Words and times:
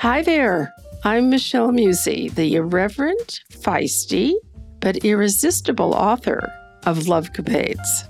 Hi 0.00 0.20
there. 0.20 0.74
I'm 1.04 1.30
Michelle 1.30 1.72
Musey, 1.72 2.28
the 2.28 2.56
irreverent, 2.56 3.40
feisty, 3.50 4.34
but 4.78 5.06
irresistible 5.06 5.94
author 5.94 6.52
of 6.84 7.08
Love 7.08 7.32
Capades. 7.32 8.06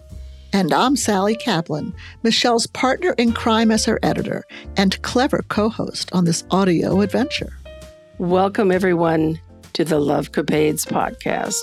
And 0.52 0.72
I'm 0.72 0.96
Sally 0.96 1.36
Kaplan, 1.36 1.94
Michelle's 2.24 2.66
partner 2.66 3.14
in 3.18 3.32
crime 3.32 3.70
as 3.70 3.84
her 3.84 4.00
editor 4.02 4.42
and 4.76 5.00
clever 5.02 5.44
co 5.48 5.68
host 5.68 6.12
on 6.12 6.24
this 6.24 6.42
audio 6.50 7.02
adventure. 7.02 7.56
Welcome, 8.18 8.72
everyone, 8.72 9.40
to 9.74 9.84
the 9.84 10.00
Love 10.00 10.32
Capades 10.32 10.84
podcast. 10.84 11.62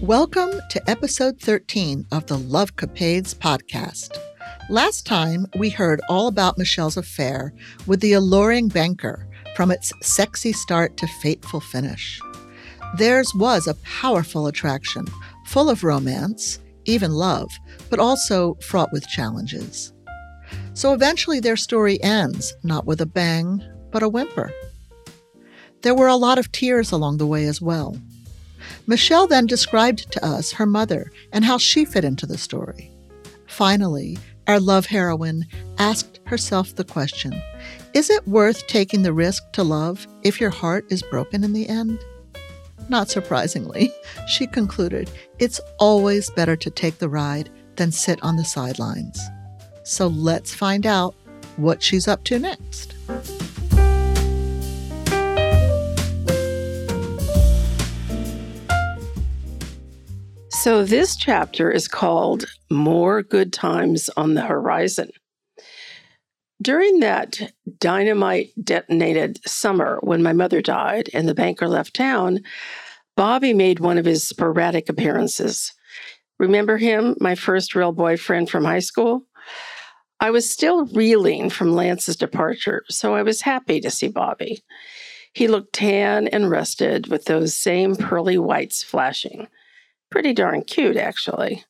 Welcome 0.00 0.52
to 0.70 0.88
episode 0.88 1.40
13 1.40 2.06
of 2.12 2.26
the 2.26 2.38
Love 2.38 2.76
Capades 2.76 3.34
podcast. 3.34 4.16
Last 4.70 5.06
time, 5.06 5.46
we 5.56 5.70
heard 5.70 6.02
all 6.10 6.26
about 6.26 6.58
Michelle's 6.58 6.98
affair 6.98 7.54
with 7.86 8.00
the 8.00 8.12
alluring 8.12 8.68
banker 8.68 9.26
from 9.56 9.70
its 9.70 9.94
sexy 10.02 10.52
start 10.52 10.98
to 10.98 11.06
fateful 11.06 11.60
finish. 11.60 12.20
Theirs 12.98 13.32
was 13.34 13.66
a 13.66 13.76
powerful 13.76 14.46
attraction, 14.46 15.06
full 15.46 15.70
of 15.70 15.84
romance, 15.84 16.58
even 16.84 17.12
love, 17.12 17.48
but 17.88 17.98
also 17.98 18.56
fraught 18.60 18.92
with 18.92 19.08
challenges. 19.08 19.94
So 20.74 20.92
eventually 20.92 21.40
their 21.40 21.56
story 21.56 22.02
ends, 22.02 22.54
not 22.62 22.84
with 22.84 23.00
a 23.00 23.06
bang, 23.06 23.62
but 23.90 24.02
a 24.02 24.08
whimper. 24.08 24.52
There 25.80 25.94
were 25.94 26.08
a 26.08 26.16
lot 26.16 26.38
of 26.38 26.52
tears 26.52 26.92
along 26.92 27.16
the 27.16 27.26
way 27.26 27.46
as 27.46 27.62
well. 27.62 27.96
Michelle 28.86 29.26
then 29.26 29.46
described 29.46 30.12
to 30.12 30.22
us 30.22 30.52
her 30.52 30.66
mother 30.66 31.10
and 31.32 31.46
how 31.46 31.56
she 31.56 31.86
fit 31.86 32.04
into 32.04 32.26
the 32.26 32.36
story. 32.36 32.92
Finally, 33.46 34.18
our 34.48 34.58
love 34.58 34.86
heroine 34.86 35.46
asked 35.78 36.20
herself 36.24 36.74
the 36.74 36.84
question 36.84 37.40
Is 37.94 38.10
it 38.10 38.26
worth 38.26 38.66
taking 38.66 39.02
the 39.02 39.12
risk 39.12 39.52
to 39.52 39.62
love 39.62 40.06
if 40.22 40.40
your 40.40 40.50
heart 40.50 40.86
is 40.90 41.02
broken 41.02 41.44
in 41.44 41.52
the 41.52 41.68
end? 41.68 41.98
Not 42.88 43.10
surprisingly, 43.10 43.92
she 44.28 44.46
concluded, 44.46 45.10
it's 45.38 45.60
always 45.78 46.30
better 46.30 46.56
to 46.56 46.70
take 46.70 46.98
the 46.98 47.08
ride 47.08 47.50
than 47.76 47.92
sit 47.92 48.18
on 48.22 48.36
the 48.36 48.44
sidelines. 48.44 49.20
So 49.84 50.08
let's 50.08 50.54
find 50.54 50.86
out 50.86 51.14
what 51.56 51.82
she's 51.82 52.08
up 52.08 52.24
to 52.24 52.38
next. 52.38 52.94
So, 60.50 60.82
this 60.82 61.14
chapter 61.14 61.70
is 61.70 61.88
called 61.88 62.46
More 62.70 63.22
Good 63.22 63.52
Times 63.52 64.08
on 64.16 64.32
the 64.32 64.40
Horizon. 64.40 65.10
During 66.62 67.00
that 67.00 67.52
dynamite 67.78 68.50
detonated 68.62 69.40
summer 69.46 69.98
when 70.02 70.22
my 70.22 70.32
mother 70.32 70.62
died 70.62 71.10
and 71.12 71.28
the 71.28 71.34
banker 71.34 71.68
left 71.68 71.94
town, 71.94 72.40
Bobby 73.14 73.52
made 73.52 73.78
one 73.78 73.98
of 73.98 74.06
his 74.06 74.26
sporadic 74.26 74.88
appearances. 74.88 75.72
Remember 76.38 76.78
him, 76.78 77.14
my 77.20 77.34
first 77.34 77.74
real 77.74 77.92
boyfriend 77.92 78.48
from 78.48 78.64
high 78.64 78.78
school? 78.78 79.26
I 80.18 80.30
was 80.30 80.48
still 80.48 80.86
reeling 80.86 81.50
from 81.50 81.74
Lance's 81.74 82.16
departure, 82.16 82.84
so 82.88 83.14
I 83.14 83.22
was 83.22 83.42
happy 83.42 83.80
to 83.82 83.90
see 83.90 84.08
Bobby. 84.08 84.62
He 85.34 85.46
looked 85.46 85.74
tan 85.74 86.26
and 86.26 86.50
rested 86.50 87.08
with 87.08 87.26
those 87.26 87.54
same 87.54 87.96
pearly 87.96 88.38
whites 88.38 88.82
flashing. 88.82 89.46
Pretty 90.10 90.32
darn 90.32 90.62
cute, 90.62 90.96
actually. 90.96 91.64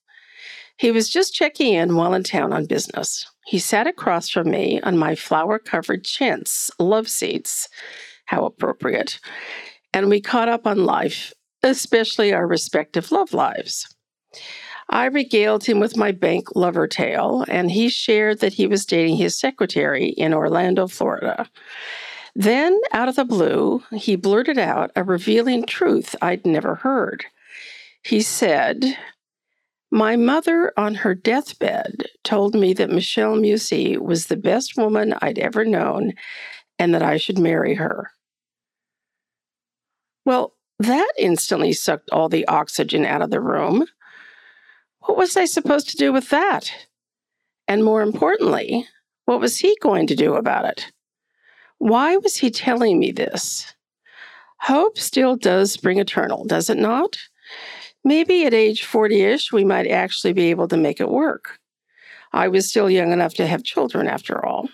He 0.76 0.90
was 0.92 1.08
just 1.08 1.34
checking 1.34 1.74
in 1.74 1.96
while 1.96 2.14
in 2.14 2.22
town 2.22 2.52
on 2.52 2.66
business. 2.66 3.26
He 3.46 3.58
sat 3.58 3.86
across 3.86 4.28
from 4.28 4.50
me 4.50 4.80
on 4.82 4.96
my 4.96 5.14
flower 5.14 5.58
covered 5.58 6.04
chintz 6.04 6.70
love 6.78 7.08
seats. 7.08 7.68
How 8.26 8.44
appropriate. 8.44 9.18
And 9.92 10.08
we 10.08 10.20
caught 10.20 10.48
up 10.48 10.66
on 10.66 10.84
life, 10.84 11.32
especially 11.62 12.32
our 12.32 12.46
respective 12.46 13.10
love 13.10 13.32
lives. 13.32 13.88
I 14.90 15.06
regaled 15.06 15.64
him 15.64 15.80
with 15.80 15.96
my 15.96 16.12
bank 16.12 16.54
lover 16.54 16.86
tale, 16.86 17.44
and 17.48 17.70
he 17.70 17.88
shared 17.88 18.40
that 18.40 18.54
he 18.54 18.66
was 18.66 18.86
dating 18.86 19.16
his 19.16 19.38
secretary 19.38 20.08
in 20.10 20.32
Orlando, 20.32 20.86
Florida. 20.86 21.48
Then, 22.34 22.78
out 22.92 23.08
of 23.08 23.16
the 23.16 23.24
blue, 23.24 23.82
he 23.92 24.14
blurted 24.14 24.58
out 24.58 24.90
a 24.94 25.02
revealing 25.02 25.66
truth 25.66 26.14
I'd 26.22 26.46
never 26.46 26.76
heard. 26.76 27.24
He 28.02 28.22
said, 28.22 28.96
My 29.90 30.16
mother 30.16 30.72
on 30.76 30.96
her 30.96 31.14
deathbed 31.14 32.04
told 32.24 32.54
me 32.54 32.72
that 32.74 32.90
Michelle 32.90 33.36
Musey 33.36 33.96
was 33.96 34.26
the 34.26 34.36
best 34.36 34.76
woman 34.76 35.14
I'd 35.20 35.38
ever 35.38 35.64
known 35.64 36.12
and 36.78 36.94
that 36.94 37.02
I 37.02 37.16
should 37.16 37.38
marry 37.38 37.74
her. 37.74 38.10
Well, 40.24 40.54
that 40.78 41.12
instantly 41.18 41.72
sucked 41.72 42.10
all 42.10 42.28
the 42.28 42.46
oxygen 42.46 43.04
out 43.04 43.22
of 43.22 43.30
the 43.30 43.40
room. 43.40 43.86
What 45.00 45.16
was 45.16 45.36
I 45.36 45.44
supposed 45.46 45.88
to 45.90 45.96
do 45.96 46.12
with 46.12 46.28
that? 46.30 46.70
And 47.66 47.84
more 47.84 48.02
importantly, 48.02 48.86
what 49.24 49.40
was 49.40 49.58
he 49.58 49.76
going 49.80 50.06
to 50.06 50.14
do 50.14 50.34
about 50.34 50.64
it? 50.64 50.92
Why 51.78 52.16
was 52.16 52.36
he 52.36 52.50
telling 52.50 52.98
me 52.98 53.12
this? 53.12 53.74
Hope 54.60 54.98
still 54.98 55.36
does 55.36 55.72
spring 55.72 55.98
eternal, 55.98 56.44
does 56.44 56.70
it 56.70 56.78
not? 56.78 57.16
Maybe 58.08 58.46
at 58.46 58.54
age 58.54 58.84
40 58.84 59.20
ish, 59.20 59.52
we 59.52 59.66
might 59.66 59.86
actually 59.86 60.32
be 60.32 60.48
able 60.48 60.66
to 60.68 60.78
make 60.78 60.98
it 60.98 61.10
work. 61.10 61.58
I 62.32 62.48
was 62.48 62.66
still 62.66 62.88
young 62.88 63.12
enough 63.12 63.34
to 63.34 63.46
have 63.46 63.64
children, 63.64 64.08
after 64.08 64.42
all. 64.46 64.70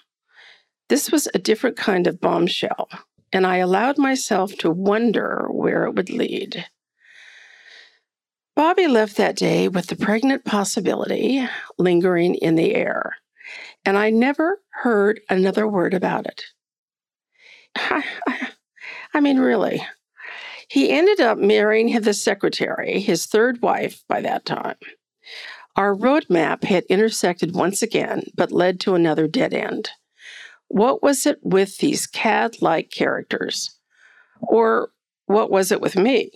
This 0.89 1.11
was 1.11 1.27
a 1.35 1.41
different 1.41 1.77
kind 1.77 2.07
of 2.07 2.21
bombshell, 2.21 2.89
and 3.33 3.45
I 3.45 3.57
allowed 3.57 3.99
myself 3.99 4.55
to 4.59 4.71
wonder 4.71 5.49
where 5.51 5.83
it 5.83 5.97
would 5.97 6.11
lead. 6.11 6.65
Bobby 8.55 8.87
left 8.87 9.17
that 9.17 9.35
day 9.35 9.67
with 9.67 9.89
the 9.89 9.97
pregnant 9.97 10.45
possibility 10.45 11.45
lingering 11.77 12.37
in 12.37 12.55
the 12.55 12.77
air, 12.77 13.17
and 13.85 13.99
I 13.99 14.11
never 14.11 14.63
heard 14.71 15.21
another 15.29 15.67
word 15.67 15.93
about 15.93 16.27
it. 16.27 16.45
I, 17.75 18.05
I, 18.29 18.49
I 19.13 19.19
mean, 19.19 19.41
really, 19.41 19.85
he 20.75 20.91
ended 20.91 21.21
up 21.21 21.39
marrying 21.39 22.01
the 22.01 22.13
secretary, 22.13 22.99
his 22.99 23.27
third 23.27 23.63
wife 23.63 24.03
by 24.09 24.21
that 24.21 24.45
time. 24.45 24.75
Our 25.77 25.95
roadmap 25.95 26.65
had 26.65 26.83
intersected 26.89 27.55
once 27.55 27.81
again, 27.81 28.25
but 28.35 28.51
led 28.51 28.81
to 28.81 28.97
another 28.97 29.29
dead 29.29 29.55
end. 29.55 29.91
What 30.67 31.01
was 31.01 31.27
it 31.27 31.39
with 31.45 31.79
these 31.79 32.09
cad 32.09 32.61
like 32.61 32.91
characters? 32.91 33.79
Or 34.41 34.91
what 35.27 35.49
was 35.49 35.71
it 35.71 35.81
with 35.81 35.95
me? 35.95 36.33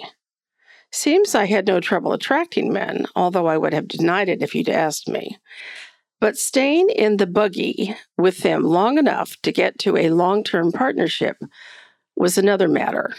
Seems 0.93 1.35
I 1.35 1.47
had 1.47 1.67
no 1.67 1.81
trouble 1.81 2.13
attracting 2.13 2.73
men, 2.73 3.07
although 3.17 3.49
I 3.49 3.59
would 3.59 3.73
have 3.75 3.89
denied 3.89 4.29
it 4.29 4.41
if 4.41 4.55
you'd 4.55 4.69
asked 4.69 5.09
me. 5.09 5.37
But 6.21 6.39
staying 6.39 6.91
in 6.91 7.17
the 7.17 7.27
buggy 7.27 7.97
with 8.17 8.39
them 8.45 8.63
long 8.63 8.99
enough 8.99 9.35
to 9.43 9.51
get 9.51 9.81
to 9.81 9.97
a 9.97 10.11
long 10.11 10.45
term 10.45 10.71
partnership 10.71 11.39
was 12.15 12.39
another 12.39 12.69
matter. 12.69 13.17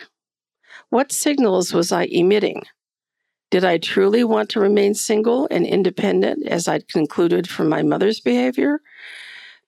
What 0.89 1.11
signals 1.11 1.71
was 1.71 1.91
I 1.91 2.05
emitting? 2.05 2.63
Did 3.51 3.63
I 3.63 3.77
truly 3.77 4.23
want 4.23 4.49
to 4.49 4.59
remain 4.59 4.95
single 4.95 5.47
and 5.51 5.65
independent 5.65 6.47
as 6.47 6.67
I'd 6.67 6.87
concluded 6.87 7.47
from 7.47 7.69
my 7.69 7.83
mother's 7.83 8.19
behavior? 8.19 8.81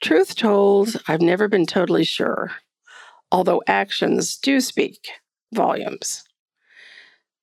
Truth 0.02 0.36
told, 0.36 1.00
I've 1.08 1.22
never 1.22 1.48
been 1.48 1.68
totally 1.68 2.06
sure, 2.06 2.52
although 3.32 3.62
actions 3.68 4.36
do 4.38 4.60
speak 4.60 5.10
volumes. 5.54 6.24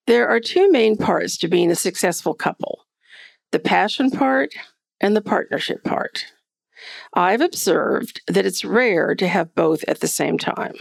There 0.09 0.29
are 0.29 0.41
two 0.41 0.73
main 0.73 0.97
parts 0.97 1.37
to 1.39 1.49
being 1.49 1.71
a 1.71 1.77
successful 1.77 2.35
couple 2.35 2.85
the 3.53 3.59
passion 3.61 4.11
part 4.11 4.53
and 5.01 5.15
the 5.15 5.23
partnership 5.23 5.85
part. 5.85 6.27
I've 7.15 7.41
observed 7.41 8.21
that 8.27 8.45
it's 8.45 8.65
rare 8.65 9.15
to 9.15 9.29
have 9.29 9.55
both 9.55 9.85
at 9.87 10.01
the 10.01 10.09
same 10.09 10.37
time. 10.37 10.75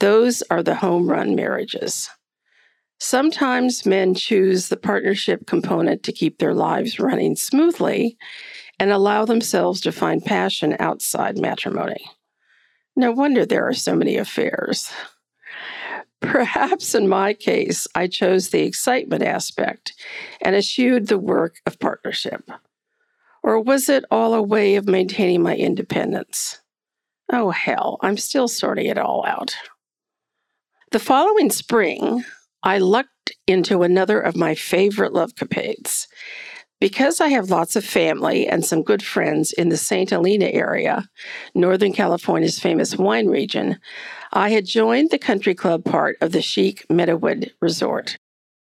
Those 0.00 0.42
are 0.50 0.62
the 0.62 0.74
home 0.74 1.08
run 1.08 1.34
marriages. 1.34 2.10
Sometimes 2.98 3.84
men 3.84 4.14
choose 4.14 4.68
the 4.68 4.76
partnership 4.76 5.46
component 5.46 6.02
to 6.02 6.12
keep 6.12 6.38
their 6.38 6.54
lives 6.54 6.98
running 6.98 7.36
smoothly 7.36 8.16
and 8.78 8.90
allow 8.90 9.24
themselves 9.24 9.80
to 9.82 9.92
find 9.92 10.24
passion 10.24 10.76
outside 10.78 11.38
matrimony. 11.38 12.04
No 12.94 13.12
wonder 13.12 13.44
there 13.44 13.68
are 13.68 13.74
so 13.74 13.94
many 13.94 14.16
affairs. 14.16 14.90
Perhaps 16.20 16.94
in 16.94 17.08
my 17.08 17.34
case, 17.34 17.86
I 17.94 18.06
chose 18.06 18.48
the 18.48 18.62
excitement 18.62 19.22
aspect 19.22 19.92
and 20.40 20.56
eschewed 20.56 21.08
the 21.08 21.18
work 21.18 21.56
of 21.66 21.78
partnership. 21.78 22.50
Or 23.42 23.60
was 23.60 23.88
it 23.88 24.04
all 24.10 24.34
a 24.34 24.42
way 24.42 24.76
of 24.76 24.88
maintaining 24.88 25.42
my 25.42 25.54
independence? 25.54 26.60
Oh, 27.30 27.50
hell, 27.50 27.98
I'm 28.00 28.16
still 28.16 28.48
sorting 28.48 28.86
it 28.86 28.98
all 28.98 29.24
out. 29.26 29.54
The 30.92 31.00
following 31.00 31.50
spring, 31.50 32.24
I 32.62 32.78
lucked 32.78 33.32
into 33.48 33.82
another 33.82 34.20
of 34.20 34.36
my 34.36 34.54
favorite 34.54 35.12
love 35.12 35.34
capades. 35.34 36.06
Because 36.80 37.20
I 37.20 37.26
have 37.28 37.50
lots 37.50 37.74
of 37.74 37.84
family 37.84 38.46
and 38.46 38.64
some 38.64 38.84
good 38.84 39.02
friends 39.02 39.52
in 39.52 39.68
the 39.68 39.76
St. 39.76 40.10
Helena 40.10 40.46
area, 40.46 41.08
Northern 41.56 41.92
California's 41.92 42.60
famous 42.60 42.96
wine 42.96 43.26
region, 43.26 43.80
I 44.32 44.50
had 44.50 44.64
joined 44.64 45.10
the 45.10 45.18
country 45.18 45.56
club 45.56 45.84
part 45.84 46.18
of 46.20 46.30
the 46.30 46.40
chic 46.40 46.86
Meadowood 46.88 47.50
Resort. 47.60 48.16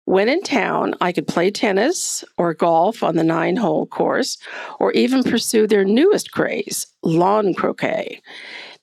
When 0.05 0.29
in 0.29 0.43
town, 0.43 0.95
I 1.01 1.13
could 1.13 1.29
play 1.29 1.53
tennis 1.53 2.25
or 2.37 2.53
golf 2.53 3.05
on 3.05 3.15
the 3.15 3.23
nine 3.23 3.57
hole 3.57 3.87
course, 3.87 4.39
or 4.81 4.91
even 4.93 5.23
pursue 5.23 5.67
their 5.69 5.85
newest 5.85 6.33
craze, 6.33 6.87
lawn 7.05 7.55
croquet. 7.55 8.23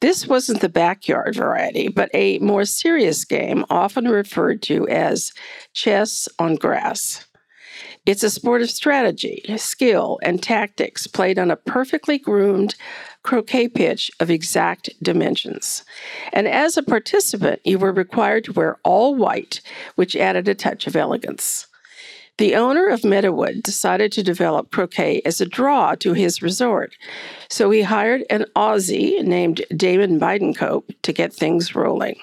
This 0.02 0.28
wasn't 0.28 0.62
the 0.62 0.70
backyard 0.70 1.36
variety, 1.36 1.88
but 1.88 2.10
a 2.14 2.40
more 2.40 2.66
serious 2.66 3.24
game, 3.26 3.66
often 3.70 4.06
referred 4.06 4.62
to 4.64 4.88
as 4.88 5.32
chess 5.74 6.28
on 6.38 6.56
grass. 6.56 7.26
It's 8.06 8.24
a 8.24 8.30
sport 8.30 8.62
of 8.62 8.70
strategy, 8.70 9.44
skill, 9.58 10.20
and 10.22 10.42
tactics 10.42 11.08
played 11.08 11.40
on 11.40 11.50
a 11.50 11.56
perfectly 11.56 12.20
groomed 12.20 12.76
croquet 13.24 13.68
pitch 13.68 14.12
of 14.20 14.30
exact 14.30 14.92
dimensions. 15.02 15.84
And 16.32 16.48
as 16.48 16.78
a 16.78 16.84
participant, 16.84 17.62
you 17.64 17.80
were 17.80 17.92
required 17.92 18.44
to 18.44 18.54
wear 18.54 18.78
all 18.84 19.16
white, 19.16 19.62
which 19.96 20.16
added 20.16 20.48
a 20.48 20.54
touch 20.54 20.86
of 20.86 20.96
elegance. 20.96 21.66
The 22.38 22.56
owner 22.56 22.88
of 22.90 23.02
Meadowood 23.02 23.64
decided 23.64 24.12
to 24.12 24.24
develop 24.24 24.70
croquet 24.70 25.22
as 25.24 25.40
a 25.40 25.46
draw 25.46 25.96
to 25.96 26.12
his 26.12 26.42
resort, 26.42 26.94
so 27.50 27.72
he 27.72 27.82
hired 27.82 28.24
an 28.30 28.46
Aussie 28.58 29.24
named 29.24 29.62
Damon 29.76 30.20
Bidencope 30.20 30.94
to 31.04 31.14
get 31.14 31.34
things 31.34 31.76
rolling. 31.76 32.18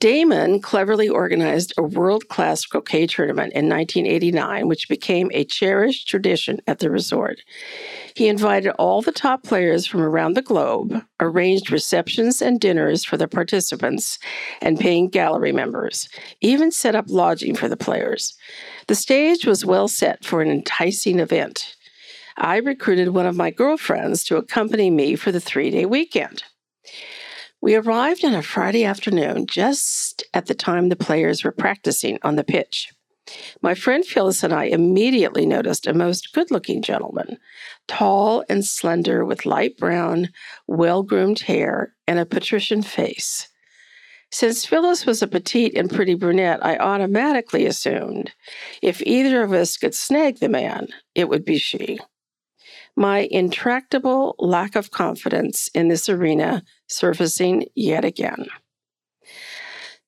Damon 0.00 0.60
cleverly 0.60 1.08
organized 1.08 1.72
a 1.76 1.82
world 1.82 2.28
class 2.28 2.64
croquet 2.64 3.08
tournament 3.08 3.52
in 3.52 3.68
1989, 3.68 4.68
which 4.68 4.88
became 4.88 5.28
a 5.34 5.44
cherished 5.44 6.08
tradition 6.08 6.60
at 6.68 6.78
the 6.78 6.88
resort. 6.88 7.40
He 8.14 8.28
invited 8.28 8.70
all 8.78 9.02
the 9.02 9.10
top 9.10 9.42
players 9.42 9.88
from 9.88 10.00
around 10.00 10.34
the 10.34 10.42
globe, 10.42 11.02
arranged 11.18 11.72
receptions 11.72 12.40
and 12.40 12.60
dinners 12.60 13.04
for 13.04 13.16
the 13.16 13.26
participants 13.26 14.20
and 14.60 14.78
paying 14.78 15.08
gallery 15.08 15.50
members, 15.50 16.08
even 16.40 16.70
set 16.70 16.94
up 16.94 17.06
lodging 17.08 17.56
for 17.56 17.68
the 17.68 17.76
players. 17.76 18.36
The 18.86 18.94
stage 18.94 19.46
was 19.46 19.64
well 19.64 19.88
set 19.88 20.24
for 20.24 20.40
an 20.42 20.48
enticing 20.48 21.18
event. 21.18 21.74
I 22.36 22.58
recruited 22.58 23.08
one 23.08 23.26
of 23.26 23.36
my 23.36 23.50
girlfriends 23.50 24.22
to 24.24 24.36
accompany 24.36 24.90
me 24.90 25.16
for 25.16 25.32
the 25.32 25.40
three 25.40 25.70
day 25.70 25.86
weekend. 25.86 26.44
We 27.60 27.74
arrived 27.74 28.24
on 28.24 28.34
a 28.34 28.42
Friday 28.42 28.84
afternoon 28.84 29.46
just 29.46 30.24
at 30.32 30.46
the 30.46 30.54
time 30.54 30.88
the 30.88 30.96
players 30.96 31.42
were 31.42 31.50
practicing 31.50 32.18
on 32.22 32.36
the 32.36 32.44
pitch. 32.44 32.92
My 33.60 33.74
friend 33.74 34.04
Phyllis 34.04 34.42
and 34.42 34.54
I 34.54 34.64
immediately 34.64 35.44
noticed 35.44 35.86
a 35.86 35.92
most 35.92 36.32
good 36.32 36.50
looking 36.50 36.82
gentleman, 36.82 37.38
tall 37.88 38.44
and 38.48 38.64
slender 38.64 39.24
with 39.24 39.44
light 39.44 39.76
brown, 39.76 40.28
well 40.66 41.02
groomed 41.02 41.40
hair 41.40 41.94
and 42.06 42.18
a 42.18 42.24
patrician 42.24 42.80
face. 42.80 43.48
Since 44.30 44.64
Phyllis 44.64 45.04
was 45.04 45.20
a 45.20 45.26
petite 45.26 45.76
and 45.76 45.90
pretty 45.90 46.14
brunette, 46.14 46.64
I 46.64 46.76
automatically 46.76 47.66
assumed 47.66 48.32
if 48.82 49.02
either 49.02 49.42
of 49.42 49.52
us 49.52 49.76
could 49.76 49.94
snag 49.94 50.38
the 50.38 50.48
man, 50.48 50.88
it 51.14 51.28
would 51.28 51.44
be 51.44 51.58
she 51.58 51.98
my 52.98 53.28
intractable 53.30 54.34
lack 54.38 54.74
of 54.74 54.90
confidence 54.90 55.68
in 55.68 55.88
this 55.88 56.08
arena 56.08 56.64
surfacing 56.88 57.64
yet 57.74 58.04
again. 58.04 58.46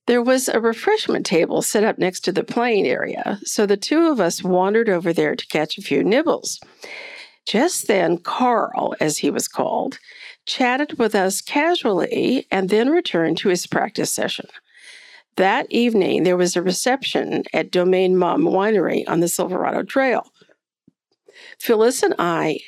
There 0.07 0.21
was 0.21 0.49
a 0.49 0.61
refreshment 0.61 1.25
table 1.25 1.63
set 1.63 1.85
up 1.85 1.99
next 1.99 2.21
to 2.25 2.33
the 2.33 2.43
playing 2.43 2.87
area, 2.87 3.39
so 3.45 3.65
the 3.65 3.77
two 3.77 4.11
of 4.11 4.19
us 4.21 4.43
wandered 4.43 4.89
over 4.89 5.13
there 5.13 5.37
to 5.37 5.47
catch 5.47 5.79
a 5.79 5.83
few 5.83 6.03
nibbles. 6.03 6.59
Just 7.47 7.87
then, 7.87 8.19
Carl, 8.19 8.97
as 9.01 9.19
he 9.19 9.31
was 9.31 9.47
called, 9.47 10.01
chatted 10.45 10.99
with 10.99 11.15
us 11.15 11.41
casually 11.41 12.47
and 12.51 12.71
then 12.71 12.91
returned 12.91 13.39
to 13.39 13.51
his 13.51 13.69
practice 13.69 14.13
session. 14.13 14.49
That 15.37 15.71
evening, 15.71 16.25
there 16.25 16.37
was 16.37 16.57
a 16.57 16.63
reception 16.63 17.45
at 17.53 17.71
Domaine 17.71 18.17
Mumm 18.17 18.43
Winery 18.43 19.05
on 19.07 19.21
the 19.21 19.29
Silverado 19.29 19.85
Trail. 19.85 20.27
Phyllis 21.59 22.03
and 22.03 22.15
I 22.19 22.59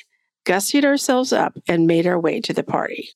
gussied 0.45 0.85
ourselves 0.85 1.31
up, 1.33 1.57
and 1.67 1.87
made 1.87 2.05
our 2.05 2.19
way 2.19 2.39
to 2.41 2.53
the 2.53 2.63
party. 2.63 3.09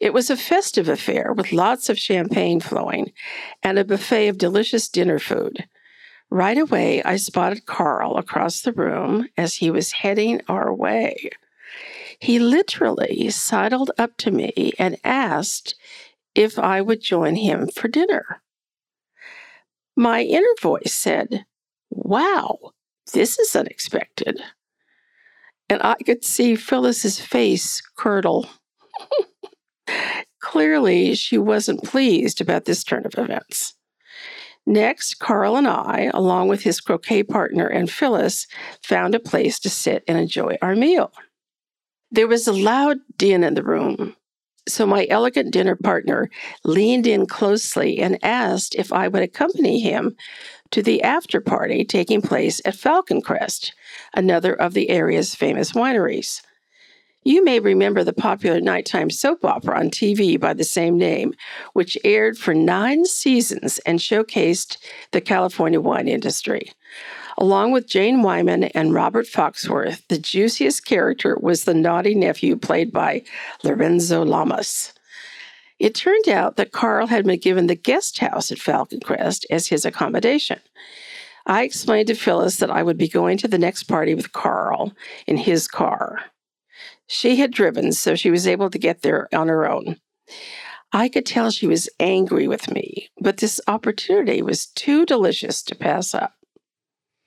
It 0.00 0.12
was 0.12 0.30
a 0.30 0.36
festive 0.36 0.88
affair 0.88 1.32
with 1.32 1.52
lots 1.52 1.88
of 1.88 1.98
champagne 1.98 2.60
flowing 2.60 3.12
and 3.62 3.78
a 3.78 3.84
buffet 3.84 4.28
of 4.28 4.38
delicious 4.38 4.88
dinner 4.88 5.18
food. 5.18 5.66
Right 6.30 6.58
away, 6.58 7.02
I 7.02 7.16
spotted 7.16 7.66
Carl 7.66 8.16
across 8.16 8.62
the 8.62 8.72
room 8.72 9.28
as 9.36 9.56
he 9.56 9.70
was 9.70 9.92
heading 9.92 10.40
our 10.48 10.74
way. 10.74 11.30
He 12.18 12.38
literally 12.38 13.30
sidled 13.30 13.90
up 13.98 14.16
to 14.18 14.30
me 14.30 14.72
and 14.78 14.96
asked 15.04 15.74
if 16.34 16.58
I 16.58 16.80
would 16.80 17.00
join 17.00 17.36
him 17.36 17.68
for 17.68 17.88
dinner. 17.88 18.42
My 19.96 20.22
inner 20.22 20.54
voice 20.60 20.94
said, 20.94 21.44
Wow, 21.90 22.72
this 23.12 23.38
is 23.38 23.54
unexpected 23.54 24.42
and 25.72 25.82
I 25.82 25.94
could 25.94 26.22
see 26.22 26.54
Phyllis's 26.54 27.18
face 27.18 27.80
curdle. 27.96 28.46
Clearly, 30.40 31.14
she 31.14 31.38
wasn't 31.38 31.82
pleased 31.82 32.42
about 32.42 32.66
this 32.66 32.84
turn 32.84 33.06
of 33.06 33.14
events. 33.16 33.74
Next, 34.66 35.18
Carl 35.18 35.56
and 35.56 35.66
I, 35.66 36.10
along 36.12 36.48
with 36.48 36.62
his 36.62 36.78
croquet 36.78 37.22
partner 37.22 37.66
and 37.66 37.90
Phyllis, 37.90 38.46
found 38.82 39.14
a 39.14 39.20
place 39.20 39.58
to 39.60 39.70
sit 39.70 40.04
and 40.06 40.18
enjoy 40.18 40.56
our 40.60 40.76
meal. 40.76 41.10
There 42.10 42.28
was 42.28 42.46
a 42.46 42.52
loud 42.52 42.98
din 43.16 43.42
in 43.42 43.54
the 43.54 43.62
room, 43.62 44.14
so 44.68 44.84
my 44.84 45.06
elegant 45.08 45.52
dinner 45.52 45.74
partner 45.74 46.28
leaned 46.64 47.06
in 47.06 47.24
closely 47.24 47.98
and 47.98 48.22
asked 48.22 48.74
if 48.74 48.92
I 48.92 49.08
would 49.08 49.22
accompany 49.22 49.80
him 49.80 50.16
to 50.72 50.82
the 50.82 51.02
after 51.02 51.40
party 51.40 51.84
taking 51.84 52.20
place 52.20 52.60
at 52.64 52.74
Falcon 52.74 53.22
Crest, 53.22 53.74
another 54.14 54.54
of 54.54 54.74
the 54.74 54.90
area's 54.90 55.34
famous 55.34 55.72
wineries. 55.72 56.42
You 57.24 57.44
may 57.44 57.60
remember 57.60 58.02
the 58.02 58.12
popular 58.12 58.60
nighttime 58.60 59.08
soap 59.08 59.44
opera 59.44 59.78
on 59.78 59.90
TV 59.90 60.40
by 60.40 60.54
the 60.54 60.64
same 60.64 60.98
name, 60.98 61.34
which 61.72 61.96
aired 62.02 62.36
for 62.36 62.52
nine 62.52 63.04
seasons 63.04 63.78
and 63.86 64.00
showcased 64.00 64.76
the 65.12 65.20
California 65.20 65.80
wine 65.80 66.08
industry. 66.08 66.72
Along 67.38 67.70
with 67.70 67.86
Jane 67.86 68.22
Wyman 68.22 68.64
and 68.64 68.92
Robert 68.92 69.26
Foxworth, 69.26 70.06
the 70.08 70.18
juiciest 70.18 70.84
character 70.84 71.38
was 71.40 71.64
the 71.64 71.74
naughty 71.74 72.14
nephew 72.14 72.56
played 72.56 72.92
by 72.92 73.22
Lorenzo 73.62 74.24
Lamas. 74.24 74.92
It 75.82 75.96
turned 75.96 76.28
out 76.28 76.54
that 76.58 76.70
Carl 76.70 77.08
had 77.08 77.26
been 77.26 77.40
given 77.40 77.66
the 77.66 77.74
guest 77.74 78.18
house 78.18 78.52
at 78.52 78.60
Falcon 78.60 79.00
Crest 79.00 79.44
as 79.50 79.66
his 79.66 79.84
accommodation. 79.84 80.60
I 81.44 81.64
explained 81.64 82.06
to 82.06 82.14
Phyllis 82.14 82.58
that 82.58 82.70
I 82.70 82.84
would 82.84 82.96
be 82.96 83.08
going 83.08 83.36
to 83.38 83.48
the 83.48 83.58
next 83.58 83.84
party 83.84 84.14
with 84.14 84.32
Carl 84.32 84.92
in 85.26 85.38
his 85.38 85.66
car. 85.66 86.20
She 87.08 87.34
had 87.34 87.50
driven, 87.50 87.90
so 87.90 88.14
she 88.14 88.30
was 88.30 88.46
able 88.46 88.70
to 88.70 88.78
get 88.78 89.02
there 89.02 89.28
on 89.34 89.48
her 89.48 89.68
own. 89.68 89.96
I 90.92 91.08
could 91.08 91.26
tell 91.26 91.50
she 91.50 91.66
was 91.66 91.90
angry 91.98 92.46
with 92.46 92.70
me, 92.70 93.08
but 93.20 93.38
this 93.38 93.60
opportunity 93.66 94.40
was 94.40 94.66
too 94.66 95.04
delicious 95.04 95.64
to 95.64 95.74
pass 95.74 96.14
up. 96.14 96.34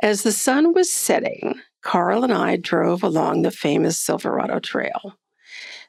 As 0.02 0.24
the 0.24 0.32
sun 0.32 0.74
was 0.74 0.90
setting, 0.90 1.60
Carl 1.82 2.24
and 2.24 2.32
I 2.32 2.56
drove 2.56 3.04
along 3.04 3.42
the 3.42 3.52
famous 3.52 3.98
Silverado 3.98 4.60
Trail. 4.60 5.18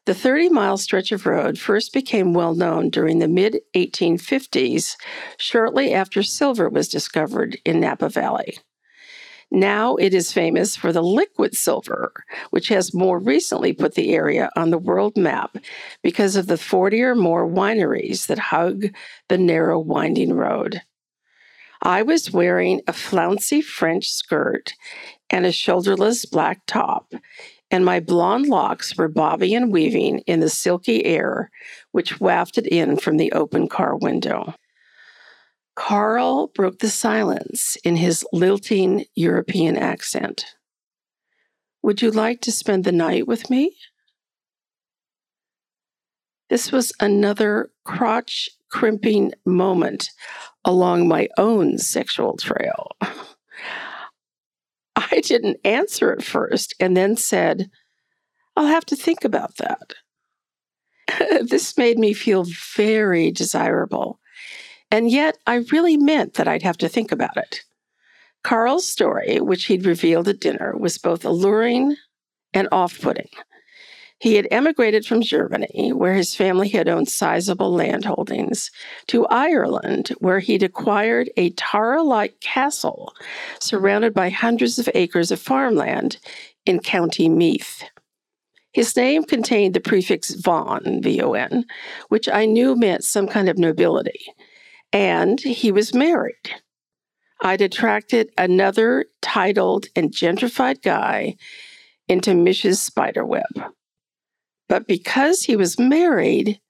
The 0.06 0.14
30 0.14 0.50
mile 0.50 0.76
stretch 0.76 1.10
of 1.10 1.26
road 1.26 1.58
first 1.58 1.92
became 1.92 2.32
well 2.32 2.54
known 2.54 2.90
during 2.90 3.18
the 3.18 3.26
mid 3.26 3.58
1850s, 3.74 4.96
shortly 5.36 5.92
after 5.92 6.22
silver 6.22 6.68
was 6.68 6.88
discovered 6.88 7.58
in 7.64 7.80
Napa 7.80 8.08
Valley. 8.08 8.60
Now 9.50 9.96
it 9.96 10.14
is 10.14 10.32
famous 10.32 10.76
for 10.76 10.92
the 10.92 11.02
liquid 11.02 11.56
silver, 11.56 12.12
which 12.50 12.68
has 12.68 12.94
more 12.94 13.18
recently 13.18 13.72
put 13.72 13.94
the 13.94 14.14
area 14.14 14.48
on 14.54 14.70
the 14.70 14.78
world 14.78 15.16
map 15.16 15.56
because 16.04 16.36
of 16.36 16.46
the 16.46 16.56
40 16.56 17.02
or 17.02 17.14
more 17.16 17.44
wineries 17.44 18.28
that 18.28 18.38
hug 18.38 18.86
the 19.28 19.38
narrow, 19.38 19.78
winding 19.80 20.34
road. 20.34 20.82
I 21.82 22.02
was 22.02 22.30
wearing 22.30 22.80
a 22.86 22.92
flouncy 22.92 23.60
French 23.60 24.08
skirt 24.08 24.72
and 25.30 25.44
a 25.44 25.52
shoulderless 25.52 26.30
black 26.30 26.60
top 26.66 27.12
and 27.70 27.84
my 27.84 28.00
blonde 28.00 28.46
locks 28.46 28.96
were 28.96 29.08
bobbing 29.08 29.54
and 29.54 29.72
weaving 29.72 30.18
in 30.20 30.40
the 30.40 30.48
silky 30.48 31.04
air 31.04 31.50
which 31.92 32.20
wafted 32.20 32.66
in 32.66 32.96
from 32.96 33.16
the 33.16 33.32
open 33.32 33.68
car 33.68 33.96
window. 33.96 34.54
Carl 35.74 36.48
broke 36.48 36.78
the 36.78 36.88
silence 36.88 37.76
in 37.84 37.96
his 37.96 38.24
lilting 38.32 39.04
European 39.14 39.76
accent. 39.76 40.46
Would 41.82 42.02
you 42.02 42.10
like 42.10 42.40
to 42.42 42.52
spend 42.52 42.84
the 42.84 42.92
night 42.92 43.26
with 43.26 43.50
me? 43.50 43.76
This 46.48 46.72
was 46.72 46.92
another 47.00 47.70
crotch 47.84 48.48
crimping 48.70 49.32
moment 49.44 50.10
along 50.64 51.08
my 51.08 51.28
own 51.38 51.78
sexual 51.78 52.36
trail. 52.36 52.96
I 55.12 55.20
didn't 55.20 55.60
answer 55.64 56.12
at 56.12 56.24
first 56.24 56.74
and 56.80 56.96
then 56.96 57.16
said, 57.16 57.70
I'll 58.56 58.66
have 58.66 58.86
to 58.86 58.96
think 58.96 59.24
about 59.24 59.56
that. 59.56 59.94
this 61.48 61.76
made 61.76 61.98
me 61.98 62.14
feel 62.14 62.44
very 62.74 63.30
desirable. 63.30 64.18
And 64.90 65.10
yet, 65.10 65.36
I 65.46 65.56
really 65.72 65.96
meant 65.96 66.34
that 66.34 66.48
I'd 66.48 66.62
have 66.62 66.78
to 66.78 66.88
think 66.88 67.12
about 67.12 67.36
it. 67.36 67.62
Carl's 68.44 68.86
story, 68.86 69.40
which 69.40 69.64
he'd 69.64 69.84
revealed 69.84 70.28
at 70.28 70.40
dinner, 70.40 70.76
was 70.76 70.98
both 70.98 71.24
alluring 71.24 71.96
and 72.54 72.68
off 72.70 73.00
putting. 73.00 73.28
He 74.18 74.36
had 74.36 74.48
emigrated 74.50 75.04
from 75.04 75.20
Germany, 75.20 75.92
where 75.92 76.14
his 76.14 76.34
family 76.34 76.68
had 76.68 76.88
owned 76.88 77.08
sizable 77.08 77.70
land 77.72 78.06
holdings, 78.06 78.70
to 79.08 79.26
Ireland, 79.26 80.08
where 80.20 80.38
he'd 80.40 80.62
acquired 80.62 81.30
a 81.36 81.50
Tara 81.50 82.02
like 82.02 82.40
castle 82.40 83.12
surrounded 83.60 84.14
by 84.14 84.30
hundreds 84.30 84.78
of 84.78 84.88
acres 84.94 85.30
of 85.30 85.40
farmland 85.40 86.16
in 86.64 86.80
County 86.80 87.28
Meath. 87.28 87.84
His 88.72 88.96
name 88.96 89.24
contained 89.24 89.74
the 89.74 89.80
prefix 89.80 90.30
von, 90.34 91.00
V 91.02 91.20
O 91.20 91.32
N, 91.32 91.64
which 92.08 92.28
I 92.28 92.46
knew 92.46 92.74
meant 92.74 93.04
some 93.04 93.26
kind 93.26 93.48
of 93.48 93.58
nobility, 93.58 94.20
and 94.92 95.40
he 95.40 95.70
was 95.70 95.94
married. 95.94 96.50
I'd 97.42 97.60
attracted 97.60 98.30
another 98.38 99.06
titled 99.20 99.86
and 99.94 100.10
gentrified 100.10 100.80
guy 100.82 101.36
into 102.08 102.34
Mish's 102.34 102.80
spiderweb. 102.80 103.44
But 104.68 104.86
because 104.86 105.44
he 105.44 105.56
was 105.56 105.78
married, 105.78 106.60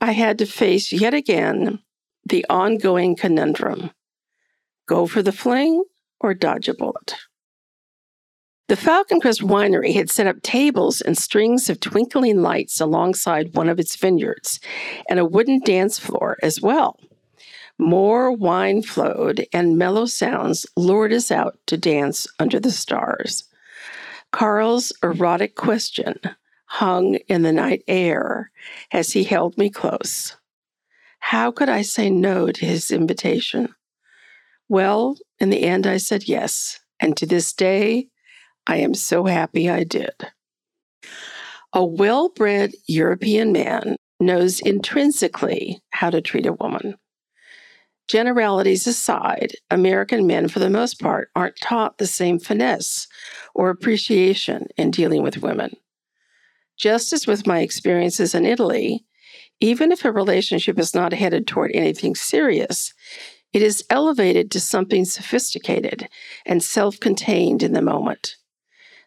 I 0.00 0.12
had 0.12 0.38
to 0.38 0.46
face 0.46 0.92
yet 0.92 1.14
again 1.14 1.80
the 2.28 2.44
ongoing 2.48 3.16
conundrum 3.16 3.90
go 4.86 5.06
for 5.06 5.22
the 5.22 5.32
fling 5.32 5.82
or 6.20 6.34
dodge 6.34 6.68
a 6.68 6.74
bullet. 6.74 7.14
The 8.68 8.76
Falcon 8.76 9.20
Crest 9.20 9.42
Winery 9.42 9.92
had 9.94 10.10
set 10.10 10.26
up 10.26 10.42
tables 10.42 11.02
and 11.02 11.18
strings 11.18 11.68
of 11.68 11.80
twinkling 11.80 12.40
lights 12.40 12.80
alongside 12.80 13.54
one 13.54 13.68
of 13.68 13.78
its 13.78 13.94
vineyards 13.96 14.58
and 15.08 15.18
a 15.18 15.24
wooden 15.24 15.60
dance 15.60 15.98
floor 15.98 16.38
as 16.42 16.62
well. 16.62 16.98
More 17.78 18.32
wine 18.32 18.82
flowed 18.82 19.46
and 19.52 19.76
mellow 19.76 20.06
sounds 20.06 20.64
lured 20.76 21.12
us 21.12 21.30
out 21.30 21.58
to 21.66 21.76
dance 21.76 22.26
under 22.38 22.58
the 22.58 22.70
stars. 22.70 23.44
Carl's 24.32 24.92
erotic 25.02 25.56
question 25.56 26.18
hung 26.74 27.14
in 27.28 27.42
the 27.42 27.52
night 27.52 27.84
air 27.86 28.50
as 28.90 29.12
he 29.12 29.22
held 29.22 29.56
me 29.56 29.70
close. 29.70 30.36
How 31.20 31.52
could 31.52 31.68
I 31.68 31.82
say 31.82 32.10
no 32.10 32.50
to 32.50 32.66
his 32.66 32.90
invitation? 32.90 33.72
Well, 34.68 35.16
in 35.38 35.50
the 35.50 35.62
end, 35.62 35.86
I 35.86 35.98
said 35.98 36.26
yes, 36.26 36.80
and 36.98 37.16
to 37.16 37.26
this 37.26 37.52
day, 37.52 38.08
I 38.66 38.78
am 38.78 38.92
so 38.92 39.26
happy 39.26 39.70
I 39.70 39.84
did. 39.84 40.14
A 41.72 41.84
well 41.84 42.30
bred 42.30 42.72
European 42.88 43.52
man 43.52 43.94
knows 44.18 44.58
intrinsically 44.58 45.80
how 45.90 46.10
to 46.10 46.20
treat 46.20 46.46
a 46.46 46.54
woman. 46.54 46.96
Generalities 48.08 48.88
aside, 48.88 49.52
American 49.70 50.26
men, 50.26 50.48
for 50.48 50.58
the 50.58 50.70
most 50.70 51.00
part, 51.00 51.28
aren't 51.36 51.60
taught 51.60 51.98
the 51.98 52.06
same 52.08 52.40
finesse 52.40 53.06
or 53.54 53.70
appreciation 53.70 54.66
in 54.76 54.90
dealing 54.90 55.22
with 55.22 55.40
women. 55.40 55.70
Just 56.76 57.12
as 57.12 57.26
with 57.26 57.46
my 57.46 57.60
experiences 57.60 58.34
in 58.34 58.44
Italy, 58.44 59.04
even 59.60 59.92
if 59.92 60.04
a 60.04 60.12
relationship 60.12 60.78
is 60.78 60.94
not 60.94 61.12
headed 61.12 61.46
toward 61.46 61.70
anything 61.74 62.14
serious, 62.14 62.92
it 63.52 63.62
is 63.62 63.84
elevated 63.88 64.50
to 64.50 64.60
something 64.60 65.04
sophisticated 65.04 66.08
and 66.44 66.62
self 66.62 66.98
contained 66.98 67.62
in 67.62 67.72
the 67.72 67.82
moment. 67.82 68.36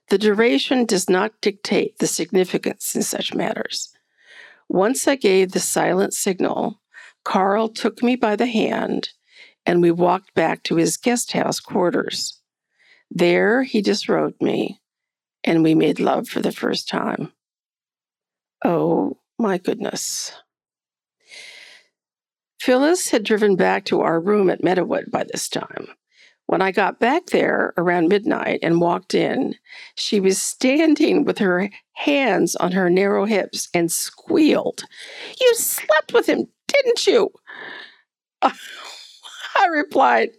The 0.09 0.17
duration 0.17 0.85
does 0.85 1.09
not 1.09 1.41
dictate 1.41 1.99
the 1.99 2.07
significance 2.07 2.95
in 2.95 3.01
such 3.01 3.33
matters. 3.33 3.93
Once 4.69 5.07
I 5.07 5.15
gave 5.15 5.51
the 5.51 5.59
silent 5.59 6.13
signal, 6.13 6.81
Carl 7.25 7.67
took 7.67 8.01
me 8.01 8.15
by 8.15 8.37
the 8.37 8.47
hand 8.47 9.09
and 9.65 9.81
we 9.81 9.91
walked 9.91 10.33
back 10.33 10.63
to 10.63 10.77
his 10.77 10.95
guest 10.95 11.33
house 11.33 11.59
quarters. 11.59 12.41
There 13.11 13.63
he 13.63 13.81
disrobed 13.81 14.41
me 14.41 14.79
and 15.43 15.61
we 15.61 15.75
made 15.75 15.99
love 15.99 16.29
for 16.29 16.41
the 16.41 16.53
first 16.53 16.87
time. 16.87 17.33
Oh 18.63 19.17
my 19.39 19.57
goodness. 19.57 20.31
Phyllis 22.59 23.09
had 23.09 23.23
driven 23.23 23.55
back 23.55 23.85
to 23.85 24.01
our 24.01 24.19
room 24.19 24.49
at 24.49 24.63
Meadowood 24.63 25.11
by 25.11 25.23
this 25.23 25.47
time. 25.47 25.87
When 26.47 26.61
I 26.61 26.71
got 26.71 26.99
back 26.99 27.27
there 27.27 27.73
around 27.77 28.07
midnight 28.07 28.59
and 28.63 28.79
walked 28.79 29.13
in, 29.13 29.55
she 29.95 30.19
was 30.21 30.41
standing 30.41 31.25
with 31.25 31.37
her 31.39 31.69
hands 31.93 32.55
on 32.55 32.71
her 32.71 32.89
narrow 32.89 33.25
hips 33.25 33.67
and 33.73 33.91
squealed, 33.91 34.83
You 35.41 35.55
slept 35.55 36.13
with 36.13 36.25
him, 36.27 36.47
didn't 36.67 37.05
you? 37.05 37.29
I 38.41 38.51
replied, 39.71 40.29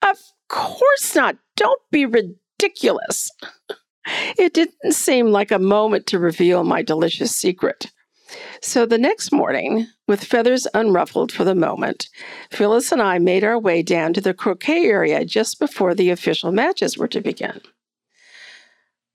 Of 0.00 0.18
course 0.48 1.14
not. 1.14 1.36
Don't 1.56 1.80
be 1.90 2.06
ridiculous. 2.06 3.30
It 4.38 4.54
didn't 4.54 4.92
seem 4.92 5.26
like 5.28 5.50
a 5.50 5.58
moment 5.58 6.06
to 6.08 6.18
reveal 6.18 6.64
my 6.64 6.82
delicious 6.82 7.34
secret. 7.34 7.90
So 8.60 8.86
the 8.86 8.98
next 8.98 9.32
morning, 9.32 9.86
with 10.08 10.24
feathers 10.24 10.66
unruffled 10.74 11.32
for 11.32 11.44
the 11.44 11.54
moment, 11.54 12.08
Phyllis 12.50 12.92
and 12.92 13.02
I 13.02 13.18
made 13.18 13.44
our 13.44 13.58
way 13.58 13.82
down 13.82 14.12
to 14.14 14.20
the 14.20 14.34
croquet 14.34 14.86
area 14.86 15.24
just 15.24 15.58
before 15.58 15.94
the 15.94 16.10
official 16.10 16.52
matches 16.52 16.96
were 16.96 17.08
to 17.08 17.20
begin. 17.20 17.60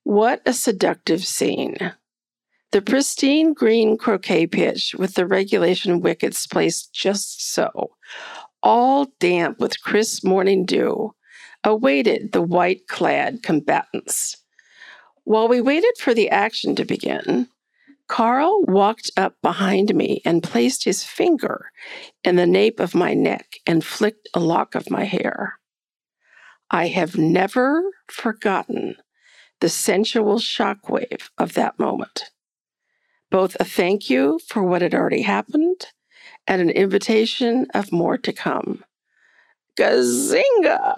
What 0.04 0.42
a 0.46 0.54
seductive 0.54 1.26
scene! 1.26 1.94
The 2.72 2.82
pristine 2.82 3.54
green 3.54 3.98
croquet 3.98 4.48
pitch 4.48 4.94
with 4.98 5.16
the 5.16 5.26
regulation 5.26 6.02
wickets 6.02 6.46
placed 6.46 6.94
just 6.94 7.54
so, 7.54 7.92
all 8.62 9.08
damp 9.20 9.60
with 9.60 9.82
crisp 9.82 10.26
morning 10.26 10.66
dew, 10.66 11.16
awaited 11.64 12.34
the 12.34 12.42
white 12.42 12.88
clad 12.88 13.42
combatants. 13.42 14.38
While 15.28 15.50
we 15.50 15.60
waited 15.60 15.98
for 16.00 16.14
the 16.14 16.30
action 16.30 16.74
to 16.78 16.86
begin, 16.86 17.50
Carl 18.08 18.64
walked 18.64 19.12
up 19.18 19.36
behind 19.42 19.94
me 19.94 20.22
and 20.24 20.42
placed 20.42 20.86
his 20.86 21.04
finger 21.04 21.70
in 22.24 22.38
the 22.38 22.48
nape 22.48 22.80
of 22.80 22.96
my 22.96 23.14
neck 23.14 23.58
and 23.66 23.84
flicked 23.84 24.30
a 24.34 24.40
lock 24.40 24.74
of 24.74 24.90
my 24.90 25.04
hair. 25.04 25.60
I 26.72 26.88
have 26.88 27.18
never 27.18 27.84
forgotten 28.10 28.96
the 29.60 29.68
sensual 29.68 30.40
shockwave 30.40 31.30
of 31.38 31.56
that 31.56 31.78
moment. 31.78 32.32
Both 33.30 33.58
a 33.60 33.66
thank 33.66 34.10
you 34.10 34.40
for 34.48 34.64
what 34.64 34.82
had 34.82 34.96
already 34.96 35.24
happened 35.24 35.88
and 36.48 36.62
an 36.62 36.70
invitation 36.70 37.68
of 37.74 37.92
more 37.92 38.18
to 38.18 38.32
come. 38.32 38.86
Gazinga! 39.78 40.98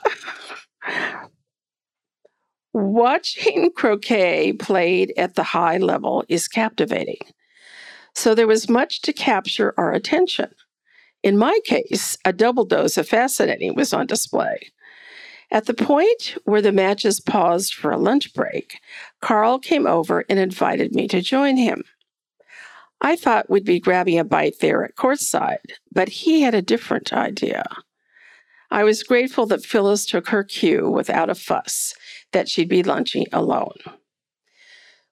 Watching 2.80 3.72
croquet 3.76 4.54
played 4.54 5.14
at 5.18 5.36
the 5.36 5.44
high 5.44 5.78
level 5.80 6.24
is 6.30 6.48
captivating. 6.48 7.20
So 8.16 8.34
there 8.34 8.48
was 8.48 8.70
much 8.70 9.02
to 9.02 9.12
capture 9.12 9.74
our 9.78 9.92
attention. 9.92 10.56
In 11.22 11.38
my 11.38 11.60
case, 11.66 12.18
a 12.24 12.32
double 12.32 12.64
dose 12.64 12.96
of 12.96 13.06
fascinating 13.08 13.76
was 13.76 13.92
on 13.92 14.08
display. 14.08 14.70
At 15.52 15.66
the 15.66 15.74
point 15.74 16.38
where 16.46 16.62
the 16.62 16.72
matches 16.72 17.20
paused 17.20 17.74
for 17.74 17.92
a 17.92 17.98
lunch 17.98 18.34
break, 18.34 18.80
Carl 19.20 19.60
came 19.60 19.86
over 19.86 20.24
and 20.30 20.40
invited 20.40 20.96
me 20.96 21.10
to 21.10 21.22
join 21.22 21.58
him. 21.58 21.84
I 23.02 23.18
thought 23.18 23.50
we'd 23.50 23.66
be 23.66 23.82
grabbing 23.82 24.20
a 24.20 24.24
bite 24.24 24.60
there 24.62 24.86
at 24.86 24.96
courtside, 24.96 25.74
but 25.92 26.08
he 26.08 26.42
had 26.42 26.56
a 26.56 26.62
different 26.62 27.12
idea. 27.12 27.66
I 28.72 28.86
was 28.86 29.04
grateful 29.04 29.48
that 29.48 29.66
Phyllis 29.66 30.06
took 30.06 30.30
her 30.30 30.46
cue 30.46 30.90
without 30.90 31.30
a 31.30 31.36
fuss 31.36 31.94
that 32.32 32.50
she'd 32.50 32.70
be 32.70 32.84
lunching 32.84 33.26
alone. 33.32 33.78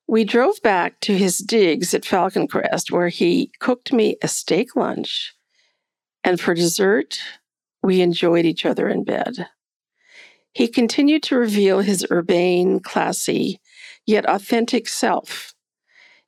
We 0.08 0.24
drove 0.24 0.62
back 0.62 1.02
to 1.02 1.18
his 1.18 1.40
digs 1.40 1.94
at 1.94 2.06
Falcon 2.06 2.48
Crest, 2.48 2.92
where 2.92 3.10
he 3.10 3.52
cooked 3.60 3.92
me 3.92 4.16
a 4.22 4.28
steak 4.28 4.76
lunch, 4.76 5.34
and 6.24 6.40
for 6.40 6.54
dessert, 6.54 7.20
we 7.84 8.02
enjoyed 8.02 8.46
each 8.46 8.66
other 8.66 8.88
in 8.88 9.04
bed. 9.04 9.48
He 10.54 10.68
continued 10.68 11.24
to 11.24 11.38
reveal 11.38 11.82
his 11.82 12.06
urbane, 12.10 12.80
classy, 12.80 13.60
yet 14.06 14.28
authentic 14.28 14.88
self. 14.88 15.54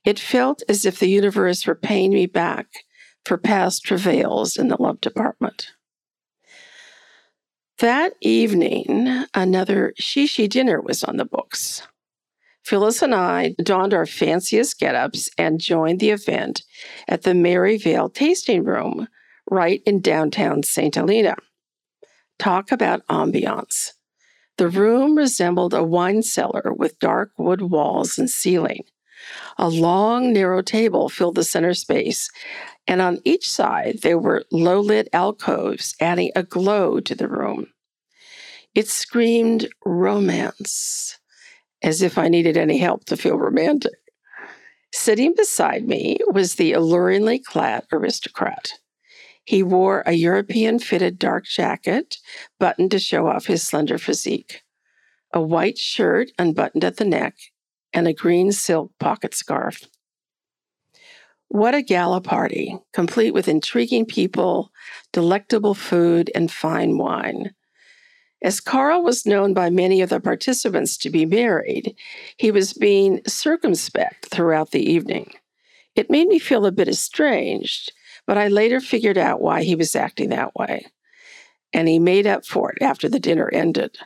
It 0.06 0.20
felt 0.20 0.62
as 0.70 0.86
if 0.86 1.00
the 1.00 1.10
universe 1.10 1.66
were 1.66 1.76
paying 1.76 2.12
me 2.12 2.26
back 2.26 2.68
for 3.26 3.38
past 3.38 3.84
travails 3.84 4.56
in 4.56 4.68
the 4.68 4.82
love 4.82 5.02
department. 5.02 5.72
That 7.80 8.12
evening, 8.20 9.24
another 9.34 9.94
shishi 10.02 10.50
dinner 10.50 10.82
was 10.82 11.02
on 11.02 11.16
the 11.16 11.24
books. 11.24 11.82
Phyllis 12.66 13.02
and 13.02 13.16
I 13.16 13.56
donned 13.64 13.94
our 13.94 14.06
fanciest 14.06 14.80
get 14.80 14.96
ups 14.96 15.30
and 15.38 15.62
joined 15.62 16.02
the 16.02 16.10
event 16.10 16.64
at 17.08 17.22
the 17.22 17.34
Merryvale 17.34 18.10
Tasting 18.10 18.66
Room 18.66 19.08
right 19.50 19.82
in 19.86 20.02
downtown 20.02 20.64
St. 20.64 20.94
Helena. 20.94 21.38
Talk 22.38 22.74
about 22.74 23.08
ambiance. 23.08 23.92
The 24.58 24.68
room 24.68 25.16
resembled 25.18 25.74
a 25.74 25.82
wine 25.82 26.22
cellar 26.22 26.74
with 26.76 27.00
dark 27.00 27.32
wood 27.38 27.62
walls 27.62 28.18
and 28.18 28.30
ceiling. 28.30 28.84
A 29.58 29.70
long, 29.70 30.34
narrow 30.34 30.62
table 30.62 31.10
filled 31.10 31.36
the 31.36 31.44
center 31.44 31.74
space, 31.74 32.30
and 32.88 33.02
on 33.02 33.20
each 33.24 33.50
side 33.50 34.00
there 34.02 34.18
were 34.18 34.46
low 34.52 34.80
lit 34.80 35.10
alcoves 35.14 35.96
adding 36.00 36.32
a 36.36 36.44
glow 36.44 37.00
to 37.00 37.16
the 37.16 37.28
room. 37.28 37.68
It 38.76 38.88
screamed 38.88 39.68
romance, 39.86 41.20
as 41.82 42.02
if 42.02 42.18
I 42.18 42.28
needed 42.28 42.58
any 42.58 42.78
help 42.78 43.06
to 43.06 43.18
feel 43.18 43.38
romantic. 43.38 43.94
Sitting 44.92 45.34
beside 45.36 45.88
me 45.88 46.18
was 46.28 46.56
the 46.56 46.74
alluringly 46.74 47.40
clad 47.40 47.86
aristocrat. 47.92 48.74
He 49.46 49.64
wore 49.64 50.04
a 50.06 50.14
European 50.14 50.80
fitted 50.80 51.18
dark 51.18 51.46
jacket, 51.46 52.18
buttoned 52.60 52.92
to 52.92 53.00
show 53.00 53.28
off 53.28 53.48
his 53.48 53.64
slender 53.64 53.98
physique, 53.98 54.62
a 55.34 55.42
white 55.42 55.78
shirt 55.78 56.32
unbuttoned 56.38 56.84
at 56.84 56.98
the 56.98 57.06
neck, 57.06 57.36
and 57.94 58.08
a 58.08 58.14
green 58.14 58.52
silk 58.52 58.92
pocket 59.00 59.34
scarf. 59.34 59.88
What 61.50 61.74
a 61.74 61.82
gala 61.82 62.22
party, 62.22 62.78
complete 62.94 63.34
with 63.34 63.48
intriguing 63.48 64.06
people, 64.06 64.72
delectable 65.12 65.74
food, 65.74 66.30
and 66.36 66.52
fine 66.52 66.98
wine. 66.98 67.56
As 68.42 68.62
Carl 68.62 69.04
was 69.04 69.26
known 69.26 69.54
by 69.54 69.70
many 69.70 70.02
of 70.02 70.10
the 70.10 70.20
participants 70.20 70.96
to 70.98 71.10
be 71.10 71.26
married, 71.26 71.96
he 72.38 72.52
was 72.52 72.74
being 72.74 73.22
circumspect 73.28 74.28
throughout 74.28 74.72
the 74.72 74.88
evening. 74.88 75.34
It 75.96 76.10
made 76.10 76.28
me 76.28 76.40
feel 76.40 76.66
a 76.66 76.72
bit 76.72 76.88
estranged, 76.88 77.92
but 78.26 78.38
I 78.38 78.48
later 78.48 78.80
figured 78.80 79.18
out 79.18 79.42
why 79.42 79.64
he 79.64 79.76
was 79.76 79.96
acting 79.96 80.30
that 80.30 80.56
way. 80.56 80.86
And 81.74 81.88
he 81.88 82.00
made 82.00 82.28
up 82.28 82.46
for 82.46 82.72
it 82.72 82.82
after 82.82 83.10
the 83.10 83.20
dinner 83.20 83.50
ended. 83.52 83.98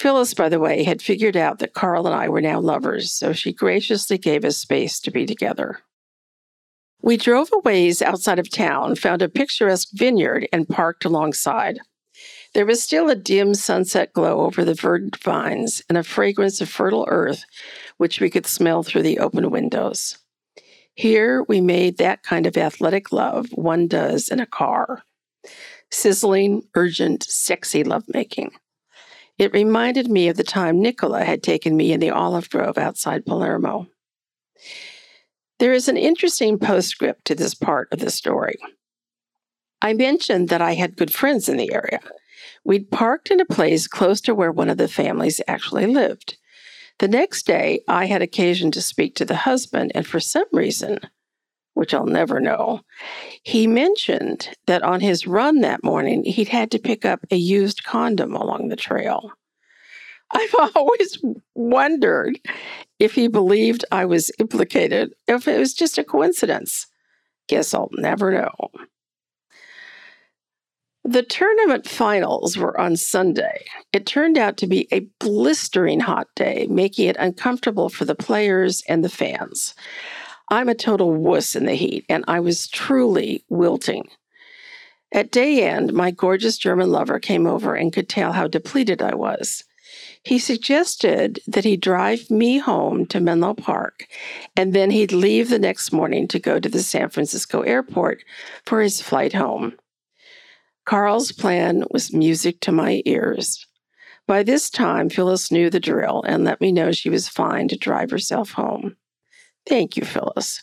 Phyllis, 0.00 0.32
by 0.32 0.48
the 0.48 0.58
way, 0.58 0.82
had 0.82 1.02
figured 1.02 1.36
out 1.36 1.58
that 1.58 1.74
Carl 1.74 2.06
and 2.06 2.16
I 2.16 2.30
were 2.30 2.40
now 2.40 2.58
lovers, 2.58 3.12
so 3.12 3.34
she 3.34 3.52
graciously 3.52 4.16
gave 4.16 4.46
us 4.46 4.56
space 4.56 4.98
to 5.00 5.10
be 5.10 5.26
together. 5.26 5.80
We 7.02 7.18
drove 7.18 7.50
a 7.52 7.58
ways 7.58 8.00
outside 8.00 8.38
of 8.38 8.50
town, 8.50 8.94
found 8.94 9.20
a 9.20 9.28
picturesque 9.28 9.90
vineyard, 9.92 10.48
and 10.54 10.66
parked 10.66 11.04
alongside. 11.04 11.80
There 12.54 12.64
was 12.64 12.82
still 12.82 13.10
a 13.10 13.14
dim 13.14 13.52
sunset 13.52 14.14
glow 14.14 14.40
over 14.40 14.64
the 14.64 14.72
verdant 14.72 15.22
vines 15.22 15.82
and 15.90 15.98
a 15.98 16.02
fragrance 16.02 16.62
of 16.62 16.70
fertile 16.70 17.04
earth, 17.10 17.44
which 17.98 18.22
we 18.22 18.30
could 18.30 18.46
smell 18.46 18.82
through 18.82 19.02
the 19.02 19.18
open 19.18 19.50
windows. 19.50 20.16
Here 20.94 21.42
we 21.42 21.60
made 21.60 21.98
that 21.98 22.22
kind 22.22 22.46
of 22.46 22.56
athletic 22.56 23.12
love 23.12 23.48
one 23.52 23.86
does 23.86 24.30
in 24.30 24.40
a 24.40 24.46
car 24.46 25.02
sizzling, 25.90 26.62
urgent, 26.74 27.22
sexy 27.24 27.84
lovemaking. 27.84 28.52
It 29.40 29.54
reminded 29.54 30.10
me 30.10 30.28
of 30.28 30.36
the 30.36 30.44
time 30.44 30.82
Nicola 30.82 31.24
had 31.24 31.42
taken 31.42 31.74
me 31.74 31.92
in 31.94 32.00
the 32.00 32.10
olive 32.10 32.50
grove 32.50 32.76
outside 32.76 33.24
Palermo. 33.24 33.86
There 35.58 35.72
is 35.72 35.88
an 35.88 35.96
interesting 35.96 36.58
postscript 36.58 37.24
to 37.24 37.34
this 37.34 37.54
part 37.54 37.88
of 37.90 38.00
the 38.00 38.10
story. 38.10 38.58
I 39.80 39.94
mentioned 39.94 40.50
that 40.50 40.60
I 40.60 40.74
had 40.74 40.98
good 40.98 41.10
friends 41.10 41.48
in 41.48 41.56
the 41.56 41.72
area. 41.72 42.00
We'd 42.64 42.90
parked 42.90 43.30
in 43.30 43.40
a 43.40 43.46
place 43.46 43.88
close 43.88 44.20
to 44.22 44.34
where 44.34 44.52
one 44.52 44.68
of 44.68 44.76
the 44.76 44.88
families 44.88 45.40
actually 45.48 45.86
lived. 45.86 46.36
The 46.98 47.08
next 47.08 47.46
day, 47.46 47.80
I 47.88 48.04
had 48.04 48.20
occasion 48.20 48.70
to 48.72 48.82
speak 48.82 49.14
to 49.14 49.24
the 49.24 49.36
husband, 49.36 49.92
and 49.94 50.06
for 50.06 50.20
some 50.20 50.48
reason, 50.52 50.98
which 51.74 51.94
I'll 51.94 52.06
never 52.06 52.40
know, 52.40 52.80
he 53.42 53.66
mentioned 53.66 54.50
that 54.66 54.82
on 54.82 55.00
his 55.00 55.26
run 55.26 55.60
that 55.60 55.84
morning, 55.84 56.24
he'd 56.24 56.48
had 56.48 56.70
to 56.72 56.78
pick 56.78 57.04
up 57.04 57.20
a 57.30 57.36
used 57.36 57.84
condom 57.84 58.34
along 58.34 58.68
the 58.68 58.76
trail. 58.76 59.32
I've 60.32 60.54
always 60.76 61.18
wondered 61.54 62.38
if 62.98 63.14
he 63.14 63.28
believed 63.28 63.84
I 63.90 64.04
was 64.04 64.30
implicated, 64.38 65.14
if 65.26 65.48
it 65.48 65.58
was 65.58 65.74
just 65.74 65.98
a 65.98 66.04
coincidence. 66.04 66.86
Guess 67.48 67.74
I'll 67.74 67.90
never 67.92 68.32
know. 68.32 68.70
The 71.02 71.22
tournament 71.22 71.88
finals 71.88 72.58
were 72.58 72.78
on 72.78 72.96
Sunday. 72.96 73.64
It 73.92 74.06
turned 74.06 74.36
out 74.36 74.58
to 74.58 74.66
be 74.66 74.86
a 74.92 75.00
blistering 75.18 75.98
hot 75.98 76.28
day, 76.36 76.66
making 76.70 77.08
it 77.08 77.16
uncomfortable 77.18 77.88
for 77.88 78.04
the 78.04 78.14
players 78.14 78.82
and 78.86 79.02
the 79.02 79.08
fans. 79.08 79.74
I'm 80.50 80.68
a 80.68 80.74
total 80.74 81.12
wuss 81.12 81.54
in 81.54 81.66
the 81.66 81.74
heat, 81.74 82.04
and 82.08 82.24
I 82.26 82.40
was 82.40 82.66
truly 82.66 83.44
wilting. 83.48 84.08
At 85.12 85.30
day 85.30 85.62
end, 85.62 85.92
my 85.92 86.10
gorgeous 86.10 86.58
German 86.58 86.90
lover 86.90 87.20
came 87.20 87.46
over 87.46 87.74
and 87.74 87.92
could 87.92 88.08
tell 88.08 88.32
how 88.32 88.48
depleted 88.48 89.00
I 89.00 89.14
was. 89.14 89.64
He 90.24 90.38
suggested 90.38 91.40
that 91.46 91.64
he 91.64 91.76
drive 91.76 92.30
me 92.30 92.58
home 92.58 93.06
to 93.06 93.20
Menlo 93.20 93.54
Park, 93.54 94.06
and 94.56 94.72
then 94.72 94.90
he'd 94.90 95.12
leave 95.12 95.50
the 95.50 95.58
next 95.58 95.92
morning 95.92 96.28
to 96.28 96.38
go 96.38 96.58
to 96.58 96.68
the 96.68 96.82
San 96.82 97.10
Francisco 97.10 97.62
airport 97.62 98.22
for 98.66 98.80
his 98.80 99.00
flight 99.00 99.32
home. 99.32 99.74
Carl's 100.84 101.32
plan 101.32 101.84
was 101.90 102.12
music 102.12 102.60
to 102.60 102.72
my 102.72 103.02
ears. 103.04 103.66
By 104.26 104.42
this 104.42 104.68
time, 104.68 105.08
Phyllis 105.08 105.50
knew 105.50 105.70
the 105.70 105.80
drill 105.80 106.22
and 106.26 106.44
let 106.44 106.60
me 106.60 106.72
know 106.72 106.92
she 106.92 107.10
was 107.10 107.28
fine 107.28 107.68
to 107.68 107.76
drive 107.76 108.10
herself 108.10 108.52
home. 108.52 108.96
Thank 109.66 109.96
you, 109.96 110.04
Phyllis. 110.04 110.62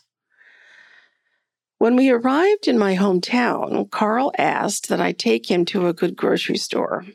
When 1.79 1.95
we 1.95 2.09
arrived 2.09 2.67
in 2.67 2.79
my 2.79 2.95
hometown, 2.95 3.89
Carl 3.91 4.31
asked 4.37 4.89
that 4.89 4.99
I 4.99 5.11
take 5.11 5.49
him 5.49 5.63
to 5.65 5.87
a 5.87 5.93
good 5.93 6.15
grocery 6.15 6.57
store. 6.57 7.05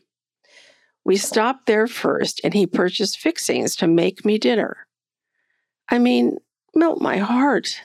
We 1.04 1.16
stopped 1.16 1.66
there 1.66 1.88
first, 1.88 2.40
and 2.44 2.54
he 2.54 2.66
purchased 2.66 3.18
fixings 3.18 3.74
to 3.76 3.88
make 3.88 4.24
me 4.24 4.38
dinner. 4.38 4.86
I 5.90 5.98
mean, 5.98 6.36
melt 6.76 7.00
my 7.00 7.18
heart. 7.18 7.80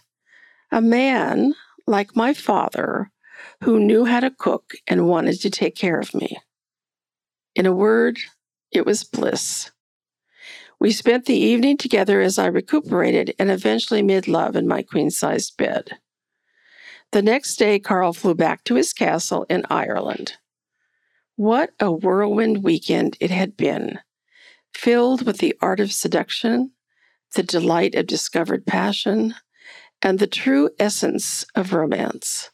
A 0.71 0.81
man 0.81 1.55
like 1.88 2.15
my 2.15 2.33
father 2.33 3.10
who 3.63 3.79
knew 3.79 4.05
how 4.05 4.19
to 4.19 4.29
cook 4.29 4.73
and 4.86 5.07
wanted 5.07 5.41
to 5.41 5.49
take 5.49 5.75
care 5.75 5.99
of 5.99 6.13
me. 6.13 6.38
In 7.55 7.65
a 7.65 7.73
word, 7.73 8.19
it 8.71 8.86
was 8.86 9.03
bliss. 9.03 9.71
We 10.79 10.91
spent 10.91 11.25
the 11.25 11.37
evening 11.37 11.77
together 11.77 12.21
as 12.21 12.37
I 12.37 12.45
recuperated 12.45 13.33
and 13.39 13.49
eventually 13.49 14.03
made 14.03 14.27
love 14.27 14.55
in 14.55 14.67
my 14.67 14.83
queen 14.83 15.09
sized 15.09 15.57
bed. 15.57 15.97
The 17.11 17.21
next 17.21 17.55
day, 17.55 17.79
Carl 17.79 18.13
flew 18.13 18.35
back 18.35 18.63
to 18.65 18.75
his 18.75 18.93
castle 18.93 19.45
in 19.49 19.65
Ireland. 19.69 20.33
What 21.35 21.71
a 21.79 21.91
whirlwind 21.91 22.63
weekend 22.63 23.17
it 23.19 23.31
had 23.31 23.55
been, 23.55 23.99
filled 24.73 25.25
with 25.25 25.37
the 25.37 25.55
art 25.61 25.79
of 25.79 25.91
seduction, 25.91 26.71
the 27.33 27.43
delight 27.43 27.95
of 27.95 28.07
discovered 28.07 28.65
passion, 28.65 29.35
and 30.01 30.19
the 30.19 30.27
true 30.27 30.69
essence 30.79 31.45
of 31.55 31.73
romance. 31.73 32.51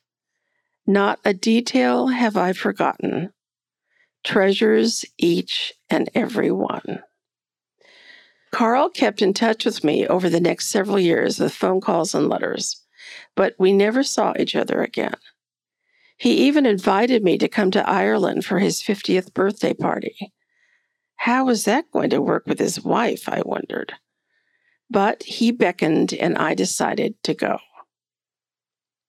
Not 0.85 1.19
a 1.25 1.33
detail 1.33 2.07
have 2.07 2.37
I 2.37 2.53
forgotten. 2.53 3.33
Treasures 4.23 5.03
each 5.17 5.73
and 5.89 6.09
every 6.13 6.51
one. 6.51 7.03
Carl 8.53 8.87
kept 8.87 9.23
in 9.23 9.33
touch 9.33 9.65
with 9.65 9.83
me 9.83 10.05
over 10.05 10.29
the 10.29 10.39
next 10.39 10.69
several 10.69 10.99
years 10.99 11.39
with 11.39 11.55
phone 11.55 11.81
calls 11.81 12.13
and 12.13 12.29
letters, 12.29 12.85
but 13.35 13.55
we 13.57 13.73
never 13.73 14.03
saw 14.03 14.31
each 14.37 14.55
other 14.55 14.83
again. 14.83 15.15
He 16.17 16.45
even 16.45 16.67
invited 16.67 17.23
me 17.23 17.39
to 17.39 17.47
come 17.47 17.71
to 17.71 17.89
Ireland 17.89 18.45
for 18.45 18.59
his 18.59 18.83
50th 18.83 19.33
birthday 19.33 19.73
party. 19.73 20.31
How 21.15 21.45
was 21.45 21.65
that 21.65 21.89
going 21.91 22.11
to 22.11 22.21
work 22.21 22.45
with 22.45 22.59
his 22.59 22.79
wife, 22.79 23.27
I 23.27 23.41
wondered. 23.43 23.93
But 24.87 25.23
he 25.23 25.51
beckoned 25.51 26.13
and 26.13 26.37
I 26.37 26.53
decided 26.53 27.15
to 27.23 27.33
go. 27.33 27.57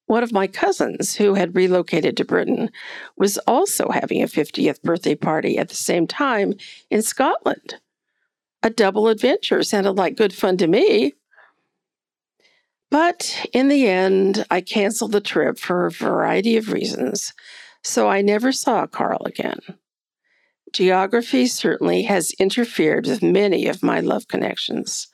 One 0.07 0.23
of 0.23 0.33
my 0.33 0.47
cousins, 0.47 1.17
who 1.17 1.35
had 1.35 1.55
relocated 1.55 2.17
to 2.17 2.25
Britain, 2.25 2.71
was 3.19 3.37
also 3.47 3.91
having 3.91 4.23
a 4.23 4.27
50th 4.27 4.81
birthday 4.81 5.15
party 5.15 5.59
at 5.59 5.69
the 5.69 5.75
same 5.75 6.07
time 6.07 6.55
in 6.89 7.03
Scotland. 7.03 7.81
A 8.65 8.71
double 8.71 9.09
adventure 9.09 9.63
sounded 9.63 9.93
like 9.93 10.17
good 10.17 10.33
fun 10.33 10.57
to 10.57 10.67
me. 10.67 11.13
But 12.91 13.47
in 13.53 13.69
the 13.69 13.87
end, 13.87 14.47
I 14.51 14.63
canceled 14.63 15.13
the 15.13 15.21
trip 15.21 15.59
for 15.59 15.85
a 15.85 15.91
variety 15.91 16.57
of 16.57 16.73
reasons, 16.73 17.35
so 17.83 18.09
I 18.09 18.23
never 18.23 18.53
saw 18.53 18.87
Carl 18.87 19.23
again. 19.27 19.61
Geography 20.73 21.47
certainly 21.47 22.05
has 22.05 22.33
interfered 22.39 23.07
with 23.07 23.23
many 23.23 23.67
of 23.67 23.83
my 23.83 24.01
love 24.01 24.29
connections. 24.29 25.09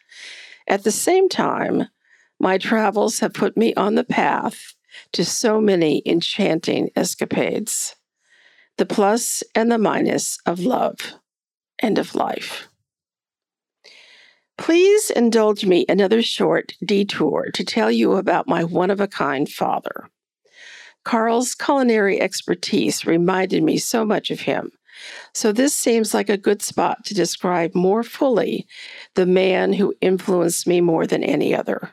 At 0.69 0.85
the 0.85 0.93
same 0.93 1.29
time, 1.29 1.89
my 2.39 2.57
travels 2.57 3.19
have 3.19 3.35
put 3.35 3.57
me 3.57 3.75
on 3.75 3.97
the 3.97 4.05
path 4.05 4.77
to 5.13 5.25
so 5.25 5.61
many 5.61 6.05
enchanting 6.07 6.91
escapades. 6.95 7.97
The 8.79 8.87
plus 8.87 9.43
and 9.57 9.73
the 9.73 9.79
minus 9.79 10.39
of 10.47 10.61
love 10.61 11.15
and 11.81 11.99
of 11.99 12.15
life. 12.15 12.70
Please 14.61 15.09
indulge 15.09 15.65
me 15.65 15.87
another 15.89 16.21
short 16.21 16.75
detour 16.85 17.49
to 17.55 17.65
tell 17.65 17.91
you 17.91 18.13
about 18.13 18.47
my 18.47 18.63
one 18.63 18.91
of 18.91 19.01
a 19.01 19.09
kind 19.09 19.49
father. 19.49 20.11
Carl's 21.03 21.55
culinary 21.55 22.21
expertise 22.21 23.07
reminded 23.07 23.63
me 23.63 23.79
so 23.79 24.05
much 24.05 24.31
of 24.31 24.41
him, 24.41 24.71
So 25.33 25.51
this 25.51 25.75
seems 25.75 26.13
like 26.13 26.29
a 26.29 26.37
good 26.37 26.61
spot 26.61 27.07
to 27.07 27.15
describe 27.15 27.75
more 27.75 28.03
fully 28.03 28.67
the 29.15 29.25
man 29.25 29.73
who 29.73 29.95
influenced 30.03 30.67
me 30.67 30.83
more 30.83 31.07
than 31.07 31.25
any 31.25 31.55
other. 31.55 31.93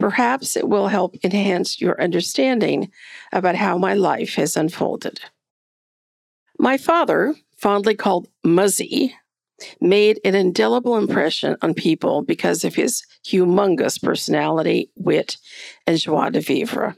Perhaps 0.00 0.56
it 0.56 0.66
will 0.66 0.88
help 0.88 1.16
enhance 1.22 1.82
your 1.82 2.00
understanding 2.00 2.90
about 3.30 3.56
how 3.56 3.76
my 3.76 3.92
life 3.92 4.36
has 4.36 4.56
unfolded. 4.56 5.20
My 6.58 6.78
father, 6.78 7.34
fondly 7.58 7.94
called 7.94 8.28
Muzzy, 8.42 9.14
made 9.80 10.20
an 10.24 10.34
indelible 10.34 10.96
impression 10.96 11.56
on 11.62 11.74
people 11.74 12.22
because 12.22 12.64
of 12.64 12.74
his 12.74 13.02
humongous 13.26 14.02
personality, 14.02 14.90
wit, 14.96 15.36
and 15.86 15.98
joie 15.98 16.30
de 16.30 16.40
vivre. 16.40 16.96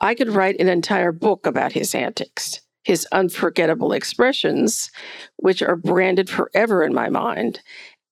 I 0.00 0.14
could 0.14 0.28
write 0.28 0.60
an 0.60 0.68
entire 0.68 1.12
book 1.12 1.46
about 1.46 1.72
his 1.72 1.94
antics, 1.94 2.60
his 2.84 3.06
unforgettable 3.12 3.92
expressions, 3.92 4.90
which 5.36 5.62
are 5.62 5.76
branded 5.76 6.28
forever 6.28 6.82
in 6.82 6.94
my 6.94 7.08
mind, 7.08 7.60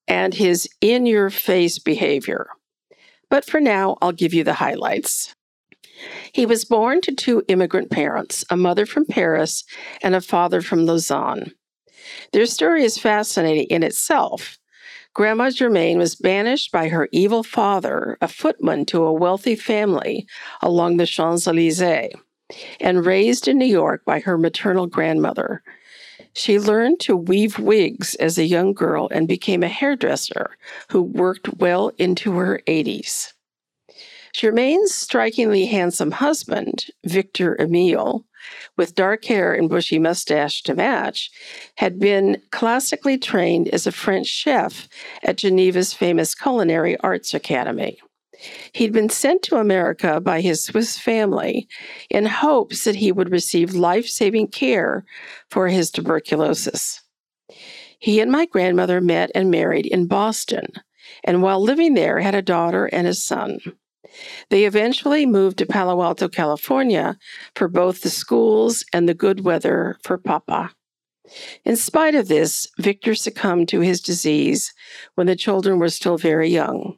and 0.07 0.33
his 0.33 0.67
in 0.81 1.05
your 1.05 1.29
face 1.29 1.79
behavior. 1.79 2.47
But 3.29 3.45
for 3.45 3.59
now, 3.59 3.97
I'll 4.01 4.11
give 4.11 4.33
you 4.33 4.43
the 4.43 4.53
highlights. 4.53 5.35
He 6.33 6.45
was 6.45 6.65
born 6.65 7.01
to 7.01 7.15
two 7.15 7.43
immigrant 7.47 7.89
parents, 7.89 8.43
a 8.49 8.57
mother 8.57 8.85
from 8.85 9.05
Paris 9.05 9.63
and 10.01 10.13
a 10.13 10.21
father 10.21 10.61
from 10.61 10.85
Lausanne. 10.85 11.53
Their 12.31 12.45
story 12.45 12.83
is 12.83 12.97
fascinating 12.97 13.65
in 13.65 13.83
itself. 13.83 14.57
Grandma 15.13 15.49
Germaine 15.49 15.97
was 15.97 16.15
banished 16.15 16.71
by 16.71 16.89
her 16.89 17.07
evil 17.11 17.41
father, 17.41 18.17
a 18.21 18.27
footman 18.27 18.85
to 18.87 19.03
a 19.05 19.13
wealthy 19.13 19.55
family 19.55 20.27
along 20.61 20.97
the 20.97 21.05
Champs 21.05 21.47
Elysees, 21.47 22.13
and 22.81 23.05
raised 23.05 23.47
in 23.47 23.57
New 23.57 23.65
York 23.65 24.03
by 24.03 24.19
her 24.19 24.37
maternal 24.37 24.87
grandmother. 24.87 25.63
She 26.33 26.59
learned 26.59 26.99
to 27.01 27.15
weave 27.15 27.59
wigs 27.59 28.15
as 28.15 28.37
a 28.37 28.43
young 28.43 28.73
girl 28.73 29.07
and 29.09 29.25
became 29.25 29.63
a 29.63 29.69
hairdresser 29.69 30.57
who 30.89 31.01
worked 31.01 31.53
well 31.57 31.93
into 31.97 32.33
her 32.33 32.61
80s. 32.67 33.31
Germaine's 34.33 34.93
strikingly 34.93 35.65
handsome 35.65 36.11
husband, 36.11 36.87
Victor 37.05 37.55
Emile, 37.59 38.25
with 38.77 38.95
dark 38.95 39.25
hair 39.25 39.53
and 39.53 39.69
bushy 39.69 39.99
mustache 39.99 40.61
to 40.63 40.75
match, 40.75 41.31
had 41.75 41.99
been 41.99 42.41
classically 42.51 43.17
trained 43.17 43.67
as 43.69 43.87
a 43.87 43.91
French 43.91 44.27
chef 44.27 44.87
at 45.23 45.37
Geneva's 45.37 45.93
famous 45.93 46.35
Culinary 46.35 46.97
Arts 46.97 47.33
Academy. 47.33 47.99
He'd 48.73 48.91
been 48.91 49.09
sent 49.09 49.43
to 49.43 49.57
America 49.57 50.19
by 50.19 50.41
his 50.41 50.63
Swiss 50.63 50.97
family 50.97 51.67
in 52.09 52.25
hopes 52.25 52.83
that 52.83 52.95
he 52.95 53.11
would 53.11 53.31
receive 53.31 53.73
life 53.73 54.07
saving 54.07 54.47
care 54.47 55.05
for 55.49 55.67
his 55.67 55.89
tuberculosis. 55.89 57.01
He 57.99 58.19
and 58.19 58.31
my 58.31 58.45
grandmother 58.45 59.01
met 59.01 59.31
and 59.33 59.49
married 59.49 59.85
in 59.85 60.07
Boston, 60.07 60.67
and 61.23 61.41
while 61.41 61.61
living 61.61 61.93
there, 61.93 62.19
had 62.19 62.35
a 62.35 62.41
daughter 62.41 62.85
and 62.87 63.07
a 63.07 63.13
son. 63.13 63.59
They 64.49 64.65
eventually 64.65 65.25
moved 65.25 65.57
to 65.57 65.65
Palo 65.65 66.01
Alto, 66.01 66.27
California 66.27 67.17
for 67.55 67.67
both 67.67 68.01
the 68.01 68.09
schools 68.09 68.83
and 68.93 69.07
the 69.07 69.13
good 69.13 69.43
weather 69.43 69.97
for 70.03 70.17
Papa. 70.17 70.71
In 71.63 71.75
spite 71.75 72.15
of 72.15 72.27
this, 72.27 72.67
Victor 72.77 73.15
succumbed 73.15 73.67
to 73.69 73.79
his 73.79 74.01
disease 74.01 74.73
when 75.15 75.27
the 75.27 75.35
children 75.35 75.79
were 75.79 75.89
still 75.89 76.17
very 76.17 76.49
young. 76.49 76.97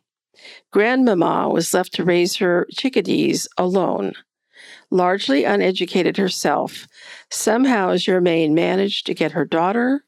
Grandmama 0.72 1.50
was 1.50 1.74
left 1.74 1.94
to 1.94 2.04
raise 2.04 2.38
her 2.38 2.68
chickadees 2.72 3.48
alone. 3.58 4.14
Largely 4.92 5.44
uneducated 5.44 6.18
herself, 6.18 6.88
somehow 7.30 7.96
Germaine 7.96 8.54
managed 8.54 9.06
to 9.06 9.14
get 9.14 9.32
her 9.32 9.46
daughter 9.46 10.04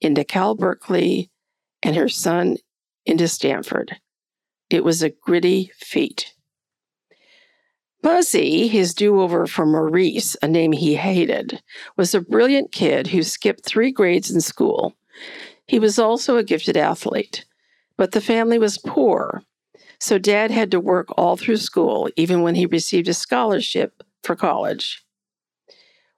into 0.00 0.24
Cal 0.24 0.54
Berkeley 0.54 1.30
and 1.82 1.96
her 1.96 2.08
son 2.08 2.56
into 3.04 3.28
Stanford. 3.28 3.96
It 4.70 4.84
was 4.84 5.02
a 5.02 5.10
gritty 5.10 5.70
feat. 5.76 6.31
Buzzy, 8.02 8.66
his 8.66 8.94
do 8.94 9.20
over 9.20 9.46
for 9.46 9.64
Maurice, 9.64 10.36
a 10.42 10.48
name 10.48 10.72
he 10.72 10.96
hated, 10.96 11.62
was 11.96 12.14
a 12.14 12.20
brilliant 12.20 12.72
kid 12.72 13.06
who 13.06 13.22
skipped 13.22 13.64
three 13.64 13.92
grades 13.92 14.28
in 14.28 14.40
school. 14.40 14.96
He 15.66 15.78
was 15.78 16.00
also 16.00 16.36
a 16.36 16.42
gifted 16.42 16.76
athlete, 16.76 17.44
but 17.96 18.10
the 18.10 18.20
family 18.20 18.58
was 18.58 18.76
poor, 18.76 19.44
so 20.00 20.18
dad 20.18 20.50
had 20.50 20.72
to 20.72 20.80
work 20.80 21.06
all 21.16 21.36
through 21.36 21.58
school, 21.58 22.10
even 22.16 22.42
when 22.42 22.56
he 22.56 22.66
received 22.66 23.06
a 23.06 23.14
scholarship 23.14 24.02
for 24.24 24.34
college. 24.34 25.04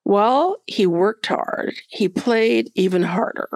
While 0.05 0.57
he 0.67 0.87
worked 0.87 1.27
hard, 1.27 1.75
he 1.89 2.09
played 2.09 2.73
even 2.75 3.03
harder. 3.03 3.51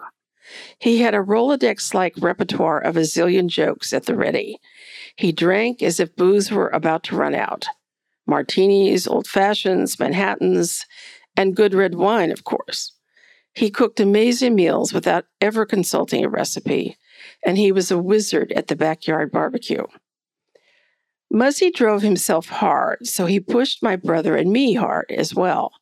He 0.79 0.99
had 0.99 1.15
a 1.15 1.19
Rolodex 1.19 1.95
like 1.95 2.15
repertoire 2.19 2.81
of 2.81 2.99
a 2.99 3.01
zillion 3.01 3.49
jokes 3.49 3.95
at 3.95 4.05
the 4.05 4.15
ready. 4.15 4.59
He 5.17 5.33
drank 5.33 5.83
as 5.83 5.99
if 5.99 6.15
booze 6.15 6.51
were 6.51 6.69
about 6.69 7.05
to 7.05 7.17
run 7.17 7.35
out 7.35 7.67
martinis, 8.29 9.07
old 9.07 9.27
fashions, 9.27 9.99
Manhattans, 9.99 10.85
and 11.37 11.57
good 11.57 11.75
red 11.75 11.95
wine, 11.95 12.31
of 12.31 12.45
course. 12.45 12.93
He 13.55 13.71
cooked 13.71 13.99
amazing 13.99 14.55
meals 14.55 14.93
without 14.93 15.25
ever 15.41 15.67
consulting 15.67 16.25
a 16.25 16.29
recipe, 16.29 16.97
and 17.45 17.59
he 17.59 17.73
was 17.73 17.91
a 17.91 17.99
wizard 17.99 18.53
at 18.53 18.69
the 18.69 18.77
backyard 18.77 19.33
barbecue. 19.33 19.85
Muzzy 21.31 21.71
drove 21.71 22.03
himself 22.03 22.49
hard, 22.49 23.07
so 23.07 23.27
he 23.27 23.41
pushed 23.41 23.83
my 23.83 23.97
brother 23.97 24.37
and 24.37 24.53
me 24.53 24.75
hard 24.75 25.07
as 25.11 25.35
well. 25.35 25.73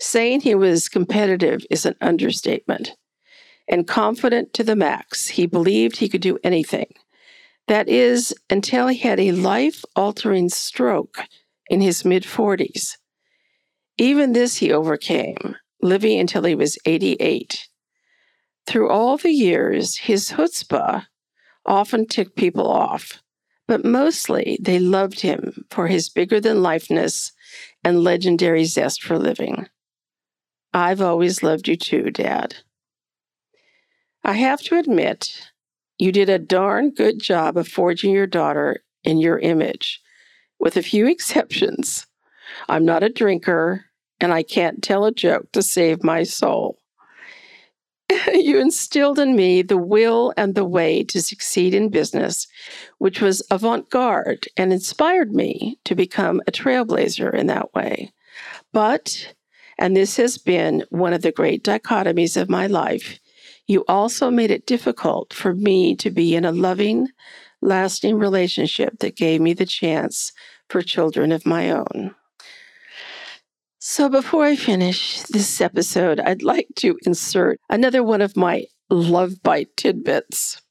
Saying 0.00 0.40
he 0.40 0.54
was 0.54 0.88
competitive 0.88 1.64
is 1.70 1.86
an 1.86 1.94
understatement. 2.00 2.96
And 3.68 3.86
confident 3.86 4.52
to 4.54 4.64
the 4.64 4.76
max, 4.76 5.28
he 5.28 5.46
believed 5.46 5.96
he 5.96 6.08
could 6.08 6.20
do 6.20 6.38
anything. 6.42 6.92
That 7.68 7.88
is, 7.88 8.34
until 8.50 8.88
he 8.88 8.98
had 8.98 9.20
a 9.20 9.32
life 9.32 9.84
altering 9.96 10.48
stroke 10.50 11.20
in 11.68 11.80
his 11.80 12.04
mid 12.04 12.24
40s. 12.24 12.96
Even 13.98 14.32
this 14.32 14.56
he 14.56 14.72
overcame, 14.72 15.56
living 15.80 16.18
until 16.18 16.44
he 16.44 16.54
was 16.54 16.78
88. 16.84 17.68
Through 18.66 18.90
all 18.90 19.16
the 19.16 19.30
years, 19.30 19.98
his 19.98 20.30
chutzpah 20.30 21.06
often 21.66 22.06
ticked 22.06 22.36
people 22.36 22.70
off, 22.70 23.22
but 23.68 23.84
mostly 23.84 24.58
they 24.60 24.78
loved 24.78 25.20
him 25.20 25.64
for 25.70 25.86
his 25.86 26.08
bigger 26.08 26.40
than 26.40 26.62
lifeness 26.62 27.32
and 27.84 28.02
legendary 28.02 28.64
zest 28.64 29.02
for 29.02 29.18
living. 29.18 29.68
I've 30.72 31.00
always 31.00 31.42
loved 31.42 31.68
you 31.68 31.76
too, 31.76 32.10
Dad. 32.10 32.56
I 34.24 34.32
have 34.32 34.60
to 34.62 34.78
admit, 34.78 35.50
you 35.98 36.10
did 36.10 36.28
a 36.28 36.38
darn 36.38 36.90
good 36.90 37.20
job 37.20 37.56
of 37.56 37.68
forging 37.68 38.12
your 38.12 38.26
daughter 38.26 38.82
in 39.04 39.18
your 39.18 39.38
image 39.38 40.00
with 40.58 40.76
a 40.76 40.82
few 40.82 41.06
exceptions. 41.10 42.06
I'm 42.68 42.84
not 42.84 43.02
a 43.02 43.08
drinker, 43.08 43.86
and 44.20 44.32
I 44.32 44.42
can't 44.42 44.82
tell 44.82 45.04
a 45.04 45.12
joke 45.12 45.50
to 45.52 45.62
save 45.62 46.04
my 46.04 46.22
soul. 46.22 46.78
you 48.32 48.60
instilled 48.60 49.18
in 49.18 49.34
me 49.34 49.62
the 49.62 49.78
will 49.78 50.32
and 50.36 50.54
the 50.54 50.64
way 50.64 51.02
to 51.04 51.22
succeed 51.22 51.74
in 51.74 51.88
business, 51.88 52.46
which 52.98 53.20
was 53.20 53.42
avant 53.50 53.90
garde 53.90 54.46
and 54.56 54.72
inspired 54.72 55.32
me 55.32 55.78
to 55.84 55.94
become 55.94 56.40
a 56.46 56.52
trailblazer 56.52 57.32
in 57.32 57.46
that 57.46 57.72
way. 57.74 58.12
But, 58.72 59.34
and 59.78 59.96
this 59.96 60.16
has 60.16 60.38
been 60.38 60.84
one 60.90 61.12
of 61.12 61.22
the 61.22 61.32
great 61.32 61.64
dichotomies 61.64 62.40
of 62.40 62.50
my 62.50 62.66
life, 62.66 63.18
you 63.66 63.84
also 63.88 64.30
made 64.30 64.50
it 64.50 64.66
difficult 64.66 65.32
for 65.32 65.54
me 65.54 65.96
to 65.96 66.10
be 66.10 66.34
in 66.34 66.44
a 66.44 66.52
loving, 66.52 67.08
lasting 67.64 68.18
relationship 68.18 68.98
that 69.00 69.16
gave 69.16 69.40
me 69.40 69.54
the 69.54 69.66
chance 69.66 70.32
for 70.68 70.82
children 70.82 71.32
of 71.32 71.46
my 71.46 71.70
own. 71.70 72.14
So, 73.78 74.08
before 74.08 74.44
I 74.44 74.56
finish 74.56 75.20
this 75.24 75.60
episode, 75.60 76.20
I'd 76.20 76.42
like 76.42 76.68
to 76.76 76.96
insert 77.04 77.60
another 77.68 78.02
one 78.02 78.22
of 78.22 78.36
my 78.36 78.64
love 78.88 79.42
bite 79.42 79.76
tidbits. 79.76 80.62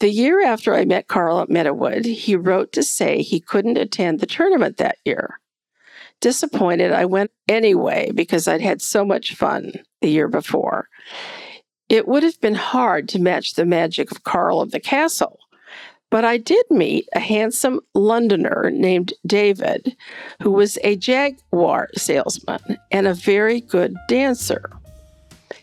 The 0.00 0.10
year 0.10 0.44
after 0.44 0.74
I 0.74 0.84
met 0.84 1.08
Carl 1.08 1.40
at 1.40 1.48
Meadowood, 1.48 2.04
he 2.04 2.34
wrote 2.34 2.72
to 2.72 2.82
say 2.82 3.22
he 3.22 3.40
couldn't 3.40 3.78
attend 3.78 4.20
the 4.20 4.26
tournament 4.26 4.76
that 4.78 4.98
year. 5.04 5.38
Disappointed, 6.20 6.92
I 6.92 7.04
went 7.04 7.30
anyway 7.48 8.10
because 8.14 8.46
I'd 8.46 8.60
had 8.60 8.82
so 8.82 9.04
much 9.04 9.34
fun 9.34 9.72
the 10.00 10.10
year 10.10 10.28
before. 10.28 10.88
It 11.88 12.08
would 12.08 12.22
have 12.22 12.40
been 12.40 12.54
hard 12.54 13.08
to 13.10 13.18
match 13.18 13.54
the 13.54 13.64
magic 13.64 14.10
of 14.10 14.24
Carl 14.24 14.60
of 14.60 14.70
the 14.70 14.80
Castle, 14.80 15.38
but 16.12 16.26
I 16.26 16.36
did 16.36 16.66
meet 16.68 17.08
a 17.14 17.20
handsome 17.20 17.80
Londoner 17.94 18.70
named 18.70 19.14
David, 19.26 19.96
who 20.42 20.50
was 20.50 20.78
a 20.84 20.94
Jaguar 20.94 21.88
salesman 21.96 22.76
and 22.90 23.06
a 23.06 23.14
very 23.14 23.62
good 23.62 23.96
dancer. 24.08 24.70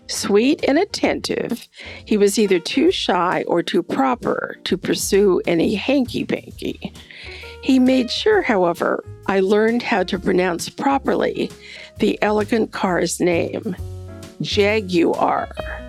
Sweet 0.08 0.66
and 0.68 0.80
attentive, 0.80 1.68
he 2.04 2.18
was 2.18 2.40
either 2.40 2.58
too 2.58 2.90
shy 2.90 3.44
or 3.46 3.62
too 3.62 3.84
proper 3.84 4.58
to 4.64 4.76
pursue 4.76 5.40
any 5.46 5.76
hanky 5.76 6.26
panky. 6.26 6.94
He 7.62 7.78
made 7.78 8.10
sure, 8.10 8.42
however, 8.42 9.04
I 9.28 9.42
learned 9.42 9.84
how 9.84 10.02
to 10.02 10.18
pronounce 10.18 10.68
properly 10.68 11.52
the 12.00 12.18
elegant 12.24 12.72
car's 12.72 13.20
name, 13.20 13.76
jaguar. 14.42 15.89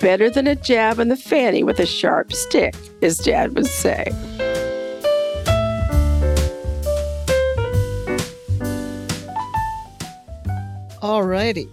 Better 0.00 0.28
than 0.28 0.46
a 0.46 0.54
jab 0.56 0.98
in 0.98 1.08
the 1.08 1.16
fanny 1.16 1.62
with 1.62 1.78
a 1.78 1.86
sharp 1.86 2.32
stick, 2.32 2.74
as 3.02 3.18
Dad 3.18 3.54
would 3.54 3.66
say. 3.66 4.12
All 11.00 11.22
righty. 11.22 11.68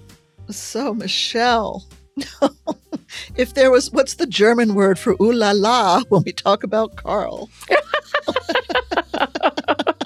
So, 0.50 0.94
Michelle, 0.94 1.86
if 3.36 3.54
there 3.54 3.72
was, 3.72 3.92
what's 3.92 4.16
the 4.16 4.28
German 4.28 4.76
word 4.76 5.00
for 5.00 5.16
ooh 5.22 5.32
la 5.32 5.52
la 5.52 6.04
when 6.10 6.24
we 6.26 6.34
talk 6.34 6.64
about 6.64 6.98
Carl? 6.98 7.50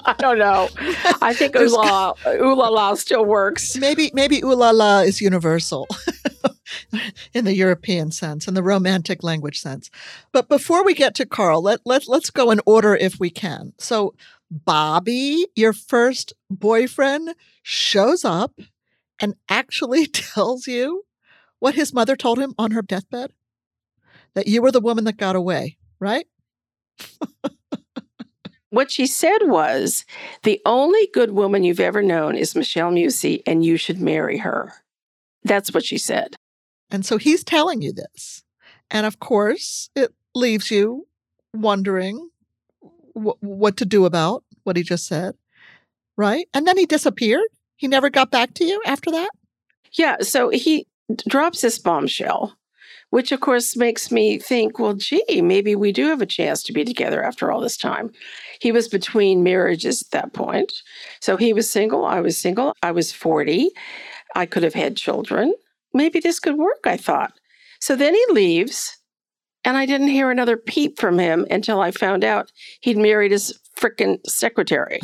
I 0.08 0.14
don't 0.18 0.38
know. 0.38 0.68
I 1.20 1.34
think 1.34 1.56
ooh 1.56 1.68
la, 1.68 2.14
ooh 2.28 2.54
la 2.54 2.68
la 2.68 2.94
still 2.94 3.24
works. 3.24 3.76
Maybe, 3.76 4.10
maybe 4.14 4.40
ooh 4.44 4.54
la 4.54 4.70
la 4.70 5.00
is 5.00 5.20
universal 5.20 5.88
in 7.36 7.44
the 7.44 7.54
European 7.54 8.10
sense, 8.10 8.48
in 8.48 8.54
the 8.54 8.62
romantic 8.62 9.22
language 9.22 9.60
sense. 9.60 9.90
But 10.32 10.48
before 10.48 10.84
we 10.84 10.94
get 10.94 11.14
to 11.16 11.26
Carl, 11.26 11.62
let, 11.62 11.80
let, 11.84 12.08
let's 12.08 12.30
go 12.30 12.50
in 12.50 12.60
order 12.64 12.96
if 12.96 13.20
we 13.20 13.28
can. 13.28 13.74
So, 13.78 14.14
Bobby, 14.50 15.46
your 15.54 15.74
first 15.74 16.32
boyfriend, 16.48 17.34
shows 17.62 18.24
up 18.24 18.58
and 19.20 19.34
actually 19.48 20.06
tells 20.06 20.66
you 20.66 21.04
what 21.58 21.74
his 21.74 21.92
mother 21.92 22.16
told 22.16 22.38
him 22.38 22.54
on 22.58 22.70
her 22.70 22.82
deathbed 22.82 23.32
that 24.34 24.46
you 24.46 24.62
were 24.62 24.72
the 24.72 24.80
woman 24.80 25.04
that 25.04 25.16
got 25.16 25.36
away, 25.36 25.76
right? 26.00 26.26
what 28.70 28.90
she 28.90 29.06
said 29.06 29.38
was 29.42 30.04
the 30.42 30.60
only 30.64 31.08
good 31.12 31.32
woman 31.32 31.64
you've 31.64 31.80
ever 31.80 32.02
known 32.02 32.34
is 32.34 32.56
Michelle 32.56 32.90
Musey, 32.90 33.42
and 33.46 33.64
you 33.64 33.76
should 33.76 34.00
marry 34.00 34.38
her. 34.38 34.72
That's 35.42 35.72
what 35.72 35.84
she 35.84 35.98
said. 35.98 36.36
And 36.90 37.04
so 37.04 37.18
he's 37.18 37.44
telling 37.44 37.82
you 37.82 37.92
this. 37.92 38.44
And 38.90 39.06
of 39.06 39.18
course, 39.18 39.90
it 39.96 40.14
leaves 40.34 40.70
you 40.70 41.06
wondering 41.52 42.30
wh- 43.14 43.42
what 43.42 43.76
to 43.78 43.84
do 43.84 44.04
about 44.04 44.44
what 44.64 44.76
he 44.76 44.82
just 44.82 45.06
said, 45.06 45.34
right? 46.16 46.46
And 46.54 46.66
then 46.66 46.76
he 46.76 46.86
disappeared. 46.86 47.48
He 47.76 47.88
never 47.88 48.10
got 48.10 48.30
back 48.30 48.54
to 48.54 48.64
you 48.64 48.80
after 48.86 49.10
that? 49.10 49.30
Yeah. 49.92 50.16
So 50.20 50.50
he 50.50 50.86
drops 51.28 51.60
this 51.60 51.78
bombshell, 51.78 52.56
which 53.10 53.32
of 53.32 53.40
course 53.40 53.76
makes 53.76 54.10
me 54.10 54.38
think, 54.38 54.78
well, 54.78 54.94
gee, 54.94 55.40
maybe 55.42 55.74
we 55.74 55.92
do 55.92 56.06
have 56.06 56.22
a 56.22 56.26
chance 56.26 56.62
to 56.64 56.72
be 56.72 56.84
together 56.84 57.22
after 57.22 57.50
all 57.50 57.60
this 57.60 57.76
time. 57.76 58.10
He 58.60 58.72
was 58.72 58.88
between 58.88 59.42
marriages 59.42 60.02
at 60.02 60.10
that 60.10 60.32
point. 60.32 60.72
So 61.20 61.36
he 61.36 61.52
was 61.52 61.68
single. 61.68 62.04
I 62.04 62.20
was 62.20 62.36
single. 62.36 62.74
I 62.82 62.92
was 62.92 63.12
40. 63.12 63.70
I 64.34 64.46
could 64.46 64.62
have 64.62 64.74
had 64.74 64.96
children. 64.96 65.52
Maybe 65.96 66.20
this 66.20 66.38
could 66.38 66.56
work, 66.56 66.80
I 66.84 66.96
thought. 66.96 67.32
So 67.80 67.96
then 67.96 68.14
he 68.14 68.24
leaves, 68.30 68.98
and 69.64 69.76
I 69.76 69.86
didn't 69.86 70.08
hear 70.08 70.30
another 70.30 70.56
peep 70.56 70.98
from 70.98 71.18
him 71.18 71.46
until 71.50 71.80
I 71.80 71.90
found 71.90 72.22
out 72.22 72.52
he'd 72.80 72.98
married 72.98 73.32
his 73.32 73.58
frickin' 73.76 74.18
secretary. 74.26 75.00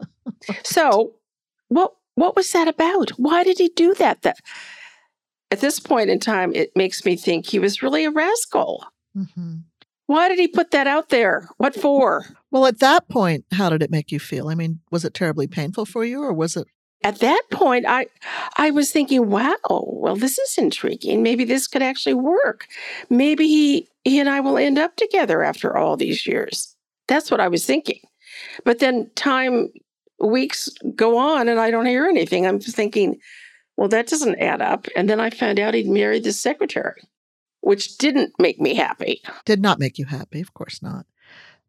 so, 0.64 1.14
what 1.68 1.92
what 2.16 2.36
was 2.36 2.50
that 2.52 2.68
about? 2.68 3.10
Why 3.10 3.42
did 3.44 3.58
he 3.58 3.70
do 3.74 3.94
that? 3.94 4.22
That 4.22 4.38
at 5.50 5.60
this 5.60 5.78
point 5.78 6.10
in 6.10 6.18
time, 6.20 6.52
it 6.54 6.70
makes 6.76 7.04
me 7.04 7.16
think 7.16 7.46
he 7.46 7.58
was 7.58 7.82
really 7.82 8.04
a 8.04 8.10
rascal. 8.10 8.84
Mm-hmm. 9.16 9.58
Why 10.06 10.28
did 10.28 10.38
he 10.38 10.48
put 10.48 10.70
that 10.72 10.86
out 10.86 11.08
there? 11.08 11.48
What 11.56 11.74
for? 11.74 12.26
Well, 12.50 12.66
at 12.66 12.80
that 12.80 13.08
point, 13.08 13.46
how 13.52 13.70
did 13.70 13.82
it 13.82 13.90
make 13.90 14.12
you 14.12 14.20
feel? 14.20 14.48
I 14.48 14.54
mean, 14.54 14.80
was 14.90 15.04
it 15.04 15.14
terribly 15.14 15.46
painful 15.46 15.86
for 15.86 16.04
you, 16.04 16.22
or 16.22 16.32
was 16.32 16.56
it? 16.56 16.66
At 17.04 17.18
that 17.18 17.42
point, 17.50 17.84
I 17.86 18.06
I 18.56 18.70
was 18.70 18.90
thinking, 18.90 19.28
wow, 19.28 19.56
well, 19.68 20.16
this 20.16 20.38
is 20.38 20.56
intriguing. 20.58 21.22
Maybe 21.22 21.44
this 21.44 21.68
could 21.68 21.82
actually 21.82 22.14
work. 22.14 22.66
Maybe 23.10 23.46
he 23.46 23.88
he 24.04 24.18
and 24.18 24.28
I 24.28 24.40
will 24.40 24.56
end 24.56 24.78
up 24.78 24.96
together 24.96 25.42
after 25.42 25.76
all 25.76 25.96
these 25.96 26.26
years. 26.26 26.74
That's 27.06 27.30
what 27.30 27.40
I 27.40 27.48
was 27.48 27.66
thinking. 27.66 28.00
But 28.64 28.78
then 28.78 29.10
time 29.14 29.68
weeks 30.18 30.70
go 30.96 31.18
on 31.18 31.48
and 31.48 31.60
I 31.60 31.70
don't 31.70 31.86
hear 31.86 32.06
anything. 32.06 32.46
I'm 32.46 32.58
thinking, 32.58 33.18
well, 33.76 33.88
that 33.88 34.08
doesn't 34.08 34.40
add 34.40 34.62
up. 34.62 34.86
And 34.96 35.08
then 35.08 35.20
I 35.20 35.28
found 35.28 35.60
out 35.60 35.74
he'd 35.74 35.88
married 35.88 36.24
the 36.24 36.32
secretary, 36.32 37.02
which 37.60 37.98
didn't 37.98 38.32
make 38.38 38.60
me 38.60 38.74
happy. 38.74 39.20
Did 39.44 39.60
not 39.60 39.78
make 39.78 39.98
you 39.98 40.06
happy, 40.06 40.40
of 40.40 40.54
course 40.54 40.82
not. 40.82 41.06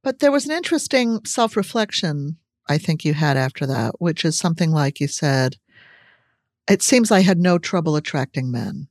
But 0.01 0.19
there 0.19 0.31
was 0.31 0.45
an 0.45 0.51
interesting 0.51 1.25
self 1.25 1.57
reflection 1.57 2.37
I 2.67 2.77
think 2.77 3.05
you 3.05 3.13
had 3.13 3.37
after 3.37 3.65
that, 3.67 3.95
which 3.99 4.25
is 4.25 4.37
something 4.37 4.71
like 4.71 4.99
you 4.99 5.07
said, 5.07 5.57
it 6.69 6.81
seems 6.81 7.11
I 7.11 7.21
had 7.21 7.37
no 7.37 7.57
trouble 7.57 7.95
attracting 7.95 8.51
men, 8.51 8.87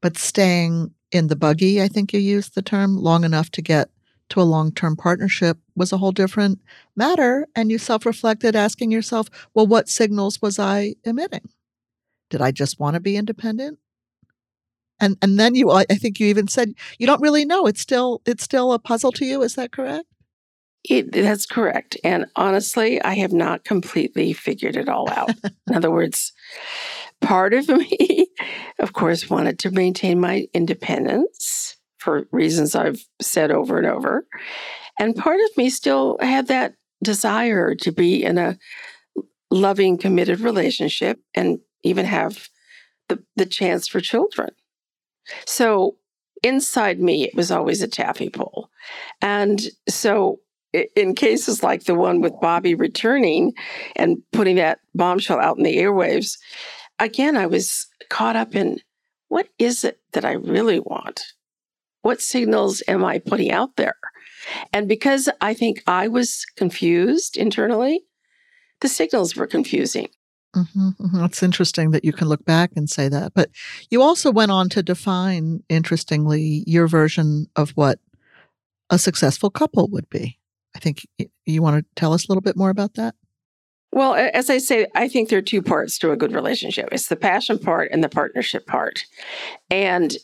but 0.00 0.16
staying 0.16 0.94
in 1.12 1.26
the 1.26 1.36
buggy, 1.36 1.82
I 1.82 1.88
think 1.88 2.12
you 2.12 2.20
used 2.20 2.54
the 2.54 2.62
term, 2.62 2.96
long 2.96 3.24
enough 3.24 3.50
to 3.52 3.62
get 3.62 3.90
to 4.30 4.40
a 4.40 4.42
long 4.42 4.72
term 4.72 4.96
partnership 4.96 5.58
was 5.76 5.92
a 5.92 5.98
whole 5.98 6.12
different 6.12 6.60
matter. 6.96 7.46
And 7.54 7.70
you 7.70 7.78
self 7.78 8.06
reflected, 8.06 8.56
asking 8.56 8.90
yourself, 8.90 9.28
well, 9.54 9.66
what 9.66 9.88
signals 9.88 10.40
was 10.40 10.58
I 10.58 10.94
emitting? 11.04 11.48
Did 12.30 12.40
I 12.40 12.52
just 12.52 12.78
want 12.80 12.94
to 12.94 13.00
be 13.00 13.16
independent? 13.16 13.78
And 15.00 15.16
and 15.20 15.38
then 15.38 15.54
you 15.54 15.70
I 15.70 15.84
think 15.84 16.20
you 16.20 16.28
even 16.28 16.46
said 16.48 16.74
you 16.98 17.06
don't 17.06 17.22
really 17.22 17.44
know. 17.44 17.66
It's 17.66 17.80
still 17.80 18.22
it's 18.24 18.44
still 18.44 18.72
a 18.72 18.78
puzzle 18.78 19.12
to 19.12 19.24
you. 19.24 19.42
Is 19.42 19.54
that 19.56 19.72
correct? 19.72 20.06
It, 20.84 21.12
that's 21.12 21.46
correct. 21.46 21.96
And 22.02 22.26
honestly, 22.36 23.02
I 23.02 23.14
have 23.16 23.32
not 23.32 23.64
completely 23.64 24.32
figured 24.32 24.76
it 24.76 24.88
all 24.88 25.10
out. 25.10 25.30
In 25.68 25.74
other 25.74 25.90
words, 25.90 26.32
part 27.20 27.52
of 27.52 27.68
me, 27.68 28.28
of 28.78 28.92
course, 28.92 29.28
wanted 29.28 29.58
to 29.60 29.70
maintain 29.70 30.20
my 30.20 30.48
independence 30.54 31.76
for 31.98 32.26
reasons 32.32 32.74
I've 32.74 33.04
said 33.20 33.50
over 33.50 33.76
and 33.76 33.86
over. 33.86 34.26
And 34.98 35.14
part 35.14 35.38
of 35.40 35.56
me 35.56 35.68
still 35.68 36.16
had 36.20 36.48
that 36.48 36.74
desire 37.02 37.74
to 37.74 37.92
be 37.92 38.24
in 38.24 38.38
a 38.38 38.58
loving, 39.50 39.98
committed 39.98 40.40
relationship 40.40 41.18
and 41.34 41.58
even 41.82 42.06
have 42.06 42.48
the, 43.08 43.22
the 43.36 43.46
chance 43.46 43.88
for 43.88 44.00
children. 44.00 44.50
So 45.46 45.96
inside 46.42 47.00
me, 47.00 47.24
it 47.24 47.34
was 47.34 47.50
always 47.50 47.82
a 47.82 47.88
taffy 47.88 48.28
pull. 48.30 48.70
And 49.20 49.60
so 49.88 50.40
in 50.72 51.14
cases 51.14 51.62
like 51.62 51.84
the 51.84 51.94
one 51.94 52.20
with 52.20 52.40
Bobby 52.40 52.74
returning 52.74 53.52
and 53.96 54.18
putting 54.32 54.56
that 54.56 54.80
bombshell 54.94 55.40
out 55.40 55.56
in 55.56 55.64
the 55.64 55.76
airwaves, 55.78 56.38
again, 56.98 57.36
I 57.36 57.46
was 57.46 57.86
caught 58.08 58.36
up 58.36 58.54
in 58.54 58.80
what 59.28 59.48
is 59.58 59.84
it 59.84 60.00
that 60.12 60.24
I 60.24 60.32
really 60.32 60.80
want? 60.80 61.24
what 62.02 62.20
signals 62.20 62.82
am 62.88 63.04
I 63.04 63.18
putting 63.18 63.50
out 63.50 63.76
there? 63.76 63.96
And 64.72 64.88
because 64.88 65.28
I 65.40 65.54
think 65.54 65.82
I 65.86 66.08
was 66.08 66.46
confused 66.56 67.36
internally, 67.36 68.02
the 68.80 68.88
signals 68.88 69.36
were 69.36 69.46
confusing. 69.46 70.08
Mm-hmm, 70.56 70.88
mm-hmm. 71.00 71.24
It's 71.24 71.42
interesting 71.42 71.92
that 71.92 72.04
you 72.04 72.12
can 72.12 72.28
look 72.28 72.44
back 72.44 72.72
and 72.74 72.88
say 72.88 73.08
that. 73.08 73.34
But 73.34 73.50
you 73.90 74.02
also 74.02 74.32
went 74.32 74.50
on 74.50 74.68
to 74.70 74.82
define, 74.82 75.62
interestingly, 75.68 76.64
your 76.66 76.88
version 76.88 77.46
of 77.54 77.70
what 77.70 78.00
a 78.88 78.98
successful 78.98 79.50
couple 79.50 79.88
would 79.88 80.08
be. 80.08 80.38
I 80.74 80.78
think 80.78 81.06
you 81.46 81.62
want 81.62 81.84
to 81.84 82.00
tell 82.00 82.12
us 82.12 82.26
a 82.26 82.28
little 82.28 82.42
bit 82.42 82.56
more 82.56 82.70
about 82.70 82.94
that? 82.94 83.14
Well, 83.92 84.14
as 84.14 84.50
I 84.50 84.58
say, 84.58 84.86
I 84.94 85.08
think 85.08 85.28
there 85.28 85.38
are 85.38 85.42
two 85.42 85.62
parts 85.62 85.98
to 85.98 86.12
a 86.12 86.16
good 86.16 86.32
relationship 86.32 86.88
it's 86.92 87.08
the 87.08 87.16
passion 87.16 87.58
part 87.58 87.90
and 87.90 88.04
the 88.04 88.08
partnership 88.08 88.66
part. 88.66 89.04
And 89.68 90.16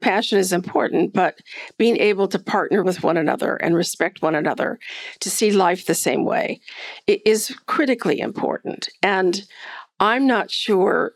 passion 0.00 0.38
is 0.38 0.52
important, 0.52 1.12
but 1.12 1.38
being 1.78 1.96
able 1.96 2.28
to 2.28 2.38
partner 2.38 2.82
with 2.82 3.02
one 3.02 3.16
another 3.16 3.56
and 3.56 3.74
respect 3.74 4.22
one 4.22 4.34
another 4.34 4.78
to 5.20 5.30
see 5.30 5.50
life 5.50 5.86
the 5.86 5.94
same 5.94 6.24
way 6.24 6.60
is 7.06 7.54
critically 7.66 8.20
important. 8.20 8.88
And 9.02 9.44
I'm 10.00 10.26
not 10.26 10.50
sure 10.50 11.12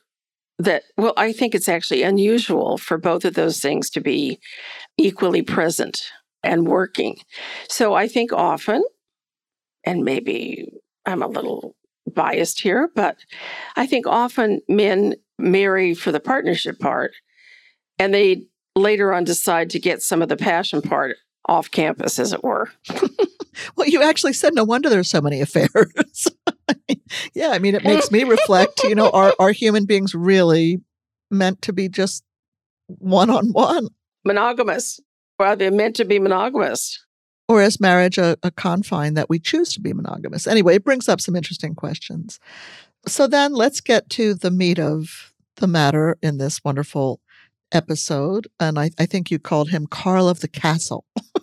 that, 0.58 0.84
well, 0.96 1.14
I 1.16 1.32
think 1.32 1.54
it's 1.54 1.68
actually 1.68 2.02
unusual 2.02 2.78
for 2.78 2.98
both 2.98 3.24
of 3.24 3.34
those 3.34 3.60
things 3.60 3.90
to 3.90 4.00
be 4.00 4.40
equally 4.96 5.42
present 5.42 6.02
and 6.42 6.66
working. 6.66 7.18
So 7.68 7.94
I 7.94 8.08
think 8.08 8.32
often, 8.32 8.82
and 9.84 10.04
maybe 10.04 10.72
I'm 11.06 11.22
a 11.22 11.28
little 11.28 11.74
biased 12.14 12.60
here, 12.60 12.90
but 12.94 13.18
I 13.76 13.86
think 13.86 14.06
often 14.06 14.60
men 14.68 15.14
marry 15.38 15.94
for 15.94 16.10
the 16.12 16.20
partnership 16.20 16.78
part 16.78 17.12
and 17.98 18.14
they 18.14 18.46
later 18.76 19.12
on 19.12 19.24
decide 19.24 19.70
to 19.70 19.80
get 19.80 20.02
some 20.02 20.22
of 20.22 20.28
the 20.28 20.36
passion 20.36 20.82
part 20.82 21.16
off 21.46 21.70
campus, 21.70 22.18
as 22.18 22.32
it 22.32 22.44
were. 22.44 22.70
well, 23.76 23.88
you 23.88 24.02
actually 24.02 24.32
said 24.32 24.54
no 24.54 24.64
wonder 24.64 24.88
there's 24.88 25.10
so 25.10 25.20
many 25.20 25.40
affairs. 25.40 26.28
yeah, 27.34 27.48
I 27.50 27.58
mean, 27.58 27.74
it 27.74 27.84
makes 27.84 28.10
me 28.10 28.24
reflect. 28.24 28.84
You 28.84 28.94
know, 28.94 29.10
are 29.10 29.34
are 29.38 29.50
human 29.50 29.86
beings 29.86 30.14
really 30.14 30.80
meant 31.30 31.62
to 31.62 31.72
be 31.72 31.88
just 31.88 32.22
one 32.86 33.30
on 33.30 33.52
one? 33.52 33.88
Monogamous. 34.24 35.00
Well, 35.38 35.56
they're 35.56 35.70
meant 35.70 35.96
to 35.96 36.04
be 36.04 36.18
monogamous. 36.18 37.04
Or 37.48 37.62
is 37.62 37.80
marriage 37.80 38.18
a, 38.18 38.36
a 38.42 38.50
confine 38.50 39.14
that 39.14 39.30
we 39.30 39.38
choose 39.38 39.72
to 39.72 39.80
be 39.80 39.92
monogamous? 39.92 40.46
Anyway, 40.46 40.74
it 40.76 40.84
brings 40.84 41.08
up 41.08 41.20
some 41.20 41.36
interesting 41.36 41.74
questions. 41.74 42.38
So 43.06 43.26
then 43.26 43.54
let's 43.54 43.80
get 43.80 44.10
to 44.10 44.34
the 44.34 44.50
meat 44.50 44.78
of 44.78 45.32
the 45.56 45.66
matter 45.66 46.18
in 46.22 46.38
this 46.38 46.62
wonderful 46.62 47.20
episode. 47.72 48.48
And 48.60 48.78
I, 48.78 48.90
I 48.98 49.06
think 49.06 49.30
you 49.30 49.38
called 49.38 49.70
him 49.70 49.86
Carl 49.86 50.28
of 50.28 50.40
the 50.40 50.48
Castle. 50.48 51.04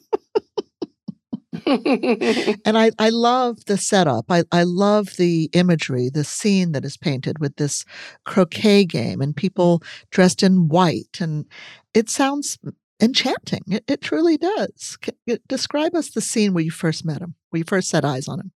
and 1.65 2.77
I, 2.77 2.91
I 2.99 3.09
love 3.09 3.65
the 3.65 3.77
setup. 3.77 4.25
I, 4.29 4.43
I 4.51 4.63
love 4.63 5.15
the 5.17 5.49
imagery, 5.53 6.09
the 6.09 6.23
scene 6.23 6.73
that 6.73 6.85
is 6.85 6.97
painted 6.97 7.39
with 7.39 7.55
this 7.55 7.85
croquet 8.25 8.85
game 8.85 9.21
and 9.21 9.35
people 9.35 9.81
dressed 10.11 10.43
in 10.43 10.67
white. 10.67 11.17
And 11.19 11.45
it 11.93 12.09
sounds 12.09 12.59
enchanting. 13.01 13.63
It, 13.67 13.83
it 13.87 14.01
truly 14.01 14.37
does. 14.37 14.97
Uh, 15.29 15.35
describe 15.47 15.95
us 15.95 16.11
the 16.11 16.21
scene 16.21 16.53
where 16.53 16.63
you 16.63 16.71
first 16.71 17.05
met 17.05 17.21
him, 17.21 17.35
where 17.49 17.59
you 17.59 17.65
first 17.65 17.89
set 17.89 18.05
eyes 18.05 18.27
on 18.27 18.39
him. 18.39 18.51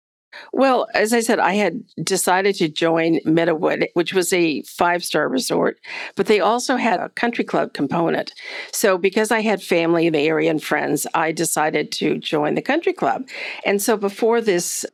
Well, 0.53 0.87
as 0.94 1.12
I 1.12 1.20
said, 1.20 1.38
I 1.38 1.55
had 1.55 1.83
decided 2.03 2.55
to 2.57 2.68
join 2.68 3.18
Meadowood, 3.20 3.87
which 3.94 4.12
was 4.12 4.33
a 4.33 4.62
five 4.62 5.03
star 5.03 5.29
resort, 5.29 5.79
but 6.16 6.27
they 6.27 6.38
also 6.38 6.77
had 6.77 7.01
a 7.01 7.09
country 7.11 7.44
club 7.44 7.72
component. 7.72 8.33
So, 8.72 8.98
because 8.98 9.31
I 9.31 9.40
had 9.40 9.62
family 9.62 10.07
in 10.07 10.12
the 10.12 10.20
area 10.20 10.51
and 10.51 10.62
friends, 10.62 11.07
I 11.14 11.33
decided 11.33 11.90
to 11.92 12.18
join 12.18 12.55
the 12.55 12.62
country 12.62 12.92
club. 12.92 13.27
And 13.64 13.81
so, 13.81 13.96
before 13.96 14.40
this 14.42 14.85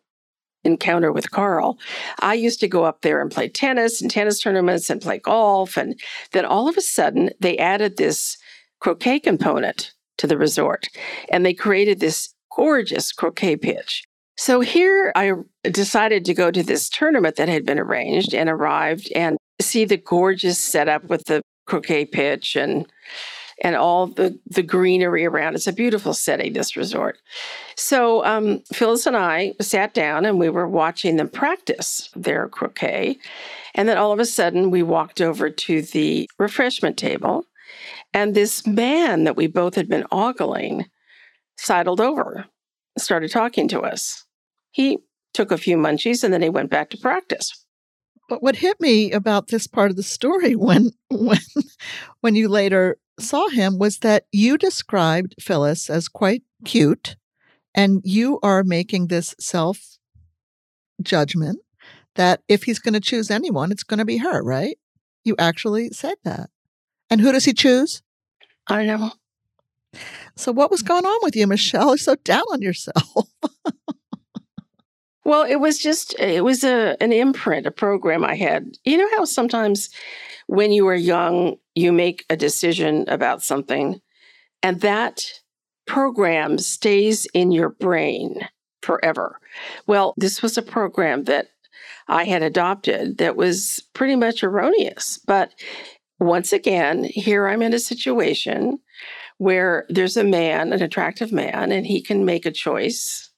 encounter 0.63 1.13
with 1.13 1.31
Carl, 1.31 1.79
I 2.21 2.35
used 2.35 2.61
to 2.61 2.69
go 2.69 2.85
up 2.85 3.03
there 3.03 3.21
and 3.21 3.31
play 3.31 3.49
tennis 3.49 4.01
and 4.01 4.11
tennis 4.11 4.41
tournaments 4.41 4.89
and 4.89 5.03
play 5.03 5.19
golf. 5.19 5.77
And 5.77 6.01
then 6.33 6.45
all 6.45 6.69
of 6.69 6.77
a 6.77 6.81
sudden, 6.81 7.31
they 7.41 7.59
added 7.59 7.97
this 7.97 8.39
croquet 8.85 9.19
component 9.19 9.95
to 10.19 10.27
the 10.27 10.37
resort 10.37 10.89
and 11.31 11.45
they 11.45 11.55
created 11.55 12.01
this 12.01 12.35
gorgeous 12.55 13.13
croquet 13.13 13.57
pitch. 13.57 14.05
So 14.37 14.61
here 14.61 15.11
I 15.15 15.33
decided 15.63 16.27
to 16.27 16.35
go 16.35 16.51
to 16.51 16.63
this 16.63 16.91
tournament 16.91 17.37
that 17.37 17.49
had 17.49 17.65
been 17.65 17.79
arranged 17.79 18.35
and 18.35 18.51
arrived 18.51 19.11
and 19.15 19.39
see 19.59 19.87
the 19.87 19.97
gorgeous 19.97 20.59
setup 20.59 21.05
with 21.05 21.25
the 21.25 21.41
croquet 21.67 22.05
pitch 22.05 22.57
and 22.57 22.87
and 23.63 23.75
all 23.75 24.09
the 24.09 24.39
the 24.47 24.63
greenery 24.63 25.25
around. 25.25 25.55
It's 25.55 25.67
a 25.67 25.73
beautiful 25.73 26.13
setting, 26.13 26.53
this 26.53 26.77
resort. 26.77 27.17
So 27.77 28.23
um, 28.27 28.61
Phyllis 28.71 29.07
and 29.07 29.17
I 29.17 29.55
sat 29.63 29.95
down 29.95 30.27
and 30.27 30.39
we 30.39 30.51
were 30.51 30.69
watching 30.69 31.17
them 31.17 31.31
practice 31.31 32.11
their 32.15 32.49
croquet, 32.49 33.17
and 33.75 33.89
then 33.89 33.97
all 33.97 34.13
of 34.13 34.19
a 34.19 34.27
sudden 34.27 34.71
we 34.71 34.83
walked 34.83 35.23
over 35.23 35.49
to 35.49 35.83
the 35.83 36.29
refreshment 36.39 36.99
table, 36.99 37.47
and 38.15 38.35
this 38.35 38.65
man 38.67 39.25
that 39.25 39.37
we 39.37 39.49
both 39.49 39.75
had 39.75 39.89
been 39.89 40.07
ogling 40.13 40.87
sidled 41.59 42.01
over, 42.01 42.47
started 42.97 43.31
talking 43.31 43.67
to 43.69 43.81
us. 43.81 44.25
He 44.71 44.99
took 45.35 45.51
a 45.51 45.59
few 45.59 45.77
munchies 45.77 46.23
and 46.23 46.33
then 46.33 46.41
he 46.41 46.49
went 46.49 46.71
back 46.71 46.91
to 46.91 46.97
practice. 46.97 47.65
But 48.29 48.43
what 48.43 48.57
hit 48.57 48.81
me 48.81 49.11
about 49.13 49.49
this 49.49 49.67
part 49.67 49.91
of 49.91 49.97
the 49.97 50.03
story 50.03 50.55
when 50.57 50.93
when 51.11 51.41
when 52.21 52.37
you 52.37 52.49
later 52.49 52.99
saw 53.19 53.49
him 53.49 53.79
was 53.79 53.99
that 53.99 54.25
you 54.33 54.57
described 54.57 55.35
Phyllis 55.41 55.91
as 55.91 56.09
quite 56.09 56.43
cute 56.65 57.17
and 57.75 58.01
you 58.05 58.39
are 58.43 58.65
making 58.65 59.09
this 59.09 59.35
self 59.39 59.99
judgment 61.03 61.59
that 62.15 62.41
if 62.49 62.63
he's 62.63 62.79
going 62.79 62.95
to 62.95 63.01
choose 63.01 63.31
anyone 63.31 63.73
it's 63.73 63.83
going 63.83 63.99
to 63.99 64.05
be 64.05 64.19
her, 64.19 64.43
right? 64.43 64.79
You 65.25 65.35
actually 65.39 65.91
said 65.91 66.17
that. 66.25 66.51
And 67.15 67.21
who 67.21 67.31
does 67.31 67.45
he 67.45 67.53
choose? 67.53 68.03
I 68.67 68.85
know. 68.85 69.13
So 70.35 70.51
what 70.51 70.69
was 70.69 70.83
going 70.83 71.07
on 71.07 71.21
with 71.23 71.37
you, 71.37 71.47
Michele? 71.47 71.91
You're 71.91 71.99
so 71.99 72.17
down 72.17 72.43
on 72.53 72.61
yourself. 72.61 73.29
Well, 75.27 75.45
it 75.45 75.57
was 75.57 75.79
just 75.79 76.15
it 76.21 76.45
was 76.45 76.65
a 76.65 77.03
an 77.03 77.11
imprint, 77.11 77.67
a 77.67 77.71
program 77.71 78.25
I 78.25 78.35
had. 78.35 78.77
You 78.85 78.99
know 78.99 79.09
how 79.17 79.25
sometimes 79.25 79.89
when 80.49 80.71
you 80.71 80.87
are 80.89 80.95
young, 80.95 81.57
you 81.75 81.93
make 81.93 82.27
a 82.29 82.37
decision 82.37 83.07
about 83.09 83.43
something 83.43 84.03
and 84.63 84.83
that 84.83 85.25
program 85.87 86.59
stays 86.59 87.27
in 87.33 87.53
your 87.53 87.71
brain 87.71 88.47
forever. 88.83 89.41
Well, 89.87 90.13
this 90.19 90.43
was 90.43 90.59
a 90.59 90.63
program 90.63 91.25
that 91.25 91.47
I 92.07 92.25
had 92.25 92.43
adopted 92.43 93.17
that 93.17 93.35
was 93.35 93.83
pretty 93.95 94.17
much 94.17 94.45
erroneous, 94.45 95.19
but 95.27 95.55
once 96.27 96.53
again, 96.53 97.05
here 97.05 97.47
I'm 97.47 97.63
in 97.63 97.75
a 97.75 97.79
situation 97.79 98.79
where 99.39 99.87
there's 99.89 100.17
a 100.17 100.25
man, 100.25 100.73
an 100.73 100.83
attractive 100.83 101.33
man, 101.33 101.73
and 101.73 101.87
he 101.87 102.01
can 102.03 102.25
make 102.25 102.47
a 102.47 102.53
choice 102.53 103.31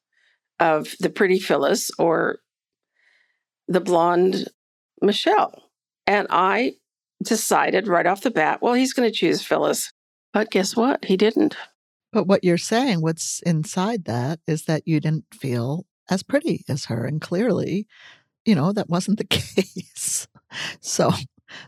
of 0.61 0.95
the 1.01 1.11
pretty 1.11 1.39
Phyllis 1.39 1.91
or 1.99 2.39
the 3.69 3.81
blonde 3.81 4.49
Michele. 5.03 5.63
And 6.07 6.27
I 6.31 6.75
decided 7.23 7.89
right 7.89 8.07
off 8.07 8.23
the 8.23 8.31
bat, 8.31 8.61
well, 8.63 8.75
he's 8.75 8.93
going 8.93 9.09
to 9.09 9.15
choose 9.15 9.43
Phyllis. 9.43 9.93
But 10.33 10.51
guess 10.51 10.77
what? 10.77 11.05
He 11.05 11.17
didn't. 11.17 11.57
But 12.13 12.27
what 12.27 12.45
you're 12.45 12.59
saying, 12.59 13.03
what's 13.03 13.41
inside 13.41 14.05
that, 14.05 14.41
is 14.47 14.65
that 14.65 14.87
you 14.87 15.01
didn't 15.01 15.25
feel 15.35 15.87
as 16.09 16.23
pretty 16.23 16.65
as 16.69 16.87
her. 16.87 17.05
And 17.05 17.21
clearly, 17.21 17.87
you 18.45 18.55
know, 18.55 18.73
that 18.73 18.89
wasn't 18.89 19.19
the 19.19 19.25
case. 19.25 20.29
so 20.81 21.13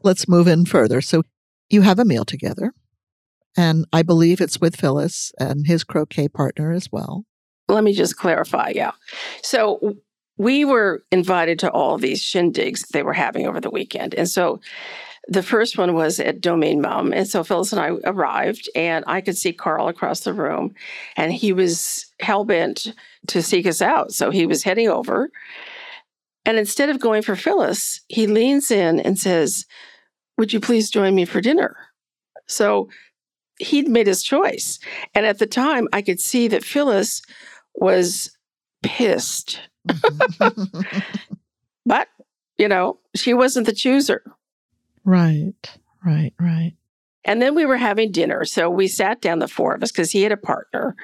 let's 0.03 0.29
move 0.29 0.49
in 0.49 0.65
further. 0.65 1.01
So 1.01 1.23
you 1.71 1.83
have 1.83 1.99
a 1.99 2.05
meal 2.05 2.25
together. 2.25 2.73
And 3.57 3.87
I 3.93 4.03
believe 4.03 4.41
it's 4.41 4.61
with 4.61 4.77
Phyllis 4.77 5.33
and 5.39 5.67
his 5.67 5.83
croquet 5.85 6.29
partner 6.29 6.73
as 6.73 6.93
well 6.93 7.25
let 7.69 7.85
me 7.85 7.93
just 7.93 8.17
clarify. 8.17 8.73
Yeah. 8.75 8.93
So 9.43 9.97
we 10.37 10.65
were 10.65 11.03
invited 11.11 11.59
to 11.61 11.71
all 11.71 11.99
these 11.99 12.23
shindigs 12.23 12.89
they 12.89 13.03
were 13.03 13.13
having 13.13 13.47
over 13.47 13.61
the 13.61 13.71
weekend. 13.71 14.15
And 14.15 14.29
so 14.29 14.61
the 15.29 15.43
first 15.43 15.77
one 15.77 15.95
was 15.95 16.19
at 16.21 16.41
Domaine 16.41 16.81
Mumm. 16.81 17.13
And 17.13 17.29
so 17.29 17.45
Phyllis 17.45 17.73
and 17.73 17.81
I 17.81 17.91
arrived, 18.05 18.71
and 18.75 19.05
I 19.07 19.21
could 19.21 19.37
see 19.37 19.53
Carl 19.53 19.89
across 19.89 20.21
the 20.21 20.33
room, 20.33 20.75
and 21.17 21.33
he 21.33 21.53
was 21.53 22.07
hell 22.21 22.45
bent 22.45 22.95
to 23.27 23.43
seek 23.43 23.67
us 23.67 23.83
out. 23.83 24.13
So 24.13 24.31
he 24.31 24.47
was 24.47 24.63
heading 24.63 24.89
over. 24.89 25.31
And 26.45 26.59
instead 26.59 26.89
of 26.89 27.01
going 27.01 27.23
for 27.23 27.37
Phyllis, 27.37 28.01
he 28.09 28.27
leans 28.27 28.71
in 28.71 29.01
and 29.01 29.19
says, 29.19 29.67
Would 30.39 30.53
you 30.53 30.61
please 30.61 30.91
join 30.91 31.15
me 31.15 31.25
for 31.25 31.41
dinner? 31.41 31.77
So 32.47 32.89
he'd 33.59 33.89
made 33.89 34.07
his 34.07 34.23
choice. 34.23 34.79
And 35.15 35.27
at 35.27 35.39
the 35.39 35.47
time, 35.47 35.89
I 35.93 36.03
could 36.03 36.21
see 36.21 36.49
that 36.49 36.65
Phyllis 36.65 37.23
was 37.75 38.37
pissed. 38.83 39.61
Mm-hmm. 39.89 40.81
but, 41.87 42.09
you 42.57 42.69
know, 42.69 42.99
she 43.15 43.35
wasn't 43.35 43.67
the 43.67 43.75
chooser. 43.75 44.23
Right, 45.05 45.55
right, 46.05 46.33
right. 46.41 46.75
And 47.25 47.43
then 47.43 47.55
we 47.55 47.67
were 47.67 47.77
having 47.77 48.11
dinner. 48.11 48.45
So 48.45 48.71
we 48.71 48.89
sat 48.89 49.21
down, 49.21 49.39
the 49.39 49.49
four 49.49 49.75
of 49.75 49.83
us, 49.83 49.93
because 49.93 50.11
he 50.11 50.23
had 50.23 50.33
a 50.33 50.37
partner 50.37 50.97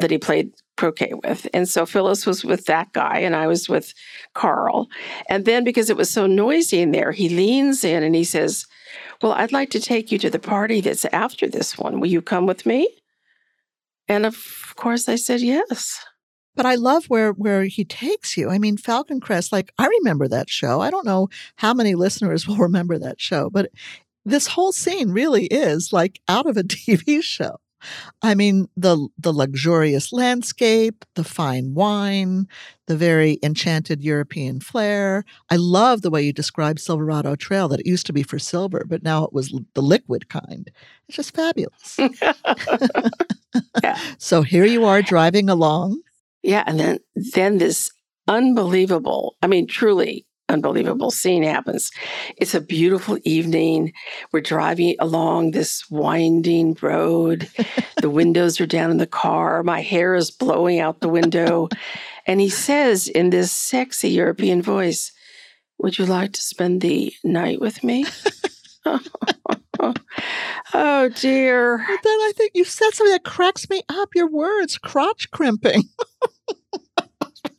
that 0.00 0.10
he 0.10 0.18
played 0.18 0.52
croquet 0.76 1.12
with. 1.22 1.46
And 1.54 1.68
so 1.68 1.86
Phyllis 1.86 2.26
was 2.26 2.44
with 2.44 2.66
that 2.66 2.92
guy, 2.92 3.18
and 3.18 3.36
I 3.36 3.46
was 3.46 3.68
with 3.68 3.94
Carl. 4.34 4.88
And 5.28 5.44
then 5.44 5.64
because 5.64 5.90
it 5.90 5.96
was 5.96 6.10
so 6.10 6.26
noisy 6.26 6.80
in 6.80 6.90
there, 6.90 7.12
he 7.12 7.28
leans 7.28 7.84
in 7.84 8.02
and 8.02 8.14
he 8.14 8.24
says, 8.24 8.66
Well, 9.22 9.32
I'd 9.32 9.52
like 9.52 9.70
to 9.70 9.80
take 9.80 10.10
you 10.10 10.18
to 10.18 10.30
the 10.30 10.38
party 10.38 10.80
that's 10.80 11.04
after 11.06 11.48
this 11.48 11.78
one. 11.78 12.00
Will 12.00 12.08
you 12.08 12.22
come 12.22 12.46
with 12.46 12.66
me? 12.66 12.88
And 14.08 14.26
of 14.26 14.74
course, 14.76 15.08
I 15.08 15.16
said 15.16 15.40
yes. 15.40 16.04
But 16.56 16.66
I 16.66 16.76
love 16.76 17.06
where 17.06 17.32
where 17.32 17.64
he 17.64 17.84
takes 17.84 18.36
you. 18.36 18.48
I 18.48 18.58
mean, 18.58 18.76
Falcon 18.76 19.20
Crest, 19.20 19.50
like 19.50 19.72
I 19.78 19.86
remember 19.86 20.28
that 20.28 20.48
show. 20.48 20.80
I 20.80 20.90
don't 20.90 21.06
know 21.06 21.28
how 21.56 21.74
many 21.74 21.94
listeners 21.94 22.46
will 22.48 22.58
remember 22.58 22.98
that 22.98 23.20
show, 23.20 23.50
but 23.50 23.70
this 24.24 24.46
whole 24.46 24.72
scene 24.72 25.10
really 25.10 25.46
is 25.46 25.92
like 25.92 26.20
out 26.28 26.46
of 26.46 26.56
a 26.56 26.62
TV 26.64 27.22
show. 27.22 27.58
I 28.22 28.34
mean, 28.34 28.68
the 28.76 29.08
the 29.18 29.32
luxurious 29.32 30.12
landscape, 30.12 31.04
the 31.14 31.24
fine 31.24 31.74
wine, 31.74 32.46
the 32.86 32.96
very 32.96 33.38
enchanted 33.42 34.02
European 34.02 34.60
flair. 34.60 35.24
I 35.50 35.56
love 35.56 36.02
the 36.02 36.10
way 36.10 36.22
you 36.22 36.32
describe 36.32 36.78
Silverado 36.78 37.36
Trail 37.36 37.68
that 37.68 37.80
it 37.80 37.86
used 37.86 38.06
to 38.06 38.12
be 38.12 38.22
for 38.22 38.38
silver, 38.38 38.84
but 38.86 39.02
now 39.02 39.24
it 39.24 39.32
was 39.32 39.54
the 39.74 39.82
liquid 39.82 40.28
kind. 40.28 40.70
It's 41.08 41.16
just 41.16 41.34
fabulous. 41.34 41.98
yeah. 43.82 43.98
So 44.18 44.42
here 44.42 44.64
you 44.64 44.84
are 44.84 45.00
driving 45.00 45.48
along 45.48 46.00
yeah, 46.44 46.62
and 46.66 46.78
then 46.78 46.98
then 47.14 47.58
this 47.58 47.90
unbelievable, 48.28 49.34
I 49.42 49.46
mean 49.46 49.66
truly 49.66 50.26
unbelievable 50.48 51.10
scene 51.10 51.42
happens. 51.42 51.90
It's 52.36 52.54
a 52.54 52.60
beautiful 52.60 53.18
evening. 53.24 53.92
We're 54.32 54.40
driving 54.40 54.96
along 54.98 55.50
this 55.50 55.88
winding 55.90 56.76
road. 56.80 57.48
the 58.00 58.10
windows 58.10 58.60
are 58.60 58.66
down 58.66 58.90
in 58.90 58.98
the 58.98 59.06
car. 59.06 59.62
My 59.62 59.80
hair 59.80 60.14
is 60.14 60.30
blowing 60.30 60.80
out 60.80 61.00
the 61.00 61.08
window. 61.08 61.68
and 62.26 62.40
he 62.40 62.48
says 62.48 63.08
in 63.08 63.30
this 63.30 63.52
sexy 63.52 64.10
European 64.10 64.62
voice, 64.62 65.12
Would 65.78 65.98
you 65.98 66.06
like 66.06 66.32
to 66.32 66.40
spend 66.40 66.80
the 66.80 67.12
night 67.22 67.60
with 67.60 67.82
me? 67.82 68.04
oh 70.74 71.08
dear. 71.16 71.78
But 71.78 72.00
then 72.02 72.18
I 72.20 72.32
think 72.36 72.52
you 72.54 72.64
said 72.64 72.90
something 72.92 73.12
that 73.12 73.24
cracks 73.24 73.68
me 73.70 73.82
up. 73.88 74.10
Your 74.14 74.30
words, 74.30 74.78
crotch 74.78 75.30
crimping. 75.30 75.84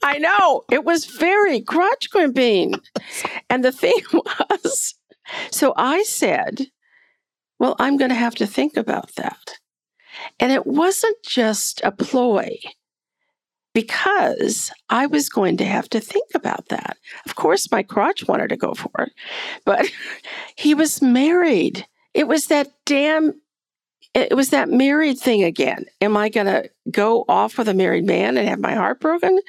I 0.04 0.18
know. 0.18 0.64
It 0.72 0.84
was 0.84 1.06
very 1.06 1.62
crotch 1.62 2.10
crimping. 2.10 2.76
And 3.50 3.64
the 3.64 3.72
thing 3.72 4.00
was, 4.14 4.96
So 5.52 5.74
I 5.76 6.04
said, 6.04 6.68
Well, 7.60 7.76
I'm 7.80 7.98
going 7.98 8.10
to 8.10 8.16
have 8.16 8.36
to 8.36 8.48
think 8.48 8.78
about 8.78 9.16
that. 9.16 9.60
And 10.40 10.52
it 10.52 10.66
wasn't 10.66 11.18
just 11.24 11.82
a 11.84 11.92
ploy 11.92 12.58
because 13.74 14.72
I 14.90 15.06
was 15.06 15.28
going 15.28 15.58
to 15.58 15.66
have 15.66 15.90
to 15.90 16.00
think 16.00 16.30
about 16.34 16.70
that. 16.70 16.98
Of 17.26 17.36
course, 17.36 17.70
my 17.70 17.84
crotch 17.84 18.26
wanted 18.28 18.48
to 18.50 18.58
go 18.58 18.74
for 18.74 18.90
it, 19.00 19.12
but 19.66 19.92
he 20.56 20.74
was 20.74 21.02
married. 21.02 21.86
It 22.14 22.28
was 22.28 22.48
that 22.48 22.72
damn, 22.86 23.34
it 24.16 24.36
was 24.36 24.49
that 24.49 24.70
married 24.70 25.20
thing 25.20 25.43
again. 25.43 25.86
Am 25.99 26.16
I 26.16 26.30
going 26.30 26.47
to 26.47 26.70
go 26.89 27.26
off 27.28 27.57
with 27.57 27.68
a 27.68 27.74
married 27.74 28.05
man 28.05 28.38
and 28.38 28.47
have 28.47 28.59
my 28.59 28.74
heart 28.74 29.01
broken? 29.01 29.39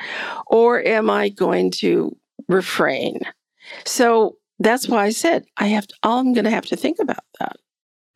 Or 0.48 0.80
am 0.80 1.08
I 1.08 1.28
going 1.28 1.70
to 1.72 2.16
refrain? 2.48 3.20
So 3.84 4.36
that's 4.58 4.88
why 4.88 5.04
I 5.04 5.10
said 5.10 5.44
I 5.56 5.68
have 5.68 5.86
to, 5.86 5.94
I'm 6.02 6.32
going 6.34 6.44
to 6.44 6.50
have 6.50 6.66
to 6.66 6.76
think 6.76 6.98
about 6.98 7.24
that. 7.38 7.56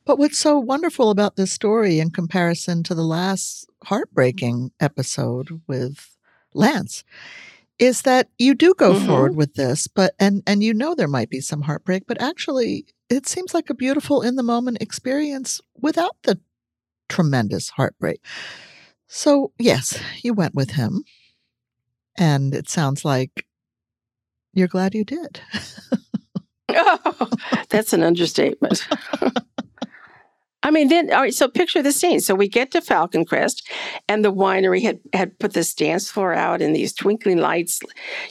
But 0.05 0.19
what's 0.19 0.39
so 0.39 0.59
wonderful 0.59 1.11
about 1.11 1.37
this 1.37 1.53
story 1.53 2.01
in 2.01 2.11
comparison 2.11 2.83
to 2.85 2.95
the 2.97 3.05
last 3.05 3.71
heartbreaking 3.85 4.73
episode 4.81 5.61
with 5.69 6.17
Lance 6.53 7.05
is 7.79 8.03
that 8.03 8.29
you 8.39 8.55
do 8.55 8.75
go 8.75 8.93
mm-hmm. 8.93 9.07
forward 9.07 9.37
with 9.37 9.55
this, 9.55 9.87
but 9.87 10.15
and 10.19 10.43
and 10.47 10.63
you 10.65 10.75
know 10.75 10.95
there 10.95 11.09
might 11.09 11.31
be 11.31 11.41
some 11.41 11.63
heartbreak, 11.63 12.05
but 12.07 12.21
actually 12.21 12.87
it 13.11 13.29
seems 13.29 13.53
like 13.53 13.69
a 13.69 13.75
beautiful 13.75 14.23
in 14.23 14.37
the 14.37 14.43
moment 14.43 14.79
experience 14.81 15.61
without 15.77 16.17
the 16.23 16.41
tremendous 17.09 17.71
heartbreak. 17.71 18.25
So, 19.09 19.53
yes, 19.59 20.01
you 20.23 20.33
went 20.33 20.55
with 20.55 20.71
him. 20.71 21.05
And 22.17 22.55
it 22.55 22.69
sounds 22.69 23.05
like 23.05 23.47
you're 24.53 24.69
glad 24.69 24.95
you 24.95 25.05
did. 25.05 25.41
oh, 26.77 27.31
that's 27.69 27.93
an 27.93 28.03
understatement. 28.03 28.87
I 30.63 30.71
mean, 30.71 30.89
then, 30.89 31.11
all 31.13 31.23
right, 31.23 31.33
so 31.33 31.49
picture 31.49 31.83
the 31.83 31.93
scene. 31.93 32.21
So 32.21 32.35
we 32.35 32.47
get 32.47 32.71
to 32.73 32.83
Falcon 32.83 33.25
Crest, 33.25 33.67
and 34.09 34.25
the 34.25 34.33
winery 34.33 34.83
had, 34.83 35.01
had 35.15 35.39
put 35.39 35.55
this 35.55 35.73
dance 35.73 36.11
floor 36.11 36.35
out 36.35 36.61
and 36.61 36.77
these 36.77 36.93
twinkling 36.93 37.39
lights 37.39 37.81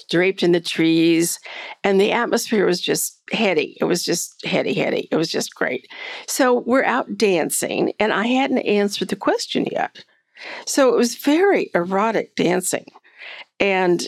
draped 0.10 0.44
in 0.44 0.52
the 0.52 0.62
trees, 0.62 1.40
and 1.84 2.00
the 2.00 2.12
atmosphere 2.12 2.66
was 2.66 2.82
just 2.82 3.20
heady. 3.32 3.78
It 3.82 3.86
was 3.86 4.04
just 4.04 4.46
heady, 4.46 4.74
heady. 4.76 5.08
It 5.12 5.16
was 5.16 5.30
just 5.30 5.56
great. 5.56 5.88
So 6.28 6.60
we're 6.60 6.84
out 6.84 7.18
dancing, 7.18 7.94
and 8.00 8.14
I 8.14 8.28
hadn't 8.28 8.60
answered 8.60 9.08
the 9.08 9.16
question 9.16 9.66
yet. 9.72 10.04
So 10.66 10.94
it 10.94 10.98
was 10.98 11.16
very 11.16 11.72
erotic 11.74 12.36
dancing. 12.36 12.86
And 13.60 14.08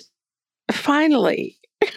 finally, 0.71 1.57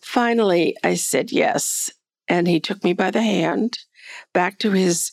finally, 0.00 0.76
I 0.82 0.94
said 0.94 1.30
yes. 1.32 1.90
And 2.26 2.48
he 2.48 2.58
took 2.58 2.82
me 2.82 2.94
by 2.94 3.10
the 3.10 3.22
hand 3.22 3.78
back 4.32 4.58
to 4.58 4.70
his 4.70 5.12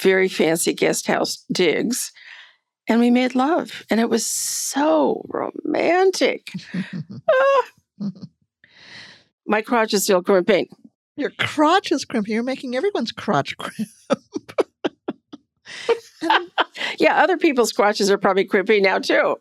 very 0.00 0.28
fancy 0.28 0.72
guest 0.72 1.06
house 1.06 1.44
digs 1.52 2.12
and 2.88 3.00
we 3.00 3.10
made 3.10 3.34
love 3.34 3.84
and 3.90 4.00
it 4.00 4.08
was 4.08 4.24
so 4.26 5.24
romantic. 5.28 6.50
Ah. 8.00 8.10
my 9.44 9.60
crotch 9.60 9.92
is 9.92 10.04
still 10.04 10.22
crimping 10.22 10.68
your 11.16 11.30
crotch 11.30 11.90
is 11.90 12.04
crimping 12.04 12.32
you're 12.32 12.44
making 12.44 12.76
everyone's 12.76 13.10
crotch 13.10 13.56
crimp 13.56 13.88
yeah 16.98 17.22
other 17.22 17.36
people's 17.36 17.72
crotches 17.72 18.10
are 18.10 18.18
probably 18.18 18.44
crimping 18.44 18.82
now 18.82 18.98
too. 18.98 19.36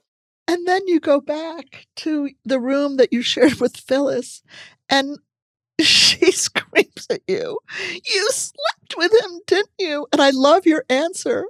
And 0.49 0.65
then 0.65 0.81
you 0.87 0.99
go 1.01 1.19
back 1.19 1.87
to 1.97 2.29
the 2.45 2.59
room 2.59 2.97
that 2.97 3.11
you 3.11 3.21
shared 3.21 3.55
with 3.55 3.75
phyllis 3.75 4.41
and 4.89 5.17
she 5.81 6.31
screams 6.31 7.07
at 7.09 7.21
you. 7.27 7.59
You 7.91 8.29
slept 8.31 8.76
with 8.97 9.11
him, 9.11 9.39
didn't 9.47 9.71
you? 9.79 10.07
And 10.11 10.21
I 10.21 10.29
love 10.31 10.65
your 10.65 10.83
answer. 10.89 11.45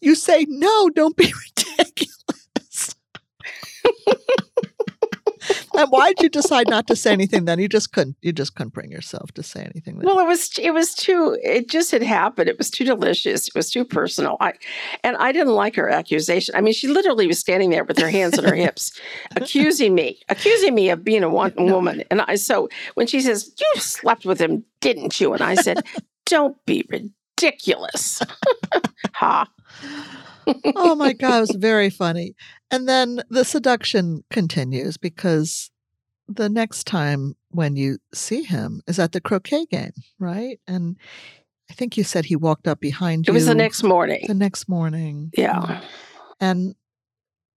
You 0.00 0.14
say, 0.14 0.46
no, 0.48 0.90
don't 0.90 1.16
be 1.16 1.32
ridiculous. 1.56 2.96
and 5.74 5.90
why 5.90 6.12
did 6.12 6.22
you 6.22 6.28
decide 6.28 6.68
not 6.68 6.86
to 6.88 6.96
say 6.96 7.12
anything 7.12 7.44
then? 7.44 7.58
You 7.58 7.68
just 7.68 7.92
couldn't. 7.92 8.16
You 8.20 8.32
just 8.32 8.54
couldn't 8.54 8.74
bring 8.74 8.90
yourself 8.90 9.32
to 9.32 9.42
say 9.42 9.60
anything. 9.60 9.98
Then. 9.98 10.06
Well, 10.06 10.18
it 10.18 10.26
was. 10.26 10.50
It 10.58 10.72
was 10.72 10.94
too. 10.94 11.38
It 11.42 11.68
just 11.68 11.90
had 11.90 12.02
happened. 12.02 12.48
It 12.48 12.58
was 12.58 12.70
too 12.70 12.84
delicious. 12.84 13.48
It 13.48 13.54
was 13.54 13.70
too 13.70 13.84
personal. 13.84 14.36
I, 14.40 14.52
and 15.02 15.16
I 15.16 15.32
didn't 15.32 15.54
like 15.54 15.76
her 15.76 15.88
accusation. 15.88 16.54
I 16.54 16.60
mean, 16.60 16.74
she 16.74 16.88
literally 16.88 17.26
was 17.26 17.38
standing 17.38 17.70
there 17.70 17.84
with 17.84 17.98
her 17.98 18.10
hands 18.10 18.38
on 18.38 18.44
her 18.44 18.54
hips, 18.54 18.92
accusing 19.36 19.94
me, 19.94 20.20
accusing 20.28 20.74
me 20.74 20.90
of 20.90 21.04
being 21.04 21.22
a 21.22 21.28
one, 21.28 21.54
woman. 21.56 22.04
And 22.10 22.22
I. 22.22 22.34
So 22.34 22.68
when 22.94 23.06
she 23.06 23.20
says, 23.20 23.50
"You 23.58 23.80
slept 23.80 24.24
with 24.24 24.40
him, 24.40 24.64
didn't 24.80 25.20
you?" 25.20 25.32
and 25.32 25.42
I 25.42 25.54
said, 25.54 25.84
"Don't 26.30 26.56
be 26.64 26.86
ridiculous." 26.88 28.22
ha. 29.14 29.50
oh 30.76 30.94
my 30.94 31.12
God, 31.12 31.38
it 31.38 31.40
was 31.40 31.56
very 31.58 31.90
funny. 31.90 32.34
And 32.70 32.88
then 32.88 33.22
the 33.28 33.44
seduction 33.44 34.24
continues 34.30 34.96
because 34.96 35.70
the 36.28 36.48
next 36.48 36.86
time 36.86 37.34
when 37.50 37.76
you 37.76 37.98
see 38.14 38.42
him 38.42 38.80
is 38.86 38.98
at 38.98 39.12
the 39.12 39.20
croquet 39.20 39.66
game, 39.66 39.92
right? 40.18 40.60
And 40.66 40.96
I 41.70 41.74
think 41.74 41.96
you 41.96 42.04
said 42.04 42.24
he 42.24 42.36
walked 42.36 42.68
up 42.68 42.80
behind 42.80 43.26
you. 43.26 43.32
It 43.32 43.34
was 43.34 43.46
the 43.46 43.54
next 43.54 43.82
morning. 43.82 44.24
The 44.26 44.34
next 44.34 44.68
morning. 44.68 45.30
Yeah. 45.36 45.82
And 46.40 46.74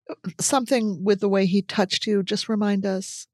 uh, 0.09 0.15
something 0.39 1.03
with 1.03 1.19
the 1.19 1.29
way 1.29 1.45
he 1.45 1.61
touched 1.61 2.07
you, 2.07 2.23
just 2.23 2.49
remind 2.49 2.85
us. 2.85 3.27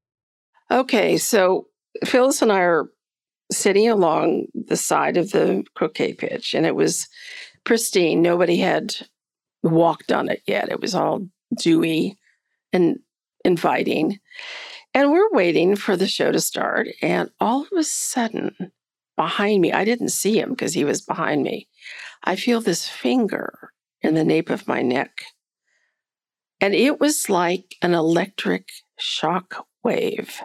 Okay. 0.70 1.16
So 1.16 1.68
Phyllis 2.04 2.42
and 2.42 2.52
I 2.52 2.60
are 2.60 2.90
sitting 3.50 3.88
along 3.88 4.46
the 4.54 4.76
side 4.76 5.16
of 5.16 5.30
the 5.30 5.64
croquet 5.74 6.14
pitch, 6.14 6.54
and 6.54 6.66
it 6.66 6.74
was 6.74 7.08
pristine. 7.64 8.22
Nobody 8.22 8.58
had 8.58 8.94
walked 9.62 10.12
on 10.12 10.28
it 10.28 10.42
yet. 10.46 10.70
It 10.70 10.80
was 10.80 10.94
all 10.94 11.26
dewy 11.56 12.16
and 12.72 12.98
inviting. 13.44 14.18
And 14.94 15.12
we're 15.12 15.30
waiting 15.32 15.76
for 15.76 15.96
the 15.96 16.08
show 16.08 16.32
to 16.32 16.40
start. 16.40 16.88
And 17.02 17.30
all 17.40 17.62
of 17.62 17.68
a 17.76 17.84
sudden, 17.84 18.72
behind 19.16 19.60
me, 19.60 19.72
I 19.72 19.84
didn't 19.84 20.08
see 20.08 20.38
him 20.38 20.50
because 20.50 20.74
he 20.74 20.84
was 20.84 21.00
behind 21.00 21.42
me. 21.42 21.68
I 22.24 22.36
feel 22.36 22.60
this 22.60 22.88
finger 22.88 23.72
in 24.02 24.14
the 24.14 24.24
nape 24.24 24.50
of 24.50 24.68
my 24.68 24.82
neck. 24.82 25.22
And 26.60 26.74
it 26.74 27.00
was 27.00 27.30
like 27.30 27.76
an 27.82 27.94
electric 27.94 28.68
shock 28.98 29.66
wave. 29.82 30.40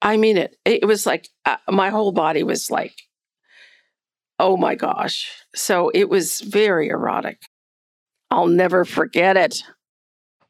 I 0.00 0.16
mean 0.16 0.36
it. 0.36 0.56
It 0.64 0.86
was 0.86 1.06
like 1.06 1.28
uh, 1.44 1.56
my 1.68 1.90
whole 1.90 2.12
body 2.12 2.42
was 2.42 2.70
like, 2.70 2.94
oh 4.38 4.56
my 4.56 4.74
gosh. 4.74 5.30
So 5.54 5.90
it 5.94 6.08
was 6.08 6.40
very 6.40 6.88
erotic. 6.88 7.42
I'll 8.30 8.46
never 8.46 8.84
forget 8.84 9.36
it. 9.36 9.62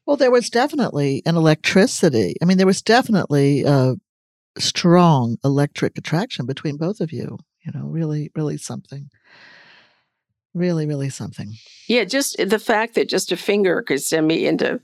Well, 0.05 0.17
there 0.17 0.31
was 0.31 0.49
definitely 0.49 1.21
an 1.25 1.35
electricity. 1.35 2.35
I 2.41 2.45
mean, 2.45 2.57
there 2.57 2.67
was 2.67 2.81
definitely 2.81 3.63
a 3.63 3.95
strong 4.57 5.37
electric 5.43 5.97
attraction 5.97 6.45
between 6.45 6.77
both 6.77 6.99
of 6.99 7.11
you. 7.11 7.37
You 7.61 7.71
know, 7.73 7.85
really, 7.87 8.31
really 8.35 8.57
something. 8.57 9.09
Really, 10.53 10.87
really 10.87 11.09
something. 11.09 11.53
Yeah, 11.87 12.05
just 12.05 12.37
the 12.37 12.59
fact 12.59 12.95
that 12.95 13.07
just 13.07 13.31
a 13.31 13.37
finger 13.37 13.81
could 13.81 14.01
send 14.01 14.27
me 14.27 14.47
into 14.47 14.81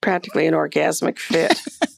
practically 0.00 0.46
an 0.46 0.54
orgasmic 0.54 1.18
fit. 1.18 1.60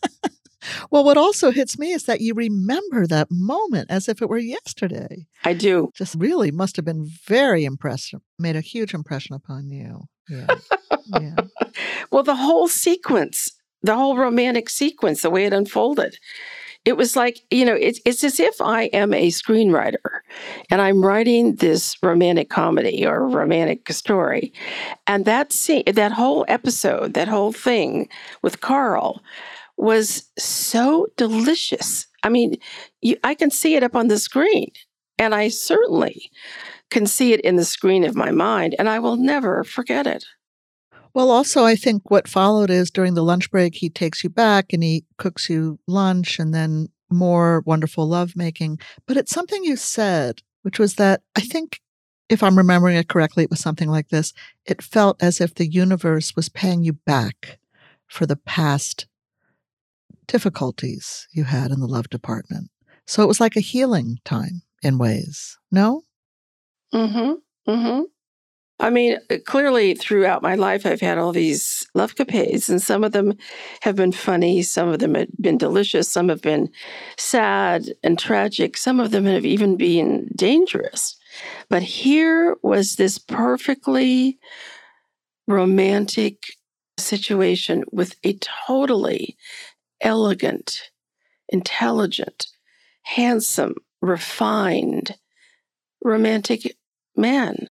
well, 0.91 1.05
what 1.05 1.17
also 1.17 1.51
hits 1.51 1.79
me 1.79 1.93
is 1.93 2.05
that 2.05 2.21
you 2.21 2.35
remember 2.35 3.07
that 3.07 3.29
moment 3.31 3.91
as 3.91 4.09
if 4.09 4.23
it 4.23 4.29
were 4.29 4.39
yesterday. 4.39 5.27
I 5.45 5.53
do. 5.53 5.91
Just 5.95 6.15
really 6.17 6.51
must 6.51 6.77
have 6.77 6.85
been 6.85 7.05
very 7.27 7.65
impressive, 7.65 8.21
made 8.39 8.57
a 8.57 8.61
huge 8.61 8.95
impression 8.95 9.35
upon 9.35 9.71
you. 9.71 10.05
Yeah. 10.29 10.47
yeah. 11.21 11.37
well, 12.11 12.23
the 12.23 12.37
whole 12.37 12.69
sequence, 12.69 13.51
the 13.83 13.95
whole 13.95 14.17
romantic 14.17 14.71
sequence, 14.71 15.23
the 15.23 15.31
way 15.31 15.45
it 15.45 15.53
unfolded, 15.53 16.17
it 16.85 16.97
was 16.97 17.15
like, 17.15 17.41
you 17.51 17.65
know, 17.65 17.75
it's, 17.75 18.01
it's 18.05 18.25
as 18.25 18.41
if 18.41 18.61
I 18.61 18.85
am 18.87 19.15
a 19.15 19.29
screenwriter 19.29 20.21
and 20.69 20.81
I'm 20.81 21.05
writing 21.05 21.55
this 21.57 21.97
romantic 22.03 22.51
comedy 22.51 23.07
or 23.07 23.29
romantic 23.29 23.89
story. 23.93 24.53
And 25.07 25.25
that 25.25 25.53
scene, 25.53 25.85
that 25.87 26.11
whole 26.11 26.45
episode, 26.49 27.15
that 27.15 27.29
whole 27.29 27.53
thing 27.53 28.09
with 28.43 28.63
Carl 28.63 29.23
was 29.77 30.31
so 30.39 31.07
delicious. 31.17 32.07
I 32.23 32.29
mean, 32.29 32.57
you, 33.01 33.17
I 33.25 33.35
can 33.35 33.51
see 33.51 33.75
it 33.75 33.83
up 33.83 33.97
on 33.97 34.09
the 34.09 34.19
screen. 34.19 34.71
And 35.19 35.35
I 35.35 35.49
certainly 35.49 36.31
can 36.91 37.07
see 37.07 37.33
it 37.33 37.41
in 37.43 37.57
the 37.57 37.65
screen 37.65 38.03
of 38.03 38.17
my 38.17 38.31
mind, 38.33 38.75
and 38.79 38.89
I 38.89 38.99
will 38.99 39.17
never 39.17 39.63
forget 39.63 40.07
it. 40.07 40.25
Well, 41.15 41.31
also, 41.31 41.65
I 41.65 41.77
think 41.77 42.11
what 42.11 42.27
followed 42.27 42.71
is 42.71 42.91
during 42.91 43.15
the 43.15 43.23
lunch 43.23 43.51
break, 43.51 43.75
he 43.75 43.91
takes 43.91 44.25
you 44.25 44.31
back 44.31 44.73
and 44.73 44.83
he 44.83 45.05
cooks 45.19 45.51
you 45.51 45.79
lunch 45.87 46.39
and 46.39 46.55
then 46.55 46.89
more 47.11 47.63
wonderful 47.67 48.09
lovemaking. 48.09 48.79
But 49.07 49.19
it's 49.19 49.33
something 49.33 49.63
you 49.63 49.77
said, 49.77 50.43
which 50.63 50.79
was 50.79 50.95
that 50.95 51.23
I 51.37 51.43
think, 51.43 51.81
if 52.29 52.43
I'm 52.43 52.57
remembering 52.57 52.97
it 52.97 53.09
correctly, 53.09 53.45
it 53.45 53.51
was 53.51 53.61
something 53.61 53.91
like 53.91 54.09
this 54.09 54.33
it 54.65 54.81
felt 54.81 55.23
as 55.23 55.41
if 55.41 55.55
the 55.55 55.71
universe 55.71 56.35
was 56.35 56.49
paying 56.49 56.83
you 56.83 56.95
back 56.95 57.59
for 58.09 58.25
the 58.25 58.37
past 58.37 59.07
difficulties 60.27 61.27
you 61.33 61.45
had 61.45 61.71
in 61.71 61.81
the 61.81 61.87
love 61.87 62.09
department. 62.09 62.71
So 63.07 63.23
it 63.23 63.29
was 63.29 63.41
like 63.41 63.57
a 63.57 63.61
healing 63.61 64.19
time 64.25 64.63
in 64.83 64.99
ways. 64.99 65.59
No? 65.71 66.03
Mm-hmm. 66.95 67.71
Mm-hmm. 67.71 68.03
I 68.81 68.91
mean, 68.91 69.19
uh, 69.31 69.37
clearly 69.47 69.95
throughout 69.95 70.43
my 70.43 70.57
life, 70.57 70.85
I've 70.85 71.01
had 71.01 71.17
all 71.17 71.31
these 71.31 71.87
love 71.95 72.17
capes, 72.17 72.69
and 72.69 72.83
some 72.83 73.05
of 73.05 73.13
them 73.13 73.35
have 73.83 73.95
been 73.95 74.11
funny, 74.11 74.63
some 74.63 74.89
of 74.89 74.99
them 74.99 75.15
have 75.15 75.29
been 75.41 75.57
delicious, 75.57 76.09
some 76.09 76.29
have 76.29 76.43
been 76.43 76.69
sad 77.17 77.93
and 78.03 78.19
tragic, 78.19 78.77
some 78.77 78.99
of 78.99 79.13
them 79.13 79.25
have 79.27 79.45
even 79.45 79.77
been 79.77 80.29
dangerous. 80.35 81.17
But 81.69 81.83
here 81.83 82.57
was 82.63 82.97
this 82.97 83.19
perfectly 83.19 84.39
romantic 85.47 86.43
situation 86.99 87.85
with 87.93 88.17
a 88.25 88.37
totally 88.67 89.37
elegant, 90.03 90.91
intelligent, 91.49 92.47
handsome, 93.03 93.75
refined, 94.01 95.17
romantic 96.05 96.77
man. 97.17 97.69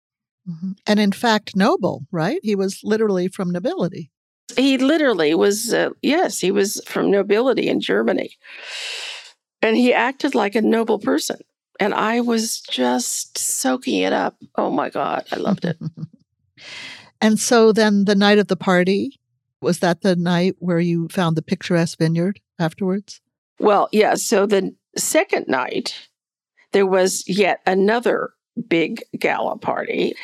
Mm-hmm. 0.48 0.72
And 0.86 1.00
in 1.00 1.12
fact, 1.12 1.56
noble, 1.56 2.06
right? 2.10 2.40
He 2.42 2.54
was 2.54 2.80
literally 2.82 3.28
from 3.28 3.50
nobility. 3.50 4.10
He 4.56 4.78
literally 4.78 5.34
was, 5.34 5.72
uh, 5.72 5.90
yes, 6.02 6.40
he 6.40 6.50
was 6.50 6.82
from 6.86 7.10
nobility 7.10 7.68
in 7.68 7.80
Germany. 7.80 8.36
And 9.62 9.76
he 9.76 9.92
acted 9.92 10.34
like 10.34 10.54
a 10.54 10.62
noble 10.62 10.98
person. 10.98 11.38
And 11.78 11.94
I 11.94 12.20
was 12.20 12.60
just 12.60 13.38
soaking 13.38 14.00
it 14.02 14.12
up. 14.12 14.36
Oh 14.56 14.70
my 14.70 14.90
God, 14.90 15.26
I 15.32 15.36
loved 15.36 15.64
it. 15.64 15.78
and 17.20 17.38
so 17.38 17.72
then 17.72 18.04
the 18.04 18.14
night 18.14 18.38
of 18.38 18.48
the 18.48 18.56
party, 18.56 19.19
was 19.60 19.80
that 19.80 20.02
the 20.02 20.16
night 20.16 20.56
where 20.58 20.80
you 20.80 21.08
found 21.08 21.36
the 21.36 21.42
picturesque 21.42 21.98
vineyard 21.98 22.40
afterwards? 22.58 23.20
Well, 23.58 23.88
yeah. 23.92 24.14
So 24.14 24.46
the 24.46 24.74
second 24.96 25.46
night, 25.48 26.08
there 26.72 26.86
was 26.86 27.24
yet 27.28 27.60
another 27.66 28.30
big 28.68 29.02
gala 29.18 29.58
party 29.58 30.14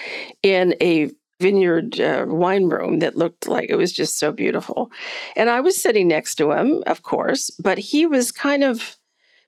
in 0.42 0.74
a 0.80 1.10
vineyard 1.40 2.00
uh, 2.00 2.24
wine 2.26 2.64
room 2.64 3.00
that 3.00 3.16
looked 3.16 3.46
like 3.46 3.68
it 3.68 3.76
was 3.76 3.92
just 3.92 4.18
so 4.18 4.32
beautiful. 4.32 4.90
And 5.36 5.50
I 5.50 5.60
was 5.60 5.80
sitting 5.80 6.08
next 6.08 6.36
to 6.36 6.52
him, 6.52 6.82
of 6.86 7.02
course, 7.02 7.50
but 7.62 7.78
he 7.78 8.06
was 8.06 8.32
kind 8.32 8.64
of 8.64 8.96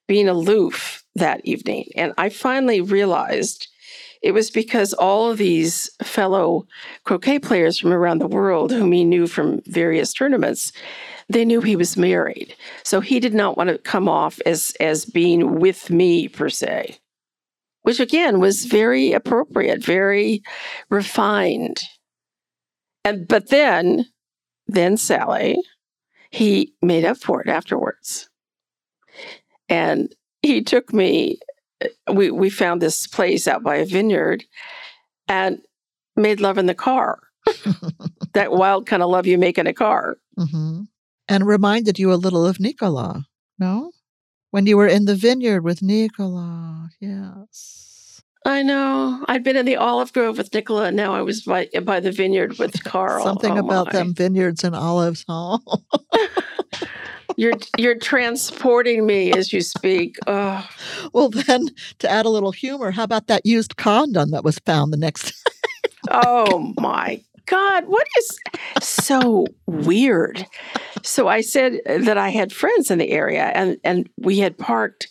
being 0.07 0.29
aloof 0.29 1.05
that 1.15 1.41
evening. 1.45 1.89
And 1.97 2.13
I 2.19 2.29
finally 2.29 2.81
realized 2.81 3.69
it 4.23 4.33
was 4.33 4.51
because 4.51 4.93
all 4.95 5.31
of 5.31 5.39
these 5.39 5.91
fellow 6.03 6.67
croquet 7.05 7.39
players 7.39 7.79
from 7.79 7.93
around 7.93 8.19
the 8.19 8.27
world, 8.27 8.73
whom 8.73 8.93
he 8.93 9.05
knew 9.05 9.27
from 9.27 9.61
various 9.67 10.13
tournaments, 10.13 10.73
they 11.29 11.45
knew 11.45 11.61
he 11.61 11.77
was 11.77 11.97
married. 11.97 12.55
So 12.85 13.01
he 13.01 13.21
did 13.21 13.35
not 13.35 13.57
want 13.57 13.69
to 13.71 13.79
come 13.79 14.09
off 14.09 14.41
as, 14.47 14.73
as 14.81 15.05
being 15.05 15.61
with 15.61 15.91
me 15.91 16.29
per 16.29 16.49
se 16.49 16.99
which 17.89 18.01
again 18.01 18.39
was 18.39 18.67
very 18.67 19.13
appropriate, 19.13 19.83
very 19.83 20.43
refined. 20.91 21.81
And 23.03 23.27
but 23.27 23.49
then, 23.49 24.05
then 24.67 24.99
Sally, 24.99 25.57
he 26.31 26.75
made 26.83 27.07
up 27.07 27.17
for 27.17 27.41
it 27.41 27.49
afterwards. 27.49 28.29
And 29.71 30.15
he 30.43 30.63
took 30.63 30.93
me, 30.93 31.39
we, 32.13 32.31
we 32.31 32.51
found 32.51 32.81
this 32.81 33.07
place 33.07 33.47
out 33.47 33.63
by 33.63 33.77
a 33.77 33.87
vineyard 33.87 34.45
and 35.29 35.61
made 36.17 36.41
love 36.41 36.59
in 36.59 36.67
the 36.67 36.75
car. 36.75 37.21
that 38.35 38.53
wild 38.53 38.87
kind 38.87 39.03
of 39.03 39.11
love 39.11 39.27
you 39.27 39.39
make 39.39 39.59
in 39.59 39.67
a 39.67 39.73
car. 39.73 40.19
Mm-hmm. 40.39 40.83
And 41.29 41.47
reminded 41.47 41.99
you 41.99 42.13
a 42.13 42.17
little 42.17 42.47
of 42.47 42.59
Nicola, 42.59 43.27
no? 43.59 43.91
when 44.51 44.67
you 44.67 44.77
were 44.77 44.87
in 44.87 45.05
the 45.05 45.15
vineyard 45.15 45.63
with 45.63 45.83
Nicola. 45.83 46.91
Yes. 47.01 48.23
I 48.45 48.63
know. 48.63 49.25
I'd 49.29 49.45
been 49.45 49.57
in 49.57 49.67
the 49.67 49.77
olive 49.77 50.13
grove 50.13 50.39
with 50.39 50.55
Nicola, 50.55 50.85
and 50.87 50.97
now 50.97 51.15
I 51.15 51.23
was 51.23 51.43
by 51.43 51.69
by 51.83 52.01
the 52.01 52.13
vineyard 52.13 52.59
with 52.59 52.83
Carl. 52.85 53.25
Something 53.25 53.59
oh, 53.59 53.67
about 53.67 53.87
my. 53.87 53.93
them 53.93 54.15
vineyards 54.15 54.65
and 54.65 54.75
olives, 54.75 55.25
huh? 55.29 55.59
you're 57.39 57.55
you're 57.79 57.97
transporting 57.97 59.07
me 59.07 59.33
as 59.33 59.53
you 59.53 59.61
speak. 59.61 60.17
Oh. 60.27 60.69
Well, 61.13 61.31
then 61.31 61.69
to 62.01 62.11
add 62.11 62.27
a 62.27 62.31
little 62.31 62.51
humor, 62.51 62.91
how 62.91 63.05
about 63.05 63.29
that 63.29 63.47
used 63.47 63.77
condom 63.77 64.33
that 64.33 64.43
was 64.43 64.59
found 64.59 64.93
the 64.93 64.97
next? 64.97 65.33
oh 66.11 66.75
my 66.81 67.23
God, 67.47 67.87
what 67.87 68.09
is 68.19 68.39
so 68.81 69.47
weird? 69.67 70.45
So 71.05 71.29
I 71.29 71.41
said 71.41 71.81
that 71.87 72.19
I 72.19 72.31
had 72.31 72.53
friends 72.53 72.91
in 72.91 72.99
the 72.99 73.11
area 73.11 73.53
and, 73.55 73.79
and 73.85 74.11
we 74.19 74.41
had 74.41 74.59
parked 74.59 75.07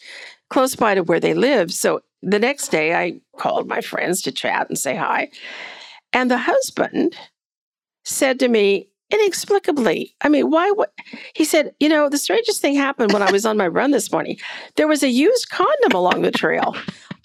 close 0.50 0.76
by 0.76 0.96
to 0.96 1.04
where 1.04 1.22
they 1.22 1.34
lived. 1.34 1.72
So 1.72 2.02
the 2.22 2.40
next 2.40 2.68
day 2.68 2.94
I 2.94 3.22
called 3.38 3.70
my 3.70 3.80
friends 3.80 4.22
to 4.24 4.34
chat 4.34 4.68
and 4.68 4.78
say 4.78 4.98
hi. 4.98 5.30
And 6.12 6.30
the 6.30 6.38
husband 6.38 7.16
said 8.04 8.38
to 8.40 8.50
me, 8.50 8.90
inexplicably, 9.12 10.14
I 10.22 10.30
mean, 10.30 10.50
why 10.50 10.72
would 10.72 10.90
he 11.34 11.46
said, 11.46 11.74
you 11.80 11.90
know, 11.90 12.10
the 12.10 12.18
strangest 12.18 12.62
thing 12.62 12.76
happened 12.76 13.14
when 13.14 13.22
I 13.22 13.32
was 13.32 13.46
on 13.46 13.58
my 13.58 13.68
run 13.68 13.92
this 13.92 14.12
morning. 14.12 14.38
There 14.76 14.88
was 14.88 15.04
a 15.04 15.10
used 15.10 15.50
condom 15.50 15.94
along 15.94 16.22
the 16.22 16.32
trail. 16.32 16.76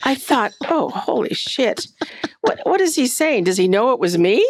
I 0.05 0.15
thought, 0.15 0.53
oh, 0.69 0.91
holy 0.91 1.35
shit. 1.35 1.87
What 2.41 2.61
what 2.65 2.81
is 2.81 2.95
he 2.97 3.07
saying? 3.07 3.45
Does 3.45 3.57
he 3.57 3.69
know 3.69 3.93
it 3.93 4.01
was 4.01 4.19
me? 4.19 4.45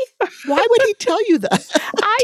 Why 0.46 0.66
would 0.70 0.82
he 0.82 0.94
tell 0.94 1.18
you 1.28 1.38
that? 1.38 1.92
I 2.02 2.18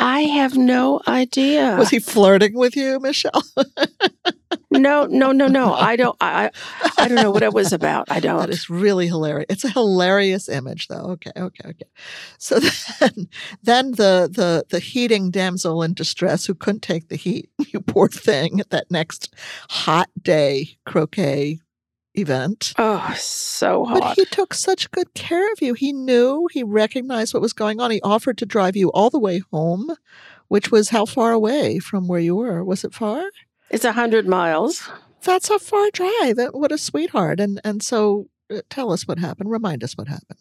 I 0.00 0.22
have 0.22 0.56
no 0.56 1.02
idea. 1.06 1.76
Was 1.78 1.90
he 1.90 1.98
flirting 1.98 2.54
with 2.54 2.74
you, 2.74 2.98
Michele? 3.00 3.42
no, 4.70 5.04
no, 5.04 5.30
no, 5.30 5.46
no. 5.46 5.74
I 5.74 5.94
don't 5.96 6.16
I 6.22 6.50
I 6.96 7.06
don't 7.06 7.16
know 7.16 7.30
what 7.30 7.42
it 7.42 7.52
was 7.52 7.74
about. 7.74 8.10
I 8.10 8.18
don't. 8.18 8.40
That 8.40 8.48
is 8.48 8.70
really 8.70 9.08
hilarious. 9.08 9.46
It's 9.50 9.64
a 9.64 9.70
hilarious 9.70 10.48
image 10.48 10.88
though. 10.88 11.04
Okay, 11.12 11.32
okay, 11.36 11.68
okay. 11.68 11.86
So 12.38 12.60
then 13.00 13.28
then 13.62 13.90
the 13.92 14.30
the 14.32 14.64
the 14.70 14.78
heating 14.78 15.30
damsel 15.30 15.82
in 15.82 15.92
distress 15.92 16.46
who 16.46 16.54
couldn't 16.54 16.80
take 16.80 17.08
the 17.08 17.16
heat, 17.16 17.50
you 17.68 17.80
poor 17.80 18.08
thing, 18.08 18.58
at 18.58 18.70
that 18.70 18.90
next 18.90 19.34
hot 19.68 20.08
day 20.22 20.78
croquet 20.86 21.60
event. 22.20 22.74
Oh, 22.78 23.14
so 23.16 23.84
hot. 23.84 24.00
But 24.00 24.14
he 24.16 24.24
took 24.26 24.54
such 24.54 24.90
good 24.90 25.12
care 25.14 25.50
of 25.52 25.60
you. 25.62 25.74
He 25.74 25.92
knew, 25.92 26.48
he 26.52 26.62
recognized 26.62 27.34
what 27.34 27.42
was 27.42 27.52
going 27.52 27.80
on. 27.80 27.90
He 27.90 28.00
offered 28.02 28.38
to 28.38 28.46
drive 28.46 28.76
you 28.76 28.90
all 28.92 29.10
the 29.10 29.18
way 29.18 29.42
home, 29.50 29.94
which 30.48 30.70
was 30.70 30.90
how 30.90 31.06
far 31.06 31.32
away 31.32 31.78
from 31.78 32.08
where 32.08 32.20
you 32.20 32.36
were? 32.36 32.64
Was 32.64 32.84
it 32.84 32.94
far? 32.94 33.24
It's 33.70 33.84
a 33.84 33.92
hundred 33.92 34.26
miles. 34.26 34.88
That's 35.22 35.50
a 35.50 35.58
far 35.58 35.90
drive. 35.92 36.38
What 36.52 36.72
a 36.72 36.78
sweetheart. 36.78 37.40
And 37.40 37.60
and 37.64 37.82
so 37.82 38.28
uh, 38.50 38.62
tell 38.68 38.92
us 38.92 39.06
what 39.06 39.18
happened. 39.18 39.50
Remind 39.50 39.84
us 39.84 39.96
what 39.96 40.08
happened. 40.08 40.38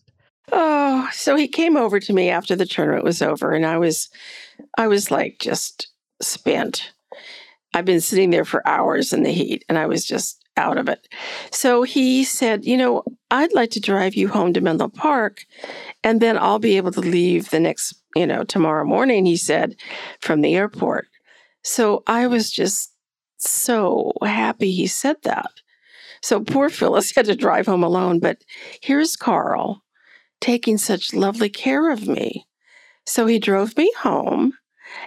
Oh, 0.51 1.07
so 1.13 1.35
he 1.35 1.47
came 1.47 1.77
over 1.77 1.99
to 1.99 2.13
me 2.13 2.29
after 2.29 2.55
the 2.55 2.65
tournament 2.65 3.03
was 3.03 3.21
over 3.21 3.51
and 3.53 3.65
I 3.65 3.77
was 3.77 4.09
I 4.77 4.87
was 4.87 5.11
like 5.11 5.37
just 5.39 5.87
spent. 6.21 6.91
I've 7.73 7.85
been 7.85 8.01
sitting 8.01 8.31
there 8.31 8.45
for 8.45 8.67
hours 8.67 9.13
in 9.13 9.23
the 9.23 9.31
heat 9.31 9.63
and 9.69 9.77
I 9.77 9.85
was 9.85 10.05
just 10.05 10.38
out 10.59 10.77
of 10.77 10.89
it. 10.89 11.07
So 11.51 11.83
he 11.83 12.23
said, 12.23 12.65
You 12.65 12.77
know, 12.77 13.03
I'd 13.31 13.53
like 13.53 13.71
to 13.71 13.79
drive 13.79 14.15
you 14.15 14.27
home 14.27 14.53
to 14.53 14.61
Menlo 14.61 14.89
Park, 14.89 15.45
and 16.03 16.21
then 16.21 16.37
I'll 16.37 16.59
be 16.59 16.77
able 16.77 16.91
to 16.91 16.99
leave 16.99 17.49
the 17.49 17.59
next, 17.59 17.95
you 18.15 18.27
know, 18.27 18.43
tomorrow 18.43 18.85
morning, 18.85 19.25
he 19.25 19.37
said, 19.37 19.75
from 20.19 20.41
the 20.41 20.55
airport. 20.55 21.07
So 21.63 22.03
I 22.05 22.27
was 22.27 22.51
just 22.51 22.93
so 23.37 24.11
happy 24.21 24.71
he 24.71 24.87
said 24.87 25.17
that. 25.23 25.51
So 26.21 26.41
poor 26.41 26.69
Phyllis 26.69 27.11
had 27.15 27.25
to 27.25 27.35
drive 27.35 27.65
home 27.65 27.83
alone, 27.83 28.19
but 28.19 28.43
here's 28.81 29.15
Carl 29.15 29.81
taking 30.41 30.77
such 30.77 31.13
lovely 31.13 31.49
care 31.49 31.91
of 31.91 32.07
me. 32.07 32.47
So 33.05 33.25
he 33.25 33.39
drove 33.39 33.75
me 33.77 33.91
home 33.99 34.53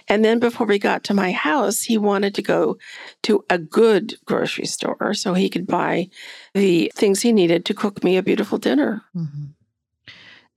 and 0.07 0.23
then 0.23 0.39
before 0.39 0.67
we 0.67 0.79
got 0.79 1.03
to 1.05 1.13
my 1.13 1.31
house, 1.31 1.81
he 1.81 1.97
wanted 1.97 2.35
to 2.35 2.41
go 2.41 2.77
to 3.23 3.43
a 3.49 3.57
good 3.57 4.15
grocery 4.25 4.65
store 4.65 5.13
so 5.13 5.33
he 5.33 5.49
could 5.49 5.67
buy 5.67 6.09
the 6.53 6.91
things 6.95 7.21
he 7.21 7.31
needed 7.31 7.65
to 7.65 7.73
cook 7.73 8.03
me 8.03 8.17
a 8.17 8.23
beautiful 8.23 8.57
dinner. 8.57 9.03
Mm-hmm. 9.15 9.45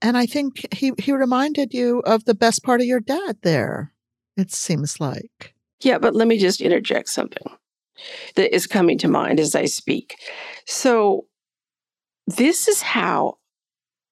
And 0.01 0.17
I 0.17 0.25
think 0.25 0.73
he, 0.73 0.91
he 0.99 1.11
reminded 1.11 1.73
you 1.73 1.99
of 2.01 2.25
the 2.25 2.35
best 2.35 2.63
part 2.63 2.81
of 2.81 2.87
your 2.87 2.99
dad 2.99 3.37
there, 3.41 3.91
it 4.35 4.51
seems 4.51 4.99
like. 4.99 5.53
Yeah, 5.81 5.97
but 5.97 6.15
let 6.15 6.27
me 6.27 6.37
just 6.37 6.61
interject 6.61 7.09
something 7.09 7.47
that 8.35 8.53
is 8.53 8.67
coming 8.67 8.97
to 8.99 9.07
mind 9.07 9.39
as 9.39 9.55
I 9.55 9.65
speak. 9.65 10.17
So, 10.65 11.25
this 12.27 12.67
is 12.67 12.81
how 12.81 13.37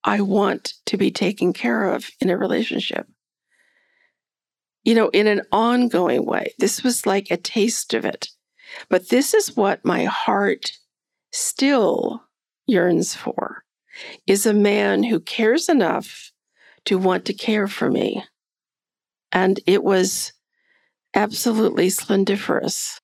I 0.03 0.21
want 0.21 0.73
to 0.85 0.97
be 0.97 1.11
taken 1.11 1.51
care 1.51 1.91
of 1.91 2.09
in 2.21 2.29
a 2.29 2.37
relationship 2.37 3.07
you 4.85 4.93
know, 4.93 5.09
in 5.09 5.27
an 5.27 5.41
ongoing 5.51 6.25
way. 6.25 6.53
This 6.59 6.83
was 6.83 7.05
like 7.05 7.29
a 7.29 7.37
taste 7.37 7.93
of 7.93 8.05
it. 8.05 8.29
But 8.89 9.09
this 9.09 9.33
is 9.33 9.57
what 9.57 9.83
my 9.83 10.05
heart 10.05 10.71
still 11.31 12.23
yearns 12.67 13.13
for 13.13 13.63
is 14.27 14.45
a 14.45 14.53
man 14.53 15.03
who 15.03 15.19
cares 15.19 15.67
enough 15.67 16.31
to 16.85 16.97
want 16.97 17.25
to 17.25 17.33
care 17.33 17.67
for 17.67 17.89
me. 17.89 18.23
And 19.31 19.59
it 19.65 19.83
was 19.83 20.33
absolutely 21.15 21.89
splendiferous. 21.89 22.99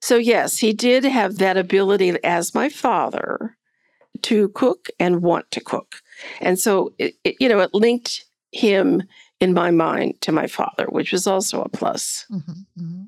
So, 0.00 0.16
yes, 0.16 0.58
he 0.58 0.72
did 0.72 1.04
have 1.04 1.38
that 1.38 1.56
ability 1.56 2.16
as 2.24 2.54
my 2.54 2.68
father 2.68 3.56
to 4.22 4.48
cook 4.50 4.88
and 4.98 5.22
want 5.22 5.50
to 5.52 5.60
cook. 5.60 5.96
And 6.40 6.58
so, 6.58 6.94
it, 6.98 7.14
it, 7.24 7.36
you 7.40 7.48
know, 7.48 7.60
it 7.60 7.74
linked 7.74 8.24
him 8.52 9.02
in 9.40 9.54
my 9.54 9.70
mind 9.70 10.20
to 10.22 10.32
my 10.32 10.46
father, 10.46 10.86
which 10.86 11.12
was 11.12 11.26
also 11.26 11.62
a 11.62 11.68
plus. 11.68 12.26
Mm-hmm, 12.30 12.82
mm-hmm. 12.82 13.02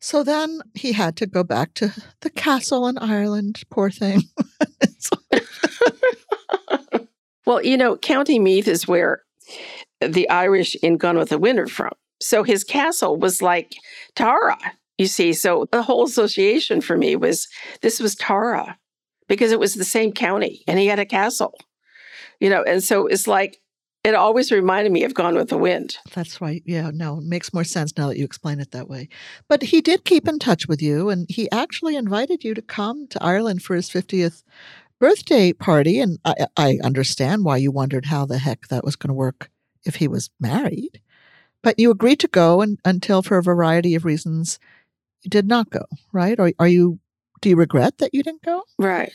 So 0.00 0.24
then 0.24 0.60
he 0.74 0.92
had 0.92 1.16
to 1.18 1.26
go 1.26 1.44
back 1.44 1.74
to 1.74 1.94
the 2.22 2.30
castle 2.30 2.88
in 2.88 2.98
Ireland, 2.98 3.62
poor 3.70 3.88
thing. 3.88 4.22
well, 7.46 7.64
you 7.64 7.76
know, 7.76 7.96
County 7.96 8.40
Meath 8.40 8.66
is 8.66 8.88
where 8.88 9.22
the 10.00 10.28
Irish 10.28 10.74
in 10.76 10.96
Gone 10.96 11.18
with 11.18 11.28
the 11.28 11.38
Wind 11.38 11.60
are 11.60 11.68
from. 11.68 11.92
So 12.20 12.42
his 12.42 12.64
castle 12.64 13.16
was 13.16 13.42
like 13.42 13.74
Tara, 14.14 14.58
you 14.98 15.06
see. 15.06 15.32
So 15.32 15.66
the 15.70 15.82
whole 15.82 16.04
association 16.04 16.80
for 16.80 16.96
me 16.96 17.16
was 17.16 17.48
this 17.80 18.00
was 18.00 18.14
Tara 18.14 18.78
because 19.28 19.52
it 19.52 19.60
was 19.60 19.74
the 19.74 19.84
same 19.84 20.12
county 20.12 20.62
and 20.66 20.78
he 20.78 20.86
had 20.86 20.98
a 20.98 21.06
castle, 21.06 21.54
you 22.40 22.50
know. 22.50 22.62
And 22.62 22.82
so 22.82 23.06
it's 23.06 23.26
like 23.26 23.58
it 24.04 24.14
always 24.14 24.50
reminded 24.50 24.92
me 24.92 25.04
of 25.04 25.14
Gone 25.14 25.36
with 25.36 25.48
the 25.48 25.58
Wind. 25.58 25.98
That's 26.12 26.40
right. 26.40 26.62
Yeah, 26.66 26.90
no, 26.92 27.18
it 27.18 27.24
makes 27.24 27.54
more 27.54 27.64
sense 27.64 27.96
now 27.96 28.08
that 28.08 28.18
you 28.18 28.24
explain 28.24 28.58
it 28.58 28.72
that 28.72 28.88
way. 28.88 29.08
But 29.48 29.62
he 29.62 29.80
did 29.80 30.04
keep 30.04 30.26
in 30.26 30.38
touch 30.38 30.66
with 30.66 30.82
you, 30.82 31.08
and 31.08 31.26
he 31.28 31.50
actually 31.52 31.94
invited 31.94 32.42
you 32.42 32.54
to 32.54 32.62
come 32.62 33.06
to 33.08 33.22
Ireland 33.22 33.62
for 33.62 33.76
his 33.76 33.88
50th 33.88 34.42
birthday 34.98 35.52
party. 35.52 36.00
And 36.00 36.18
I, 36.24 36.46
I 36.56 36.78
understand 36.82 37.44
why 37.44 37.58
you 37.58 37.70
wondered 37.70 38.06
how 38.06 38.26
the 38.26 38.38
heck 38.38 38.68
that 38.68 38.84
was 38.84 38.96
going 38.96 39.08
to 39.08 39.14
work 39.14 39.50
if 39.84 39.96
he 39.96 40.08
was 40.08 40.30
married. 40.40 41.00
But 41.62 41.78
you 41.78 41.92
agreed 41.92 42.18
to 42.20 42.28
go 42.28 42.60
and, 42.60 42.78
until, 42.84 43.22
for 43.22 43.38
a 43.38 43.42
variety 43.42 43.94
of 43.94 44.04
reasons, 44.04 44.58
you 45.22 45.30
did 45.30 45.46
not 45.46 45.70
go, 45.70 45.84
right? 46.12 46.38
Or 46.40 46.50
are 46.58 46.66
you, 46.66 46.98
do 47.40 47.50
you 47.50 47.56
regret 47.56 47.98
that 47.98 48.12
you 48.12 48.24
didn't 48.24 48.42
go? 48.42 48.64
Right. 48.78 49.12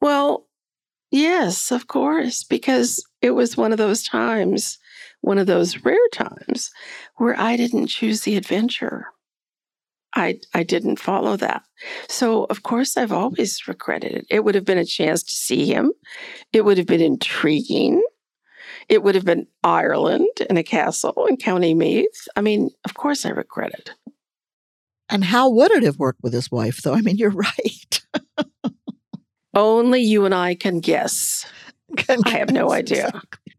Well, 0.00 0.46
Yes, 1.12 1.70
of 1.70 1.88
course, 1.88 2.42
because 2.42 3.04
it 3.22 3.30
was 3.30 3.56
one 3.56 3.72
of 3.72 3.78
those 3.78 4.02
times, 4.02 4.78
one 5.20 5.38
of 5.38 5.46
those 5.46 5.78
rare 5.84 6.08
times 6.12 6.70
where 7.16 7.38
I 7.38 7.56
didn't 7.56 7.86
choose 7.86 8.22
the 8.22 8.36
adventure. 8.36 9.06
I 10.14 10.40
I 10.52 10.64
didn't 10.64 10.98
follow 10.98 11.36
that. 11.36 11.62
So 12.08 12.44
of 12.44 12.64
course 12.64 12.96
I've 12.96 13.12
always 13.12 13.66
regretted 13.66 14.12
it. 14.12 14.26
It 14.28 14.44
would 14.44 14.54
have 14.54 14.66
been 14.66 14.78
a 14.78 14.84
chance 14.84 15.22
to 15.22 15.32
see 15.32 15.66
him. 15.66 15.92
It 16.52 16.64
would 16.64 16.76
have 16.76 16.86
been 16.86 17.00
intriguing. 17.00 18.02
It 18.88 19.02
would 19.02 19.14
have 19.14 19.24
been 19.24 19.46
Ireland 19.62 20.28
and 20.50 20.58
a 20.58 20.62
castle 20.62 21.26
in 21.26 21.36
County 21.36 21.72
Meath. 21.72 22.28
I 22.36 22.40
mean, 22.42 22.70
of 22.84 22.94
course 22.94 23.24
I 23.24 23.30
regret 23.30 23.72
it. 23.72 23.92
And 25.08 25.24
how 25.24 25.48
would 25.50 25.70
it 25.70 25.82
have 25.82 25.98
worked 25.98 26.22
with 26.22 26.32
his 26.32 26.50
wife 26.50 26.82
though? 26.82 26.94
I 26.94 27.00
mean, 27.00 27.16
you're 27.16 27.30
right. 27.30 28.02
Only 29.54 30.00
you 30.00 30.24
and 30.24 30.34
I 30.34 30.54
can 30.54 30.80
guess. 30.80 31.46
Can 31.96 32.20
I 32.24 32.30
have 32.30 32.50
no 32.50 32.72
idea. 32.72 33.06
Exactly. 33.06 33.54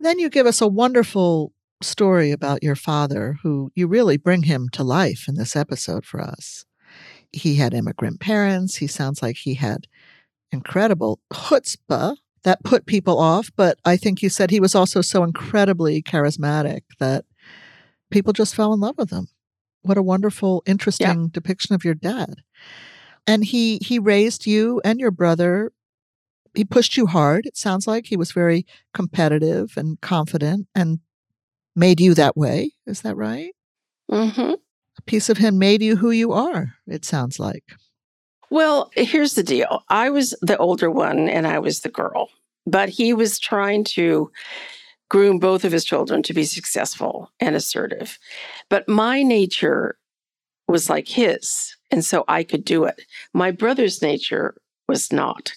Then 0.00 0.18
you 0.18 0.30
give 0.30 0.46
us 0.46 0.60
a 0.60 0.68
wonderful 0.68 1.52
story 1.82 2.30
about 2.30 2.62
your 2.62 2.76
father, 2.76 3.38
who 3.42 3.70
you 3.74 3.86
really 3.86 4.16
bring 4.16 4.44
him 4.44 4.68
to 4.70 4.82
life 4.82 5.26
in 5.28 5.34
this 5.34 5.56
episode 5.56 6.04
for 6.04 6.20
us. 6.20 6.64
He 7.32 7.56
had 7.56 7.74
immigrant 7.74 8.20
parents. 8.20 8.76
He 8.76 8.86
sounds 8.86 9.22
like 9.22 9.36
he 9.36 9.54
had 9.54 9.86
incredible 10.50 11.20
chutzpah 11.32 12.16
that 12.44 12.64
put 12.64 12.86
people 12.86 13.18
off. 13.18 13.50
But 13.56 13.78
I 13.84 13.96
think 13.96 14.22
you 14.22 14.28
said 14.28 14.50
he 14.50 14.60
was 14.60 14.74
also 14.74 15.00
so 15.00 15.24
incredibly 15.24 16.02
charismatic 16.02 16.82
that 16.98 17.24
people 18.10 18.32
just 18.32 18.54
fell 18.54 18.72
in 18.72 18.80
love 18.80 18.96
with 18.96 19.10
him. 19.10 19.28
What 19.82 19.98
a 19.98 20.02
wonderful, 20.02 20.62
interesting 20.66 21.06
yeah. 21.22 21.26
depiction 21.32 21.74
of 21.74 21.84
your 21.84 21.94
dad 21.94 22.42
and 23.28 23.44
he 23.44 23.78
he 23.82 24.00
raised 24.00 24.46
you 24.46 24.80
and 24.84 24.98
your 24.98 25.12
brother 25.12 25.70
he 26.58 26.64
pushed 26.64 26.96
you 26.96 27.06
hard 27.06 27.46
it 27.46 27.56
sounds 27.56 27.86
like 27.86 28.06
he 28.06 28.16
was 28.16 28.32
very 28.32 28.66
competitive 28.92 29.74
and 29.76 30.00
confident 30.00 30.66
and 30.74 30.98
made 31.76 32.00
you 32.00 32.14
that 32.14 32.36
way 32.36 32.72
is 32.86 33.02
that 33.02 33.16
right 33.16 33.54
mm-hmm. 34.10 34.52
a 34.98 35.02
piece 35.06 35.28
of 35.28 35.38
him 35.38 35.58
made 35.58 35.82
you 35.82 35.96
who 35.96 36.10
you 36.10 36.32
are 36.32 36.74
it 36.86 37.04
sounds 37.04 37.38
like 37.38 37.64
well 38.50 38.90
here's 38.94 39.34
the 39.34 39.42
deal 39.42 39.84
i 39.88 40.10
was 40.10 40.34
the 40.42 40.56
older 40.58 40.90
one 40.90 41.28
and 41.28 41.46
i 41.46 41.58
was 41.58 41.80
the 41.80 41.88
girl 41.88 42.28
but 42.66 42.88
he 42.88 43.12
was 43.12 43.38
trying 43.38 43.84
to 43.84 44.30
groom 45.08 45.38
both 45.38 45.64
of 45.64 45.72
his 45.72 45.84
children 45.84 46.22
to 46.22 46.34
be 46.34 46.44
successful 46.44 47.30
and 47.38 47.54
assertive 47.54 48.18
but 48.68 48.88
my 48.88 49.22
nature 49.22 49.96
was 50.66 50.90
like 50.90 51.06
his 51.06 51.76
and 51.90 52.04
so 52.04 52.24
I 52.28 52.42
could 52.42 52.64
do 52.64 52.84
it. 52.84 53.02
My 53.32 53.50
brother's 53.50 54.02
nature 54.02 54.56
was 54.88 55.12
not. 55.12 55.52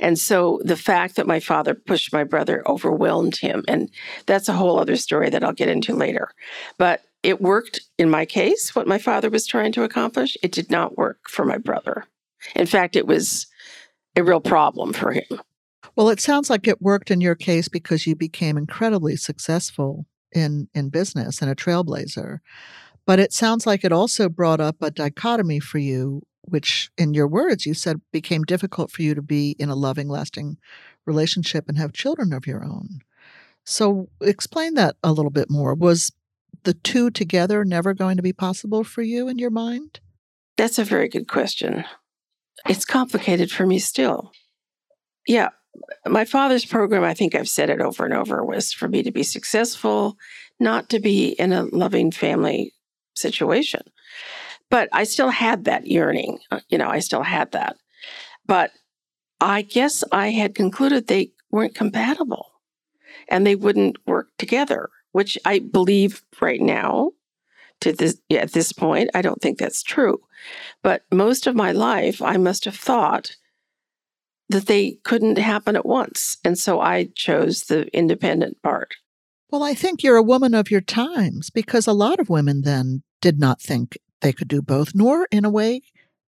And 0.00 0.18
so 0.18 0.60
the 0.64 0.76
fact 0.76 1.16
that 1.16 1.26
my 1.26 1.40
father 1.40 1.74
pushed 1.74 2.12
my 2.12 2.24
brother 2.24 2.62
overwhelmed 2.66 3.36
him. 3.36 3.64
And 3.68 3.90
that's 4.26 4.48
a 4.48 4.52
whole 4.52 4.78
other 4.78 4.96
story 4.96 5.30
that 5.30 5.44
I'll 5.44 5.52
get 5.52 5.68
into 5.68 5.94
later. 5.94 6.30
But 6.78 7.02
it 7.22 7.40
worked 7.40 7.80
in 7.98 8.10
my 8.10 8.24
case, 8.24 8.74
what 8.74 8.86
my 8.86 8.98
father 8.98 9.30
was 9.30 9.46
trying 9.46 9.72
to 9.72 9.84
accomplish. 9.84 10.36
It 10.42 10.52
did 10.52 10.70
not 10.70 10.98
work 10.98 11.28
for 11.28 11.44
my 11.44 11.58
brother. 11.58 12.04
In 12.56 12.66
fact, 12.66 12.96
it 12.96 13.06
was 13.06 13.46
a 14.16 14.24
real 14.24 14.40
problem 14.40 14.92
for 14.92 15.12
him. 15.12 15.40
Well, 15.94 16.08
it 16.08 16.20
sounds 16.20 16.48
like 16.50 16.66
it 16.66 16.82
worked 16.82 17.10
in 17.10 17.20
your 17.20 17.34
case 17.34 17.68
because 17.68 18.06
you 18.06 18.16
became 18.16 18.56
incredibly 18.56 19.16
successful 19.16 20.06
in, 20.32 20.68
in 20.74 20.88
business 20.88 21.42
and 21.42 21.50
a 21.50 21.54
trailblazer. 21.54 22.38
But 23.06 23.18
it 23.18 23.32
sounds 23.32 23.66
like 23.66 23.84
it 23.84 23.92
also 23.92 24.28
brought 24.28 24.60
up 24.60 24.76
a 24.80 24.90
dichotomy 24.90 25.60
for 25.60 25.78
you, 25.78 26.22
which, 26.42 26.90
in 26.98 27.14
your 27.14 27.28
words, 27.28 27.66
you 27.66 27.74
said 27.74 28.00
became 28.12 28.42
difficult 28.42 28.90
for 28.90 29.02
you 29.02 29.14
to 29.14 29.22
be 29.22 29.56
in 29.58 29.68
a 29.68 29.74
loving, 29.74 30.08
lasting 30.08 30.58
relationship 31.06 31.68
and 31.68 31.78
have 31.78 31.92
children 31.92 32.32
of 32.32 32.46
your 32.46 32.64
own. 32.64 33.00
So, 33.64 34.08
explain 34.20 34.74
that 34.74 34.96
a 35.02 35.12
little 35.12 35.30
bit 35.30 35.50
more. 35.50 35.74
Was 35.74 36.12
the 36.64 36.74
two 36.74 37.10
together 37.10 37.64
never 37.64 37.94
going 37.94 38.16
to 38.16 38.22
be 38.22 38.32
possible 38.32 38.84
for 38.84 39.02
you 39.02 39.28
in 39.28 39.38
your 39.38 39.50
mind? 39.50 40.00
That's 40.56 40.78
a 40.78 40.84
very 40.84 41.08
good 41.08 41.28
question. 41.28 41.84
It's 42.68 42.84
complicated 42.84 43.50
for 43.50 43.66
me 43.66 43.78
still. 43.78 44.32
Yeah, 45.26 45.48
my 46.06 46.24
father's 46.24 46.64
program, 46.64 47.04
I 47.04 47.14
think 47.14 47.34
I've 47.34 47.48
said 47.48 47.70
it 47.70 47.80
over 47.80 48.04
and 48.04 48.14
over, 48.14 48.44
was 48.44 48.72
for 48.72 48.88
me 48.88 49.02
to 49.02 49.12
be 49.12 49.22
successful, 49.22 50.16
not 50.60 50.88
to 50.90 51.00
be 51.00 51.30
in 51.30 51.52
a 51.52 51.64
loving 51.64 52.10
family 52.10 52.72
situation. 53.16 53.82
But 54.72 54.88
I 54.90 55.04
still 55.04 55.28
had 55.28 55.66
that 55.66 55.86
yearning. 55.86 56.38
Uh, 56.50 56.60
you 56.70 56.78
know, 56.78 56.88
I 56.88 57.00
still 57.00 57.22
had 57.22 57.52
that. 57.52 57.76
But 58.46 58.70
I 59.38 59.60
guess 59.60 60.02
I 60.10 60.28
had 60.28 60.54
concluded 60.54 61.06
they 61.06 61.32
weren't 61.50 61.74
compatible 61.74 62.46
and 63.28 63.46
they 63.46 63.54
wouldn't 63.54 63.98
work 64.06 64.28
together, 64.38 64.88
which 65.12 65.36
I 65.44 65.58
believe 65.58 66.22
right 66.40 66.60
now 66.60 67.10
to 67.82 67.92
this 67.92 68.16
at 68.30 68.52
this 68.52 68.72
point 68.72 69.10
I 69.12 69.20
don't 69.20 69.42
think 69.42 69.58
that's 69.58 69.82
true. 69.82 70.20
But 70.82 71.02
most 71.12 71.46
of 71.46 71.54
my 71.54 71.72
life 71.72 72.22
I 72.22 72.38
must 72.38 72.64
have 72.64 72.76
thought 72.76 73.36
that 74.48 74.68
they 74.68 74.92
couldn't 75.04 75.36
happen 75.36 75.76
at 75.76 75.84
once. 75.84 76.38
And 76.44 76.58
so 76.58 76.80
I 76.80 77.10
chose 77.14 77.64
the 77.64 77.94
independent 77.94 78.62
part. 78.62 78.94
Well, 79.50 79.62
I 79.62 79.74
think 79.74 80.02
you're 80.02 80.16
a 80.16 80.22
woman 80.22 80.54
of 80.54 80.70
your 80.70 80.80
times 80.80 81.50
because 81.50 81.86
a 81.86 81.92
lot 81.92 82.18
of 82.18 82.30
women 82.30 82.62
then 82.62 83.02
did 83.20 83.38
not 83.38 83.60
think 83.60 83.98
they 84.22 84.32
could 84.32 84.48
do 84.48 84.62
both, 84.62 84.94
nor 84.94 85.28
in 85.30 85.44
a 85.44 85.50
way 85.50 85.82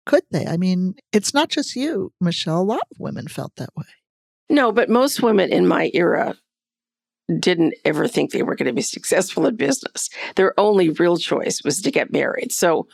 could 0.06 0.24
they. 0.30 0.46
I 0.46 0.56
mean, 0.56 0.96
it's 1.12 1.32
not 1.32 1.48
just 1.48 1.74
you, 1.76 2.12
Michele. 2.20 2.60
A 2.60 2.62
lot 2.62 2.80
of 2.90 2.98
women 2.98 3.26
felt 3.26 3.56
that 3.56 3.74
way. 3.76 3.86
No, 4.50 4.70
but 4.70 4.90
most 4.90 5.22
women 5.22 5.50
in 5.50 5.66
my 5.66 5.90
era 5.94 6.36
didn't 7.38 7.74
ever 7.86 8.06
think 8.06 8.30
they 8.30 8.42
were 8.42 8.54
going 8.54 8.66
to 8.66 8.72
be 8.74 8.82
successful 8.82 9.46
in 9.46 9.56
business. 9.56 10.10
Their 10.36 10.58
only 10.60 10.90
real 10.90 11.16
choice 11.16 11.62
was 11.64 11.80
to 11.80 11.90
get 11.90 12.12
married. 12.12 12.52
So 12.52 12.86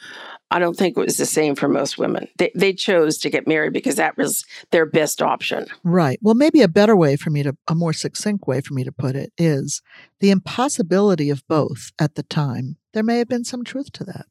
I 0.52 0.60
don't 0.60 0.76
think 0.76 0.96
it 0.96 1.04
was 1.04 1.16
the 1.16 1.26
same 1.26 1.56
for 1.56 1.68
most 1.68 1.98
women. 1.98 2.28
They, 2.38 2.52
they 2.54 2.72
chose 2.72 3.18
to 3.18 3.30
get 3.30 3.48
married 3.48 3.72
because 3.72 3.96
that 3.96 4.16
was 4.16 4.44
their 4.70 4.86
best 4.86 5.20
option. 5.20 5.66
Right. 5.82 6.18
Well, 6.22 6.34
maybe 6.34 6.60
a 6.60 6.68
better 6.68 6.96
way 6.96 7.16
for 7.16 7.30
me 7.30 7.42
to, 7.42 7.56
a 7.66 7.74
more 7.74 7.92
succinct 7.92 8.46
way 8.46 8.60
for 8.60 8.74
me 8.74 8.84
to 8.84 8.92
put 8.92 9.16
it 9.16 9.32
is 9.36 9.82
the 10.20 10.30
impossibility 10.30 11.30
of 11.30 11.46
both 11.48 11.90
at 11.98 12.14
the 12.14 12.22
time. 12.22 12.76
There 12.92 13.02
may 13.02 13.18
have 13.18 13.28
been 13.28 13.44
some 13.44 13.64
truth 13.64 13.90
to 13.92 14.04
that. 14.04 14.26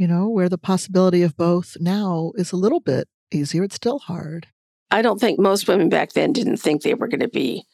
You 0.00 0.08
know, 0.08 0.30
where 0.30 0.48
the 0.48 0.56
possibility 0.56 1.20
of 1.20 1.36
both 1.36 1.76
now 1.78 2.32
is 2.36 2.52
a 2.52 2.56
little 2.56 2.80
bit 2.80 3.06
easier, 3.30 3.64
it's 3.64 3.74
still 3.74 3.98
hard. 3.98 4.46
I 4.90 5.02
don't 5.02 5.20
think 5.20 5.38
most 5.38 5.68
women 5.68 5.90
back 5.90 6.14
then 6.14 6.32
didn't 6.32 6.56
think 6.56 6.80
they 6.80 6.94
were 6.94 7.06
going 7.06 7.20
to 7.20 7.28
be. 7.28 7.66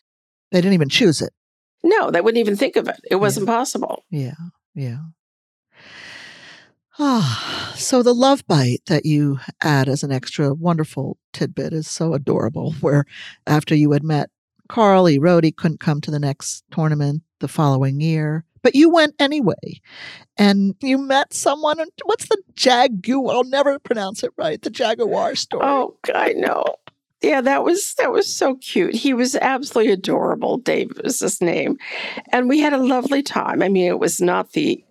They 0.51 0.61
didn't 0.61 0.75
even 0.75 0.89
choose 0.89 1.23
it. 1.23 1.33
No, 1.85 2.11
they 2.11 2.21
wouldn't 2.21 2.41
even 2.41 2.57
think 2.57 2.75
of 2.75 2.89
it. 2.89 2.99
It 3.09 3.15
wasn't 3.15 3.47
yeah. 3.47 3.55
possible. 3.55 4.05
Yeah. 4.11 4.35
Yeah. 4.75 4.99
Ah, 6.99 7.73
so 7.79 8.03
the 8.03 8.13
love 8.13 8.45
bite 8.49 8.83
that 8.87 9.07
you 9.07 9.39
add 9.61 9.89
as 9.89 10.03
an 10.03 10.11
extra 10.11 10.53
wonderful 10.53 11.19
tidbit 11.33 11.73
is 11.73 11.89
so 11.89 12.13
adorable. 12.13 12.73
Where 12.81 13.05
after 13.47 13.77
you 13.77 13.93
had 13.93 14.03
met 14.03 14.31
Carl, 14.69 15.07
he 15.07 15.21
wrote 15.21 15.45
he 15.45 15.53
couldn't 15.53 15.79
come 15.79 16.01
to 16.01 16.11
the 16.11 16.19
next 16.19 16.65
tournament 16.73 17.23
the 17.39 17.47
following 17.47 18.01
year, 18.01 18.46
but 18.67 18.75
you 18.75 18.91
went 18.91 19.15
anyway. 19.21 19.81
And 20.37 20.75
you 20.81 20.99
met 20.99 21.33
someone. 21.33 21.79
What's 22.05 22.27
the 22.27 22.43
Jaguar? 22.57 23.33
I'll 23.33 23.45
never 23.45 23.79
pronounce 23.79 24.25
it 24.25 24.33
right. 24.37 24.61
The 24.61 24.71
Jaguar 24.71 25.37
story. 25.37 25.63
Oh, 25.65 25.97
I 26.13 26.33
know. 26.33 26.65
Yeah, 27.23 27.43
that 27.43 27.63
was 27.63 27.95
that 27.95 28.11
was 28.11 28.27
so 28.27 28.57
cute. 28.57 28.93
He 28.93 29.15
was 29.15 29.37
absolutely 29.37 29.93
adorable. 29.93 30.57
Dave 30.59 30.91
was 31.01 31.21
his 31.21 31.41
name, 31.41 31.79
and 32.33 32.49
we 32.49 32.59
had 32.59 32.73
a 32.73 32.79
lovely 32.79 33.23
time. 33.23 33.63
I 33.63 33.69
mean, 33.69 33.87
it 33.87 34.01
was 34.01 34.21
not 34.21 34.51
the 34.51 34.85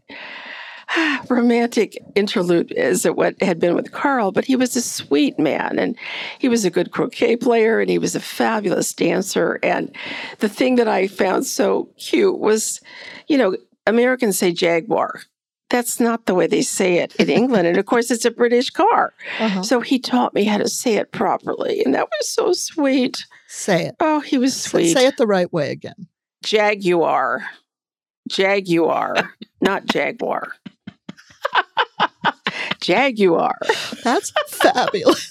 romantic 1.30 1.98
interlude 2.16 2.72
as 2.74 3.06
it 3.06 3.16
what 3.16 3.42
had 3.42 3.60
been 3.60 3.76
with 3.76 3.92
Carl, 3.92 4.32
but 4.32 4.46
he 4.46 4.56
was 4.56 4.76
a 4.76 4.82
sweet 4.82 5.38
man 5.40 5.80
and 5.80 5.98
he 6.40 6.50
was 6.50 6.66
a 6.66 6.70
good 6.70 6.92
croquet 6.92 7.36
player 7.36 7.80
and 7.80 7.90
he 7.90 7.98
was 7.98 8.16
a 8.16 8.20
fabulous 8.20 8.94
dancer. 8.94 9.60
And 9.64 9.96
the 10.40 10.50
thing 10.50 10.76
that 10.76 10.88
I 10.88 11.08
found 11.08 11.46
so 11.46 11.90
cute 11.98 12.40
was, 12.40 12.82
you 13.28 13.38
know, 13.38 13.56
Americans 13.88 14.38
say 14.38 14.52
Jaguar. 14.52 15.22
That's 15.70 16.00
not 16.00 16.26
the 16.26 16.36
way 16.36 16.46
they 16.46 16.62
say 16.62 17.00
it 17.00 17.16
in 17.16 17.30
England. 17.30 17.68
and 17.68 17.78
of 17.78 17.86
course, 17.88 18.12
it's 18.12 18.24
a 18.24 18.32
British 18.32 18.70
car. 18.70 19.14
Uh-huh. 19.40 19.64
So 19.64 19.82
he 19.82 19.98
taught 19.98 20.34
me 20.34 20.44
how 20.44 20.58
to 20.58 20.70
say 20.70 20.96
it 20.96 21.12
properly. 21.12 21.84
And 21.84 21.94
that 21.96 22.08
was 22.08 22.30
so 22.30 22.54
sweet. 22.54 23.26
Say 23.48 23.88
it. 23.88 23.96
Oh, 24.00 24.20
he 24.20 24.38
was 24.38 24.60
sweet. 24.60 24.94
Say 24.94 25.08
it 25.08 25.18
the 25.18 25.26
right 25.26 25.52
way 25.52 25.72
again. 25.72 26.08
Jaguar. 26.44 27.44
Jaguar, 28.28 29.34
not 29.62 29.86
Jaguar. 29.86 30.54
Jaguar. 32.86 33.56
That's 34.04 34.32
fabulous. 34.48 35.30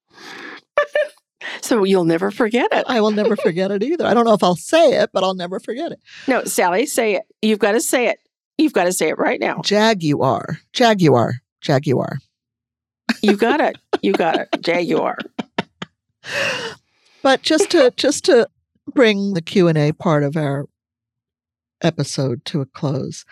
so 1.60 1.84
you'll 1.84 2.04
never 2.04 2.30
forget 2.30 2.68
it. 2.72 2.84
I 2.88 3.00
will 3.00 3.12
never 3.12 3.36
forget 3.36 3.70
it 3.70 3.84
either. 3.84 4.04
I 4.04 4.14
don't 4.14 4.24
know 4.24 4.34
if 4.34 4.42
I'll 4.42 4.56
say 4.56 4.94
it, 4.94 5.10
but 5.12 5.22
I'll 5.22 5.34
never 5.34 5.60
forget 5.60 5.92
it. 5.92 6.00
No, 6.26 6.42
Sally, 6.44 6.84
say 6.86 7.14
it. 7.14 7.22
You've 7.42 7.60
got 7.60 7.72
to 7.72 7.80
say 7.80 8.08
it. 8.08 8.18
You've 8.58 8.72
got 8.72 8.84
to 8.84 8.92
say 8.92 9.08
it 9.08 9.18
right 9.18 9.38
now. 9.38 9.60
Jaguar. 9.62 10.58
Jaguar. 10.72 11.34
Jaguar. 11.60 12.18
You 13.22 13.36
got 13.36 13.60
it. 13.60 13.78
You 14.02 14.12
got 14.12 14.36
it. 14.36 14.48
Jaguar. 14.60 15.18
But 17.20 17.42
just 17.42 17.72
to 17.72 17.92
just 17.96 18.24
to 18.26 18.48
bring 18.94 19.34
the 19.34 19.42
Q&A 19.42 19.92
part 19.92 20.22
of 20.22 20.36
our 20.36 20.66
episode 21.82 22.44
to 22.46 22.60
a 22.60 22.66
close. 22.66 23.24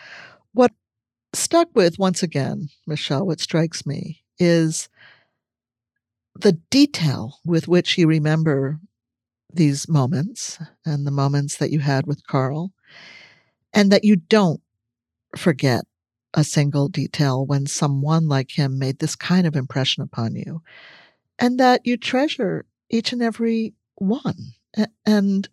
Stuck 1.36 1.68
with 1.74 1.98
once 1.98 2.22
again, 2.22 2.70
Michele, 2.86 3.26
what 3.26 3.40
strikes 3.40 3.84
me 3.84 4.22
is 4.38 4.88
the 6.34 6.52
detail 6.70 7.40
with 7.44 7.68
which 7.68 7.98
you 7.98 8.06
remember 8.06 8.80
these 9.52 9.86
moments 9.86 10.58
and 10.86 11.06
the 11.06 11.10
moments 11.10 11.58
that 11.58 11.70
you 11.70 11.80
had 11.80 12.06
with 12.06 12.26
Carl, 12.26 12.72
and 13.74 13.92
that 13.92 14.02
you 14.02 14.16
don't 14.16 14.62
forget 15.36 15.84
a 16.32 16.42
single 16.42 16.88
detail 16.88 17.44
when 17.44 17.66
someone 17.66 18.28
like 18.28 18.58
him 18.58 18.78
made 18.78 18.98
this 18.98 19.14
kind 19.14 19.46
of 19.46 19.54
impression 19.54 20.02
upon 20.02 20.36
you, 20.36 20.62
and 21.38 21.60
that 21.60 21.82
you 21.84 21.98
treasure 21.98 22.64
each 22.88 23.12
and 23.12 23.22
every 23.22 23.74
one. 23.96 24.54
And 25.04 25.46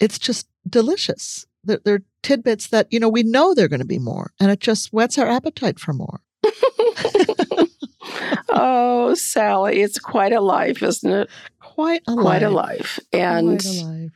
it's 0.00 0.18
just 0.18 0.48
delicious. 0.66 1.46
They're, 1.66 1.80
they're 1.84 2.02
tidbits 2.22 2.68
that, 2.68 2.88
you 2.90 3.00
know, 3.00 3.08
we 3.08 3.22
know 3.22 3.54
they're 3.54 3.68
going 3.68 3.80
to 3.80 3.86
be 3.86 3.98
more, 3.98 4.32
and 4.40 4.50
it 4.50 4.60
just 4.60 4.92
whets 4.92 5.18
our 5.18 5.26
appetite 5.26 5.78
for 5.78 5.92
more. 5.92 6.20
oh, 8.50 9.14
Sally, 9.14 9.82
it's 9.82 9.98
quite 9.98 10.32
a 10.32 10.40
life, 10.40 10.82
isn't 10.82 11.10
it? 11.10 11.30
Quite 11.60 12.02
a 12.08 12.14
quite 12.14 12.42
life. 12.42 12.42
a 12.42 12.48
life. 12.50 13.00
And 13.12 13.62
quite 13.62 13.82
a 13.82 13.84
life. 13.84 14.10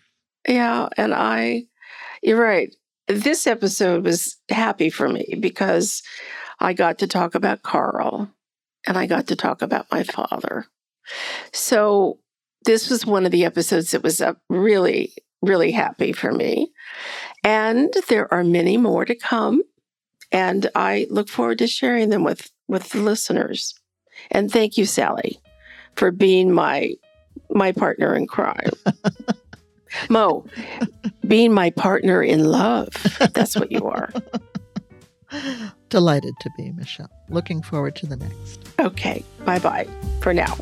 yeah, 0.49 0.89
and 0.97 1.15
I, 1.15 1.65
you're 2.23 2.41
right. 2.41 2.75
This 3.09 3.47
episode 3.47 4.05
was 4.05 4.37
happy 4.49 4.91
for 4.91 5.09
me 5.09 5.35
because 5.41 6.03
I 6.61 6.75
got 6.75 6.99
to 6.99 7.07
talk 7.07 7.35
about 7.35 7.63
Carl 7.63 8.31
and 8.87 8.97
I 8.97 9.07
got 9.07 9.27
to 9.29 9.37
talk 9.37 9.63
about 9.63 9.91
my 9.91 10.05
father. 10.05 10.67
So 11.53 12.19
this 12.65 12.89
was 12.89 13.05
one 13.05 13.27
of 13.27 13.33
the 13.33 13.45
episodes 13.45 13.91
that 13.91 14.03
was 14.03 14.23
really 14.49 15.13
really 15.43 15.73
happy 15.73 16.13
for 16.13 16.33
me. 16.33 16.71
And 17.43 17.95
there 18.09 18.33
are 18.33 18.45
many 18.45 18.77
more 18.77 19.05
to 19.05 19.15
come. 19.15 19.63
And 20.33 20.71
I 20.75 21.07
look 21.11 21.29
forward 21.29 21.59
to 21.59 21.67
sharing 21.67 22.11
them 22.11 22.23
with, 22.23 22.51
with 22.69 22.91
the 22.91 23.01
listeners. 23.01 23.75
And 24.31 24.51
thank 24.51 24.77
you, 24.77 24.85
Sally, 24.85 25.41
for 25.97 26.11
being 26.11 26.53
my 26.53 26.95
my 27.53 27.73
partner 27.73 28.15
in 28.15 28.27
crime. 28.27 28.71
Mo, 30.09 30.45
being 31.27 31.53
my 31.53 31.71
partner 31.71 32.23
in 32.23 32.45
love. 32.45 32.91
That's 33.33 33.57
what 33.57 33.73
you 33.73 33.87
are. 33.89 34.13
Delighted 35.89 36.35
to 36.41 36.51
be, 36.57 36.71
Michele. 36.73 37.11
Looking 37.29 37.63
forward 37.63 37.97
to 37.97 38.07
the 38.07 38.17
next. 38.17 38.69
Okay. 38.79 39.25
Bye 39.45 39.59
bye 39.59 39.89
for 40.21 40.33
now. 40.33 40.57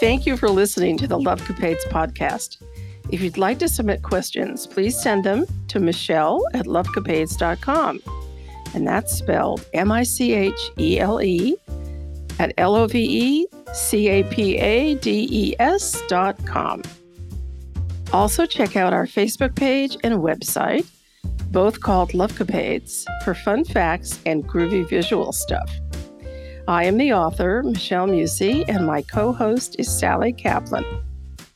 Thank 0.00 0.26
you 0.26 0.36
for 0.36 0.48
listening 0.48 0.96
to 0.98 1.08
the 1.08 1.18
Love 1.18 1.40
Capades 1.40 1.82
podcast. 1.88 2.62
If 3.10 3.20
you'd 3.20 3.36
like 3.36 3.58
to 3.58 3.68
submit 3.68 4.02
questions, 4.02 4.64
please 4.64 4.96
send 4.96 5.24
them 5.24 5.44
to 5.66 5.80
Michele 5.80 6.40
at 6.54 6.66
lovecapades.com. 6.66 8.00
And 8.74 8.86
that's 8.86 9.12
spelled 9.12 9.66
M 9.74 9.90
I 9.90 10.04
C 10.04 10.34
H 10.34 10.70
E 10.78 11.00
L 11.00 11.20
E 11.20 11.56
at 12.38 12.52
L 12.58 12.76
O 12.76 12.86
V 12.86 12.98
E 13.00 13.46
C 13.74 14.08
A 14.08 14.22
P 14.22 14.56
A 14.58 14.94
D 14.94 15.26
E 15.30 15.56
S 15.58 16.00
dot 16.06 16.38
com. 16.46 16.82
Also, 18.12 18.46
check 18.46 18.76
out 18.76 18.92
our 18.92 19.06
Facebook 19.06 19.56
page 19.56 19.96
and 20.04 20.14
website, 20.18 20.86
both 21.50 21.80
called 21.80 22.14
Love 22.14 22.32
Capades, 22.32 23.04
for 23.24 23.34
fun 23.34 23.64
facts 23.64 24.20
and 24.26 24.46
groovy 24.46 24.88
visual 24.88 25.32
stuff. 25.32 25.70
I 26.68 26.84
am 26.84 26.98
the 26.98 27.12
author, 27.14 27.62
Michele 27.62 28.08
Musi, 28.08 28.62
and 28.68 28.86
my 28.86 29.00
co 29.00 29.32
host 29.32 29.76
is 29.78 29.88
Sally 29.88 30.34
Kaplan. 30.34 30.84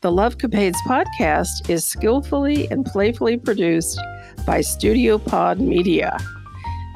The 0.01 0.11
Love 0.11 0.39
Capades 0.39 0.79
podcast 0.89 1.69
is 1.69 1.85
skillfully 1.85 2.67
and 2.71 2.87
playfully 2.87 3.37
produced 3.37 4.01
by 4.47 4.63
Studio 4.63 5.19
Pod 5.19 5.61
Media. 5.61 6.17